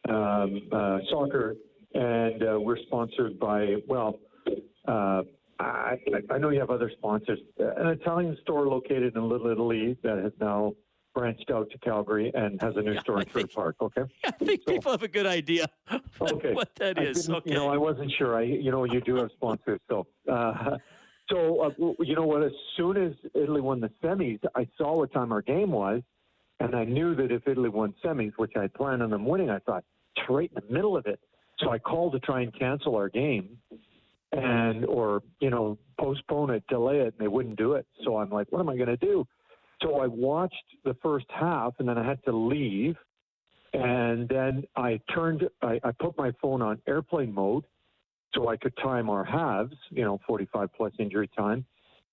um, 0.09 0.63
uh, 0.73 0.99
soccer, 1.11 1.57
and 1.95 2.43
uh, 2.43 2.61
we're 2.61 2.79
sponsored 2.87 3.39
by 3.39 3.77
well. 3.87 4.19
Uh, 4.87 5.23
I, 5.61 5.97
I 6.31 6.39
know 6.39 6.51
you 6.51 6.59
have 6.59 6.71
other 6.71 6.91
sponsors. 6.99 7.39
An 7.59 7.89
Italian 7.89 8.37
store 8.43 8.67
located 8.67 9.15
in 9.15 9.29
Little 9.29 9.49
Italy 9.49 9.97
that 10.03 10.19
has 10.19 10.33
now 10.41 10.75
branched 11.15 11.51
out 11.51 11.71
to 11.71 11.79
Calgary 11.79 12.33
and 12.35 12.61
has 12.61 12.75
a 12.77 12.81
new 12.81 12.99
store 13.01 13.21
in 13.21 13.29
Sherwood 13.29 13.53
Park. 13.53 13.77
Okay, 13.81 14.03
I 14.25 14.31
think 14.33 14.63
so, 14.67 14.73
people 14.73 14.91
have 14.91 15.03
a 15.03 15.09
good 15.09 15.27
idea 15.27 15.67
okay. 16.21 16.53
what 16.53 16.75
that 16.77 17.01
is. 17.01 17.29
Okay. 17.29 17.51
You 17.51 17.57
know, 17.57 17.69
I 17.69 17.77
wasn't 17.77 18.13
sure. 18.19 18.37
I, 18.37 18.43
you 18.43 18.71
know, 18.71 18.85
you 18.85 19.01
do 19.01 19.17
have 19.17 19.31
sponsors, 19.37 19.81
so 19.89 20.07
uh, 20.31 20.79
so, 21.31 21.61
uh, 21.61 21.93
you 22.01 22.15
know 22.15 22.27
what? 22.27 22.43
As 22.43 22.53
soon 22.77 22.97
as 22.97 23.13
Italy 23.35 23.61
won 23.61 23.81
the 23.81 23.91
semis, 24.03 24.41
I 24.55 24.67
saw 24.77 24.97
what 24.97 25.13
time 25.13 25.33
our 25.33 25.43
game 25.43 25.71
was, 25.71 26.03
and 26.65 26.75
I 26.77 26.85
knew 26.85 27.15
that 27.15 27.31
if 27.33 27.47
Italy 27.47 27.69
won 27.69 27.95
semis, 28.05 28.33
which 28.37 28.53
I 28.57 28.67
planned 28.67 29.03
on 29.03 29.11
them 29.11 29.25
winning, 29.25 29.51
I 29.51 29.59
thought, 29.61 29.85
it's 30.17 30.29
right 30.29 30.51
in 30.55 30.63
the 30.67 30.73
middle 30.73 30.97
of 30.97 31.07
it. 31.07 31.21
So 31.61 31.71
I 31.71 31.79
called 31.79 32.13
to 32.13 32.21
try 32.21 32.43
and 32.43 32.57
cancel 32.59 32.97
our 32.97 33.09
game, 33.09 33.59
and 34.33 34.85
or 34.87 35.23
you 35.41 35.51
know 35.51 35.79
postpone 35.99 36.51
it, 36.51 36.65
delay 36.69 37.01
it, 37.01 37.15
and 37.15 37.19
they 37.19 37.29
wouldn't 37.29 37.57
do 37.57 37.75
it. 37.75 37.87
So 38.05 38.17
I'm 38.17 38.31
like, 38.31 38.51
what 38.51 38.61
am 38.61 38.69
I 38.69 38.77
going 38.77 38.89
to 38.89 38.97
do? 38.97 39.27
So 39.83 40.01
I 40.01 40.07
watched 40.07 40.55
the 40.85 40.95
first 41.03 41.27
half, 41.29 41.75
and 41.79 41.89
then 41.89 41.99
I 41.99 42.07
had 42.07 42.23
to 42.25 42.33
leave, 42.33 42.97
and 43.73 44.29
then 44.29 44.65
I 44.77 45.01
turned, 45.15 45.49
I, 45.63 45.81
I 45.83 45.93
put 45.93 46.17
my 46.17 46.33
phone 46.41 46.63
on 46.63 46.81
airplane 46.87 47.33
mode 47.33 47.65
so 48.35 48.49
I 48.49 48.57
could 48.57 48.77
time 48.79 49.09
our 49.11 49.25
halves, 49.25 49.75
you 49.91 50.05
know, 50.05 50.21
45 50.27 50.69
plus 50.77 50.93
injury 50.99 51.29
time. 51.37 51.65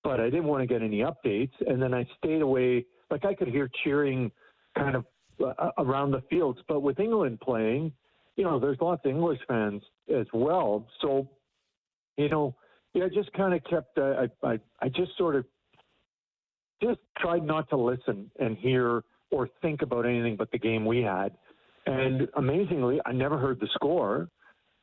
But 0.02 0.20
I 0.20 0.24
didn't 0.24 0.44
want 0.44 0.62
to 0.62 0.66
get 0.66 0.82
any 0.82 1.00
updates. 1.00 1.52
And 1.66 1.82
then 1.82 1.92
I 1.92 2.06
stayed 2.18 2.42
away. 2.42 2.86
Like 3.10 3.24
I 3.24 3.34
could 3.34 3.48
hear 3.48 3.70
cheering 3.84 4.30
kind 4.76 4.96
of 4.96 5.04
uh, 5.42 5.70
around 5.78 6.12
the 6.12 6.22
fields. 6.30 6.60
But 6.68 6.80
with 6.80 7.00
England 7.00 7.40
playing, 7.40 7.92
you 8.36 8.44
know, 8.44 8.58
there's 8.58 8.78
lots 8.80 9.02
of 9.04 9.10
English 9.10 9.40
fans 9.48 9.82
as 10.14 10.26
well. 10.32 10.86
So, 11.00 11.28
you 12.16 12.28
know, 12.28 12.54
yeah, 12.94 13.04
I 13.04 13.08
just 13.08 13.32
kind 13.32 13.54
of 13.54 13.62
kept, 13.64 13.98
uh, 13.98 14.26
I, 14.42 14.46
I, 14.46 14.58
I 14.80 14.88
just 14.88 15.16
sort 15.16 15.36
of 15.36 15.44
just 16.82 16.98
tried 17.18 17.44
not 17.44 17.68
to 17.70 17.76
listen 17.76 18.30
and 18.38 18.56
hear 18.56 19.02
or 19.30 19.48
think 19.62 19.82
about 19.82 20.06
anything 20.06 20.36
but 20.36 20.50
the 20.50 20.58
game 20.58 20.84
we 20.84 21.02
had. 21.02 21.32
And 21.86 22.28
amazingly, 22.36 23.00
I 23.06 23.12
never 23.12 23.38
heard 23.38 23.60
the 23.60 23.68
score 23.74 24.28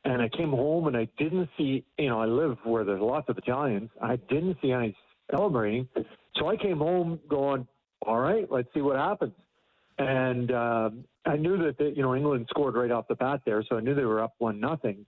and 0.04 0.22
I 0.22 0.28
came 0.28 0.50
home 0.50 0.86
and 0.86 0.96
I 0.96 1.08
didn't 1.18 1.48
see, 1.56 1.84
you 1.98 2.08
know, 2.08 2.20
I 2.20 2.26
live 2.26 2.56
where 2.64 2.84
there's 2.84 3.00
lots 3.00 3.28
of 3.28 3.36
Italians. 3.38 3.90
I 4.00 4.16
didn't 4.16 4.56
see 4.62 4.72
any 4.72 4.96
celebrating. 5.30 5.88
So 6.36 6.48
I 6.48 6.56
came 6.56 6.78
home 6.78 7.20
going, 7.28 7.66
all 8.02 8.18
right, 8.18 8.46
let's 8.50 8.68
see 8.74 8.80
what 8.80 8.96
happens. 8.96 9.32
And 9.98 10.52
uh, 10.52 10.90
I 11.26 11.36
knew 11.36 11.58
that, 11.64 11.76
the, 11.78 11.92
you 11.94 12.02
know, 12.02 12.14
England 12.14 12.46
scored 12.50 12.74
right 12.74 12.90
off 12.90 13.08
the 13.08 13.16
bat 13.16 13.40
there. 13.44 13.64
So 13.68 13.76
I 13.76 13.80
knew 13.80 13.94
they 13.94 14.04
were 14.04 14.22
up 14.22 14.34
one 14.38 14.60
nothing. 14.60 15.04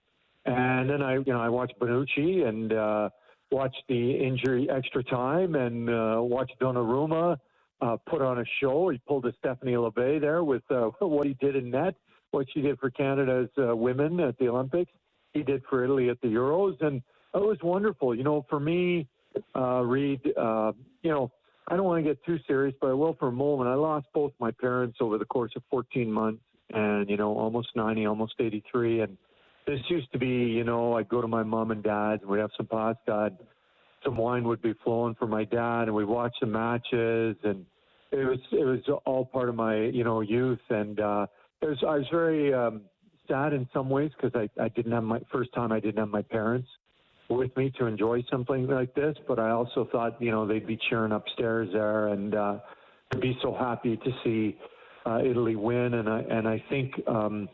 And 0.46 0.90
then 0.90 1.02
I, 1.02 1.14
you 1.14 1.32
know, 1.32 1.40
I 1.40 1.48
watched 1.48 1.74
Bonucci 1.78 2.46
and 2.48 2.72
uh, 2.72 3.10
watched 3.50 3.82
the 3.88 4.12
injury 4.12 4.68
extra 4.68 5.04
time 5.04 5.54
and 5.54 5.88
uh, 5.88 6.18
watched 6.20 6.54
Donnarumma 6.60 7.36
uh, 7.80 7.96
put 8.08 8.22
on 8.22 8.38
a 8.40 8.44
show. 8.60 8.88
He 8.88 8.98
pulled 9.06 9.26
a 9.26 9.32
Stephanie 9.38 9.74
Labbé 9.74 10.20
there 10.20 10.42
with 10.42 10.62
uh, 10.70 10.90
what 11.00 11.26
he 11.26 11.34
did 11.34 11.56
in 11.56 11.70
net 11.70 11.94
what 12.30 12.46
she 12.52 12.60
did 12.60 12.78
for 12.78 12.90
Canada's 12.90 13.48
uh, 13.58 13.74
women 13.74 14.20
at 14.20 14.38
the 14.38 14.48
Olympics. 14.48 14.92
He 15.32 15.42
did 15.42 15.62
for 15.68 15.84
Italy 15.84 16.08
at 16.08 16.20
the 16.20 16.28
Euros, 16.28 16.80
and 16.80 17.02
it 17.34 17.38
was 17.38 17.58
wonderful. 17.62 18.14
You 18.14 18.24
know, 18.24 18.44
for 18.48 18.58
me, 18.58 19.08
uh, 19.54 19.82
Reid, 19.82 20.20
uh, 20.36 20.72
you 21.02 21.10
know, 21.10 21.30
I 21.70 21.76
don't 21.76 21.84
want 21.84 22.04
to 22.04 22.10
get 22.10 22.22
too 22.24 22.38
serious, 22.48 22.74
but 22.80 22.88
I 22.88 22.94
will 22.94 23.14
for 23.14 23.28
a 23.28 23.32
moment. 23.32 23.70
I 23.70 23.74
lost 23.74 24.06
both 24.12 24.32
my 24.40 24.50
parents 24.50 24.98
over 25.00 25.18
the 25.18 25.24
course 25.24 25.52
of 25.54 25.62
14 25.70 26.10
months, 26.10 26.42
and 26.70 27.08
you 27.08 27.16
know, 27.16 27.38
almost 27.38 27.68
90, 27.76 28.06
almost 28.06 28.34
83, 28.40 29.02
and 29.02 29.16
this 29.68 29.78
used 29.88 30.10
to 30.10 30.18
be, 30.18 30.26
you 30.26 30.64
know, 30.64 30.94
I'd 30.94 31.08
go 31.08 31.20
to 31.20 31.28
my 31.28 31.44
mom 31.44 31.70
and 31.70 31.80
dad's, 31.80 32.22
and 32.22 32.30
we'd 32.30 32.40
have 32.40 32.50
some 32.56 32.66
pasta, 32.66 33.26
and 33.26 33.36
some 34.04 34.16
wine 34.16 34.42
would 34.44 34.60
be 34.60 34.74
flowing 34.82 35.14
for 35.14 35.28
my 35.28 35.44
dad, 35.44 35.82
and 35.82 35.94
we'd 35.94 36.06
watch 36.06 36.34
the 36.40 36.46
matches, 36.48 37.36
and 37.44 37.64
it 38.10 38.24
was 38.24 38.40
it 38.50 38.64
was 38.64 38.80
all 39.06 39.24
part 39.24 39.48
of 39.48 39.54
my 39.54 39.76
you 39.76 40.02
know 40.02 40.22
youth, 40.22 40.58
and 40.70 40.98
uh, 40.98 41.26
it 41.62 41.66
was, 41.66 41.78
I 41.86 41.98
was 41.98 42.06
very 42.10 42.52
um, 42.52 42.82
sad 43.28 43.52
in 43.52 43.68
some 43.72 43.88
ways 43.88 44.10
because 44.20 44.34
I, 44.34 44.60
I 44.60 44.68
didn't 44.70 44.90
have 44.90 45.04
my 45.04 45.20
first 45.30 45.52
time. 45.54 45.70
I 45.70 45.78
didn't 45.78 45.98
have 45.98 46.08
my 46.08 46.22
parents 46.22 46.68
with 47.30 47.56
me 47.56 47.72
to 47.78 47.86
enjoy 47.86 48.22
something 48.30 48.66
like 48.66 48.94
this, 48.94 49.16
but 49.28 49.38
I 49.38 49.50
also 49.50 49.88
thought 49.92 50.20
you 50.20 50.30
know 50.30 50.46
they'd 50.46 50.66
be 50.66 50.78
cheering 50.88 51.12
upstairs 51.12 51.68
there 51.72 52.08
and 52.08 52.34
uh, 52.34 52.58
to 53.12 53.18
be 53.18 53.38
so 53.42 53.54
happy 53.54 53.96
to 53.96 54.10
see 54.24 54.58
uh, 55.06 55.20
Italy 55.24 55.56
win. 55.56 55.94
And 55.94 56.08
I 56.08 56.20
and 56.20 56.48
I 56.48 56.62
think. 56.68 56.92
Um, 57.06 57.48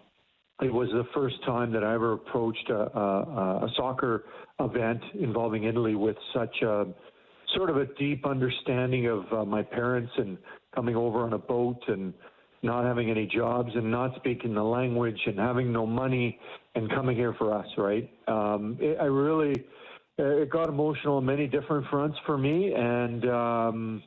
it 0.62 0.72
was 0.72 0.89
the 0.89 1.05
first 1.14 1.35
time 1.45 1.70
that 1.72 1.85
I 1.85 1.93
ever 1.93 2.14
approached 2.14 2.70
a, 2.70 2.99
a, 2.99 3.66
a 3.66 3.68
soccer 3.77 4.24
event 4.59 5.03
involving 5.20 5.64
Italy 5.64 5.95
with 5.95 6.16
such 6.33 6.62
a 6.62 6.87
sort 7.55 7.70
of 7.70 7.77
a 7.77 7.87
deep 7.99 8.27
understanding 8.27 9.07
of 9.07 9.24
uh, 9.33 9.45
my 9.45 9.62
parents 9.62 10.12
and 10.16 10.39
coming 10.74 10.97
over 10.97 11.20
on 11.20 11.35
a 11.35 11.39
boat 11.39 11.81
and 11.89 12.14
not 12.62 12.84
having 12.84 13.11
any 13.11 13.26
jobs 13.26 13.70
and 13.74 13.90
not 13.90 14.16
speaking 14.16 14.54
the 14.54 14.62
language 14.62 15.20
and 15.26 15.38
having 15.38 15.72
no 15.72 15.86
money 15.86 16.38
and 16.74 16.90
coming 16.90 17.16
here 17.16 17.34
for 17.34 17.52
us, 17.52 17.66
right? 17.76 18.11
Um, 18.28 18.76
it, 18.80 18.98
I 19.00 19.04
really, 19.04 19.54
it 20.18 20.50
got 20.50 20.68
emotional 20.68 21.18
on 21.18 21.26
many 21.26 21.46
different 21.46 21.86
fronts 21.90 22.16
for 22.26 22.36
me. 22.36 22.72
And, 22.74 23.28
um, 23.28 24.02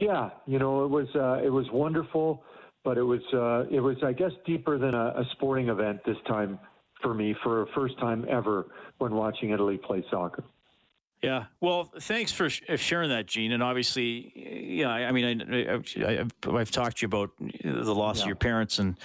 yeah, 0.00 0.30
you 0.46 0.58
know, 0.58 0.84
it 0.84 0.88
was, 0.88 1.06
uh, 1.14 1.44
it 1.44 1.50
was 1.50 1.66
wonderful 1.72 2.42
but 2.84 2.98
it 2.98 3.02
was 3.02 3.20
uh, 3.32 3.64
it 3.74 3.80
was 3.80 3.96
I 4.04 4.12
guess 4.12 4.30
deeper 4.46 4.78
than 4.78 4.94
a, 4.94 5.06
a 5.06 5.24
sporting 5.32 5.68
event 5.68 6.00
this 6.06 6.18
time 6.28 6.58
for 7.02 7.14
me 7.14 7.34
for 7.42 7.62
a 7.62 7.66
first 7.74 7.98
time 7.98 8.24
ever 8.30 8.66
when 8.98 9.14
watching 9.14 9.50
Italy 9.50 9.78
play 9.84 10.04
soccer. 10.10 10.44
Yeah. 11.24 11.44
Well, 11.60 11.90
thanks 12.00 12.32
for 12.32 12.46
uh, 12.68 12.76
sharing 12.76 13.10
that, 13.10 13.26
Gene. 13.26 13.52
And 13.52 13.62
obviously, 13.62 14.32
yeah, 14.78 14.90
I 14.90 15.12
mean, 15.12 15.84
I, 15.96 16.58
have 16.58 16.70
talked 16.70 16.98
to 16.98 17.02
you 17.02 17.06
about 17.06 17.30
the 17.38 17.94
loss 17.94 18.18
yeah. 18.18 18.24
of 18.24 18.26
your 18.28 18.36
parents 18.36 18.78
and 18.78 18.98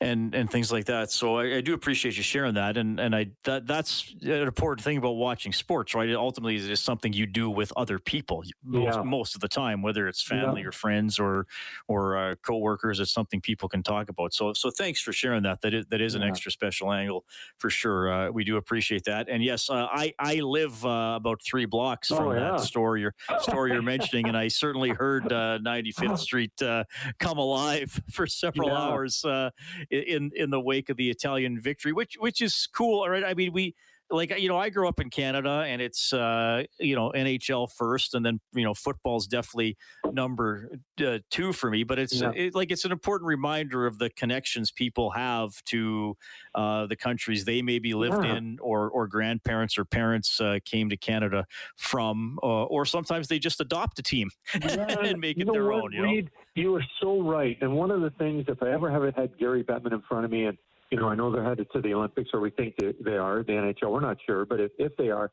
and 0.00 0.34
and 0.34 0.50
things 0.50 0.72
like 0.72 0.86
that. 0.86 1.10
So 1.10 1.36
I, 1.36 1.56
I, 1.56 1.60
do 1.60 1.74
appreciate 1.74 2.16
you 2.16 2.22
sharing 2.22 2.54
that. 2.54 2.76
And 2.76 2.98
and 2.98 3.14
I 3.14 3.28
that 3.44 3.66
that's 3.66 4.14
an 4.22 4.30
important 4.30 4.84
thing 4.84 4.98
about 4.98 5.12
watching 5.12 5.52
sports, 5.52 5.94
right? 5.94 6.08
It 6.08 6.16
ultimately 6.16 6.56
it 6.56 6.70
is 6.70 6.80
something 6.80 7.12
you 7.12 7.26
do 7.26 7.50
with 7.50 7.72
other 7.76 7.98
people 7.98 8.42
most, 8.64 8.96
yeah. 8.96 9.02
most 9.02 9.34
of 9.34 9.40
the 9.40 9.48
time, 9.48 9.82
whether 9.82 10.08
it's 10.08 10.22
family 10.22 10.62
yeah. 10.62 10.68
or 10.68 10.72
friends 10.72 11.18
or 11.18 11.46
or 11.86 12.16
uh, 12.16 12.34
coworkers. 12.36 13.00
It's 13.00 13.12
something 13.12 13.40
people 13.40 13.68
can 13.68 13.82
talk 13.82 14.08
about. 14.08 14.32
So 14.32 14.52
so 14.52 14.70
thanks 14.70 15.00
for 15.00 15.12
sharing 15.12 15.42
that. 15.42 15.60
That 15.60 15.74
is, 15.74 15.86
that 15.90 16.00
is 16.00 16.14
an 16.14 16.22
extra 16.22 16.50
special 16.50 16.92
angle 16.92 17.24
for 17.58 17.70
sure. 17.70 18.12
Uh, 18.12 18.30
we 18.30 18.44
do 18.44 18.56
appreciate 18.56 19.04
that. 19.04 19.28
And 19.28 19.42
yes, 19.42 19.68
uh, 19.68 19.86
I 19.90 20.14
I 20.18 20.36
live 20.36 20.84
uh, 20.84 21.14
about 21.16 21.42
three 21.42 21.57
three 21.58 21.66
blocks 21.66 22.06
from 22.06 22.28
oh, 22.28 22.32
yeah. 22.32 22.52
that 22.52 22.60
store 22.60 22.96
you're 22.96 23.14
story 23.40 23.72
you're 23.72 23.82
mentioning, 23.82 24.28
and 24.28 24.36
I 24.36 24.46
certainly 24.46 24.90
heard 24.90 25.32
uh, 25.32 25.58
95th 25.58 26.18
Street 26.28 26.62
uh, 26.62 26.84
come 27.18 27.36
alive 27.36 28.00
for 28.12 28.28
several 28.28 28.68
yeah. 28.68 28.78
hours 28.78 29.24
uh, 29.24 29.50
in 29.90 30.30
in 30.36 30.50
the 30.50 30.60
wake 30.60 30.88
of 30.88 30.96
the 30.96 31.10
Italian 31.10 31.58
victory, 31.60 31.92
which 31.92 32.16
which 32.20 32.40
is 32.40 32.68
cool. 32.72 33.00
All 33.00 33.10
right, 33.10 33.24
I 33.24 33.34
mean, 33.34 33.52
we 33.52 33.74
like 34.10 34.38
you 34.38 34.48
know 34.48 34.56
i 34.56 34.68
grew 34.68 34.88
up 34.88 35.00
in 35.00 35.10
canada 35.10 35.64
and 35.66 35.82
it's 35.82 36.12
uh 36.12 36.62
you 36.78 36.94
know 36.94 37.12
nhl 37.14 37.70
first 37.70 38.14
and 38.14 38.24
then 38.24 38.40
you 38.54 38.64
know 38.64 38.74
football's 38.74 39.26
definitely 39.26 39.76
number 40.12 40.70
uh, 41.04 41.18
two 41.30 41.52
for 41.52 41.70
me 41.70 41.84
but 41.84 41.98
it's 41.98 42.20
yeah. 42.20 42.30
it, 42.34 42.54
like 42.54 42.70
it's 42.70 42.84
an 42.84 42.92
important 42.92 43.26
reminder 43.26 43.86
of 43.86 43.98
the 43.98 44.08
connections 44.10 44.70
people 44.70 45.10
have 45.10 45.62
to 45.64 46.16
uh 46.54 46.86
the 46.86 46.96
countries 46.96 47.44
they 47.44 47.60
maybe 47.60 47.94
lived 47.94 48.24
yeah. 48.24 48.36
in 48.36 48.58
or 48.60 48.88
or 48.90 49.06
grandparents 49.06 49.76
or 49.76 49.84
parents 49.84 50.40
uh, 50.40 50.58
came 50.64 50.88
to 50.88 50.96
canada 50.96 51.44
from 51.76 52.38
uh, 52.42 52.64
or 52.64 52.86
sometimes 52.86 53.28
they 53.28 53.38
just 53.38 53.60
adopt 53.60 53.98
a 53.98 54.02
team 54.02 54.30
yeah. 54.60 54.98
and 55.00 55.20
make 55.20 55.36
you 55.36 55.44
it 55.46 55.52
their 55.52 55.66
what, 55.66 55.84
own 55.84 55.92
you 55.92 56.02
Reid, 56.02 56.30
you 56.54 56.74
are 56.74 56.84
so 57.00 57.22
right 57.22 57.58
and 57.60 57.72
one 57.72 57.90
of 57.90 58.00
the 58.00 58.10
things 58.10 58.44
if 58.48 58.62
i 58.62 58.70
ever 58.70 58.90
have 58.90 59.02
had 59.14 59.36
gary 59.38 59.62
bettman 59.62 59.92
in 59.92 60.02
front 60.02 60.24
of 60.24 60.30
me 60.30 60.46
and 60.46 60.56
you 60.90 60.98
know, 60.98 61.08
I 61.08 61.14
know 61.14 61.30
they're 61.30 61.44
headed 61.44 61.68
to 61.72 61.80
the 61.80 61.94
Olympics, 61.94 62.30
or 62.32 62.40
we 62.40 62.50
think 62.50 62.74
they, 62.76 63.16
are. 63.16 63.42
The 63.42 63.52
NHL, 63.52 63.90
we're 63.90 64.00
not 64.00 64.16
sure, 64.24 64.46
but 64.46 64.60
if, 64.60 64.72
if 64.78 64.96
they 64.96 65.10
are, 65.10 65.30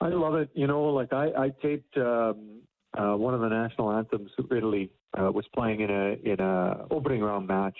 I 0.00 0.08
love 0.08 0.34
it. 0.34 0.50
You 0.54 0.66
know, 0.66 0.84
like 0.84 1.12
I, 1.12 1.28
I 1.36 1.52
taped 1.62 1.96
um, 1.98 2.60
uh, 2.96 3.14
one 3.14 3.34
of 3.34 3.40
the 3.40 3.48
national 3.48 3.92
anthems. 3.92 4.30
Italy 4.38 4.90
uh, 5.18 5.30
was 5.32 5.44
playing 5.54 5.80
in 5.80 5.90
a 5.90 6.30
in 6.30 6.40
a 6.40 6.86
opening 6.90 7.22
round 7.22 7.46
match, 7.46 7.76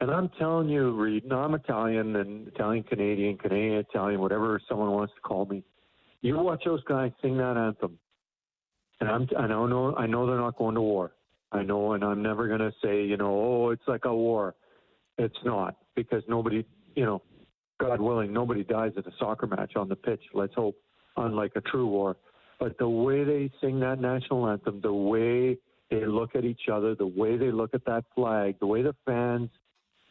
and 0.00 0.10
I'm 0.10 0.30
telling 0.38 0.68
you, 0.68 0.90
Reid, 0.92 1.30
I'm 1.32 1.54
Italian 1.54 2.16
and 2.16 2.48
Italian 2.48 2.84
Canadian, 2.84 3.38
Canadian 3.38 3.84
Italian, 3.90 4.20
whatever 4.20 4.60
someone 4.68 4.90
wants 4.92 5.14
to 5.14 5.20
call 5.20 5.46
me. 5.46 5.62
You 6.20 6.36
watch 6.38 6.62
those 6.64 6.82
guys 6.84 7.12
sing 7.22 7.36
that 7.38 7.56
anthem, 7.56 7.98
and 9.00 9.08
I'm 9.08 9.28
I 9.38 9.46
know 9.46 9.94
I 9.96 10.06
know 10.06 10.26
they're 10.26 10.36
not 10.36 10.56
going 10.56 10.74
to 10.74 10.82
war. 10.82 11.12
I 11.50 11.62
know, 11.62 11.92
and 11.92 12.04
I'm 12.04 12.22
never 12.22 12.46
going 12.46 12.60
to 12.60 12.72
say, 12.84 13.04
you 13.04 13.16
know, 13.16 13.30
oh, 13.30 13.70
it's 13.70 13.88
like 13.88 14.04
a 14.04 14.14
war. 14.14 14.54
It's 15.16 15.38
not 15.44 15.76
because 15.98 16.22
nobody, 16.28 16.64
you 16.94 17.04
know, 17.04 17.20
God 17.80 18.00
willing, 18.00 18.32
nobody 18.32 18.62
dies 18.62 18.92
at 18.96 19.06
a 19.06 19.10
soccer 19.18 19.48
match 19.48 19.72
on 19.74 19.88
the 19.88 19.96
pitch. 19.96 20.22
Let's 20.32 20.54
hope, 20.54 20.76
unlike 21.16 21.52
a 21.56 21.60
true 21.60 21.88
war. 21.88 22.16
But 22.60 22.78
the 22.78 22.88
way 22.88 23.24
they 23.24 23.50
sing 23.60 23.80
that 23.80 24.00
national 24.00 24.48
anthem, 24.48 24.80
the 24.80 24.92
way 24.92 25.58
they 25.90 26.06
look 26.06 26.36
at 26.36 26.44
each 26.44 26.68
other, 26.72 26.94
the 26.94 27.06
way 27.06 27.36
they 27.36 27.50
look 27.50 27.74
at 27.74 27.84
that 27.86 28.04
flag, 28.14 28.56
the 28.60 28.66
way 28.66 28.82
the 28.82 28.94
fans 29.04 29.50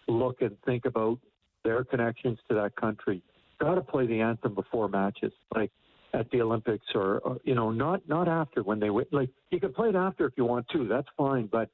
look 0.10 0.42
and 0.42 0.58
think 0.66 0.86
about 0.86 1.20
their 1.64 1.86
connections 1.86 2.38
to 2.50 2.56
that 2.56 2.76
country. 2.76 3.22
Got 3.60 3.76
to 3.76 3.82
play 3.82 4.08
the 4.08 4.20
anthem 4.20 4.56
before 4.56 4.90
matches, 4.90 5.32
like 5.56 5.72
at 6.14 6.30
the 6.32 6.42
Olympics, 6.42 6.86
or, 6.96 7.20
or 7.20 7.38
you 7.44 7.56
know, 7.56 7.72
not 7.72 8.08
not 8.08 8.28
after 8.28 8.62
when 8.62 8.80
they 8.80 8.90
win. 8.90 9.06
Like 9.12 9.30
you 9.52 9.60
can 9.60 9.74
play 9.74 9.90
it 9.90 9.96
after 9.96 10.26
if 10.26 10.34
you 10.36 10.46
want 10.46 10.68
to. 10.74 10.88
That's 10.88 11.08
fine, 11.18 11.48
but 11.48 11.70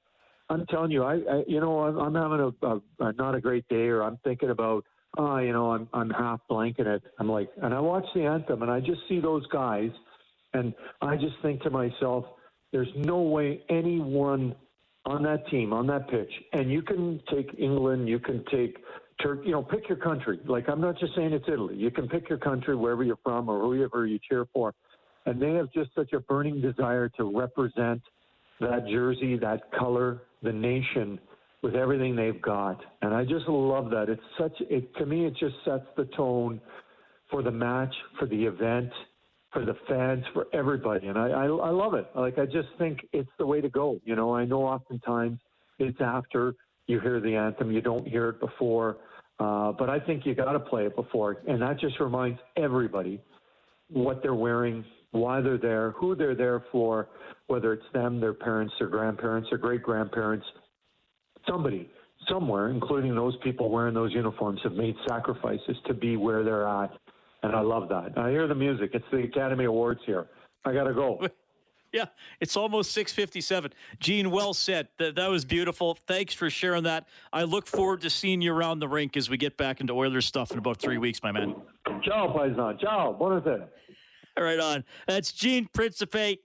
I'm 0.49 0.65
telling 0.67 0.91
you, 0.91 1.03
I, 1.03 1.15
I 1.15 1.43
you 1.47 1.59
know, 1.59 1.79
I'm, 1.81 1.97
I'm 1.97 2.15
having 2.15 2.53
a, 2.61 2.67
a, 2.67 2.81
a 3.07 3.13
not 3.13 3.35
a 3.35 3.41
great 3.41 3.67
day, 3.69 3.87
or 3.87 4.03
I'm 4.03 4.17
thinking 4.23 4.49
about, 4.49 4.83
oh, 5.17 5.37
you 5.37 5.53
know, 5.53 5.71
I'm 5.71 5.87
I'm 5.93 6.09
half 6.09 6.41
blanking 6.49 6.85
it. 6.87 7.03
I'm 7.19 7.29
like, 7.29 7.49
and 7.61 7.73
I 7.73 7.79
watch 7.79 8.05
the 8.13 8.23
anthem, 8.23 8.61
and 8.61 8.71
I 8.71 8.79
just 8.79 9.01
see 9.07 9.19
those 9.19 9.45
guys, 9.47 9.89
and 10.53 10.73
I 11.01 11.15
just 11.15 11.35
think 11.41 11.61
to 11.63 11.69
myself, 11.69 12.25
there's 12.71 12.89
no 12.95 13.21
way 13.21 13.61
anyone 13.69 14.55
on 15.05 15.23
that 15.23 15.47
team, 15.47 15.73
on 15.73 15.87
that 15.87 16.09
pitch, 16.09 16.31
and 16.53 16.71
you 16.71 16.81
can 16.81 17.21
take 17.33 17.53
England, 17.57 18.07
you 18.07 18.19
can 18.19 18.43
take 18.51 18.77
Turkey, 19.21 19.47
you 19.47 19.51
know, 19.51 19.63
pick 19.63 19.87
your 19.87 19.97
country. 19.97 20.39
Like 20.45 20.67
I'm 20.69 20.81
not 20.81 20.97
just 20.99 21.15
saying 21.15 21.33
it's 21.33 21.45
Italy. 21.47 21.75
You 21.75 21.91
can 21.91 22.07
pick 22.07 22.29
your 22.29 22.37
country 22.37 22.75
wherever 22.75 23.03
you're 23.03 23.19
from 23.23 23.49
or 23.49 23.59
whoever 23.61 24.05
you 24.05 24.19
cheer 24.27 24.45
for, 24.53 24.73
and 25.25 25.41
they 25.41 25.53
have 25.53 25.71
just 25.71 25.91
such 25.95 26.13
a 26.13 26.19
burning 26.19 26.61
desire 26.61 27.09
to 27.17 27.37
represent 27.37 28.01
that 28.59 28.87
jersey, 28.87 29.37
that 29.37 29.71
color, 29.77 30.21
the 30.43 30.51
nation 30.51 31.19
with 31.61 31.75
everything 31.75 32.15
they've 32.15 32.41
got. 32.41 32.79
And 33.01 33.13
I 33.13 33.23
just 33.23 33.47
love 33.47 33.89
that. 33.91 34.09
It's 34.09 34.21
such 34.37 34.53
it 34.59 34.93
to 34.97 35.05
me 35.05 35.25
it 35.25 35.35
just 35.39 35.55
sets 35.65 35.85
the 35.95 36.05
tone 36.15 36.61
for 37.31 37.41
the 37.41 37.51
match, 37.51 37.93
for 38.19 38.27
the 38.27 38.45
event, 38.45 38.91
for 39.51 39.65
the 39.65 39.75
fans, 39.87 40.23
for 40.33 40.47
everybody. 40.53 41.07
And 41.07 41.17
I, 41.17 41.29
I, 41.29 41.45
I 41.45 41.69
love 41.69 41.93
it. 41.93 42.07
Like 42.15 42.37
I 42.37 42.45
just 42.45 42.67
think 42.77 42.99
it's 43.13 43.29
the 43.39 43.45
way 43.45 43.61
to 43.61 43.69
go. 43.69 43.99
You 44.03 44.15
know, 44.15 44.35
I 44.35 44.45
know 44.45 44.63
oftentimes 44.63 45.39
it's 45.79 45.99
after 46.01 46.55
you 46.87 46.99
hear 46.99 47.19
the 47.19 47.35
anthem, 47.35 47.71
you 47.71 47.81
don't 47.81 48.07
hear 48.07 48.29
it 48.29 48.39
before. 48.39 48.97
Uh, 49.39 49.71
but 49.71 49.89
I 49.89 49.99
think 49.99 50.25
you 50.25 50.35
got 50.35 50.51
to 50.51 50.59
play 50.59 50.85
it 50.85 50.95
before, 50.95 51.37
and 51.47 51.61
that 51.61 51.79
just 51.79 51.99
reminds 51.99 52.39
everybody 52.55 53.19
what 53.89 54.21
they're 54.21 54.35
wearing, 54.35 54.85
why 55.13 55.41
they're 55.41 55.57
there, 55.57 55.91
who 55.91 56.15
they're 56.15 56.35
there 56.35 56.65
for, 56.71 57.07
whether 57.47 57.71
it's 57.71 57.85
them, 57.93 58.19
their 58.19 58.33
parents, 58.33 58.73
their 58.79 58.89
grandparents, 58.89 59.49
their 59.49 59.59
great 59.59 59.83
grandparents, 59.83 60.45
somebody 61.47 61.89
somewhere, 62.27 62.69
including 62.69 63.15
those 63.15 63.35
people 63.43 63.69
wearing 63.69 63.93
those 63.93 64.11
uniforms, 64.11 64.59
have 64.63 64.73
made 64.73 64.95
sacrifices 65.07 65.77
to 65.87 65.93
be 65.93 66.17
where 66.17 66.43
they're 66.43 66.67
at. 66.67 66.91
And 67.43 67.55
I 67.55 67.61
love 67.61 67.89
that. 67.89 68.17
I 68.17 68.31
hear 68.31 68.47
the 68.47 68.55
music. 68.55 68.91
It's 68.93 69.05
the 69.11 69.19
Academy 69.19 69.65
Awards 69.65 69.99
here. 70.05 70.27
I 70.65 70.73
got 70.73 70.85
to 70.85 70.93
go. 70.93 71.27
Yeah, 71.93 72.05
it's 72.39 72.57
almost 72.57 72.91
657. 72.93 73.71
Gene, 73.99 74.31
well 74.31 74.55
said. 74.55 74.87
That, 74.97 75.13
that 75.13 75.27
was 75.27 75.45
beautiful. 75.45 75.93
Thanks 76.07 76.33
for 76.33 76.49
sharing 76.49 76.85
that. 76.85 77.07
I 77.31 77.43
look 77.43 77.67
forward 77.67 78.01
to 78.01 78.09
seeing 78.09 78.41
you 78.41 78.51
around 78.51 78.79
the 78.79 78.87
rink 78.87 79.15
as 79.15 79.29
we 79.29 79.37
get 79.37 79.57
back 79.57 79.79
into 79.79 79.93
Oilers 79.93 80.25
stuff 80.25 80.51
in 80.51 80.57
about 80.57 80.77
three 80.77 80.97
weeks, 80.97 81.21
my 81.21 81.31
man. 81.31 81.53
Ciao, 82.03 82.33
Paisan. 82.35 82.79
Ciao. 82.79 83.15
Buonasera. 83.21 83.67
Right 84.37 84.59
on. 84.59 84.83
That's 85.07 85.31
Gene 85.31 85.67
Principe, 85.73 86.39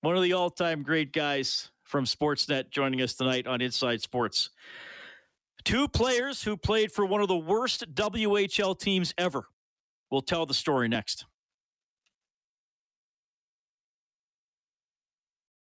one 0.00 0.16
of 0.16 0.22
the 0.22 0.32
all 0.32 0.50
time 0.50 0.82
great 0.82 1.12
guys 1.12 1.70
from 1.82 2.04
Sportsnet, 2.04 2.70
joining 2.70 3.02
us 3.02 3.14
tonight 3.14 3.46
on 3.46 3.60
Inside 3.60 4.00
Sports. 4.00 4.50
Two 5.64 5.86
players 5.88 6.42
who 6.42 6.56
played 6.56 6.92
for 6.92 7.04
one 7.04 7.20
of 7.20 7.28
the 7.28 7.36
worst 7.36 7.92
WHL 7.94 8.78
teams 8.78 9.12
ever. 9.18 9.44
We'll 10.10 10.22
tell 10.22 10.46
the 10.46 10.54
story 10.54 10.88
next. 10.88 11.26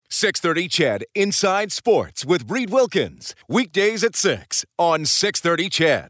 630 0.09 0.67
CHED 0.67 1.05
Inside 1.15 1.71
Sports 1.71 2.25
with 2.25 2.51
Reid 2.51 2.69
Wilkins. 2.69 3.33
Weekdays 3.47 4.03
at 4.03 4.15
6 4.15 4.65
on 4.77 5.05
630 5.05 5.69
CHED. 5.69 6.09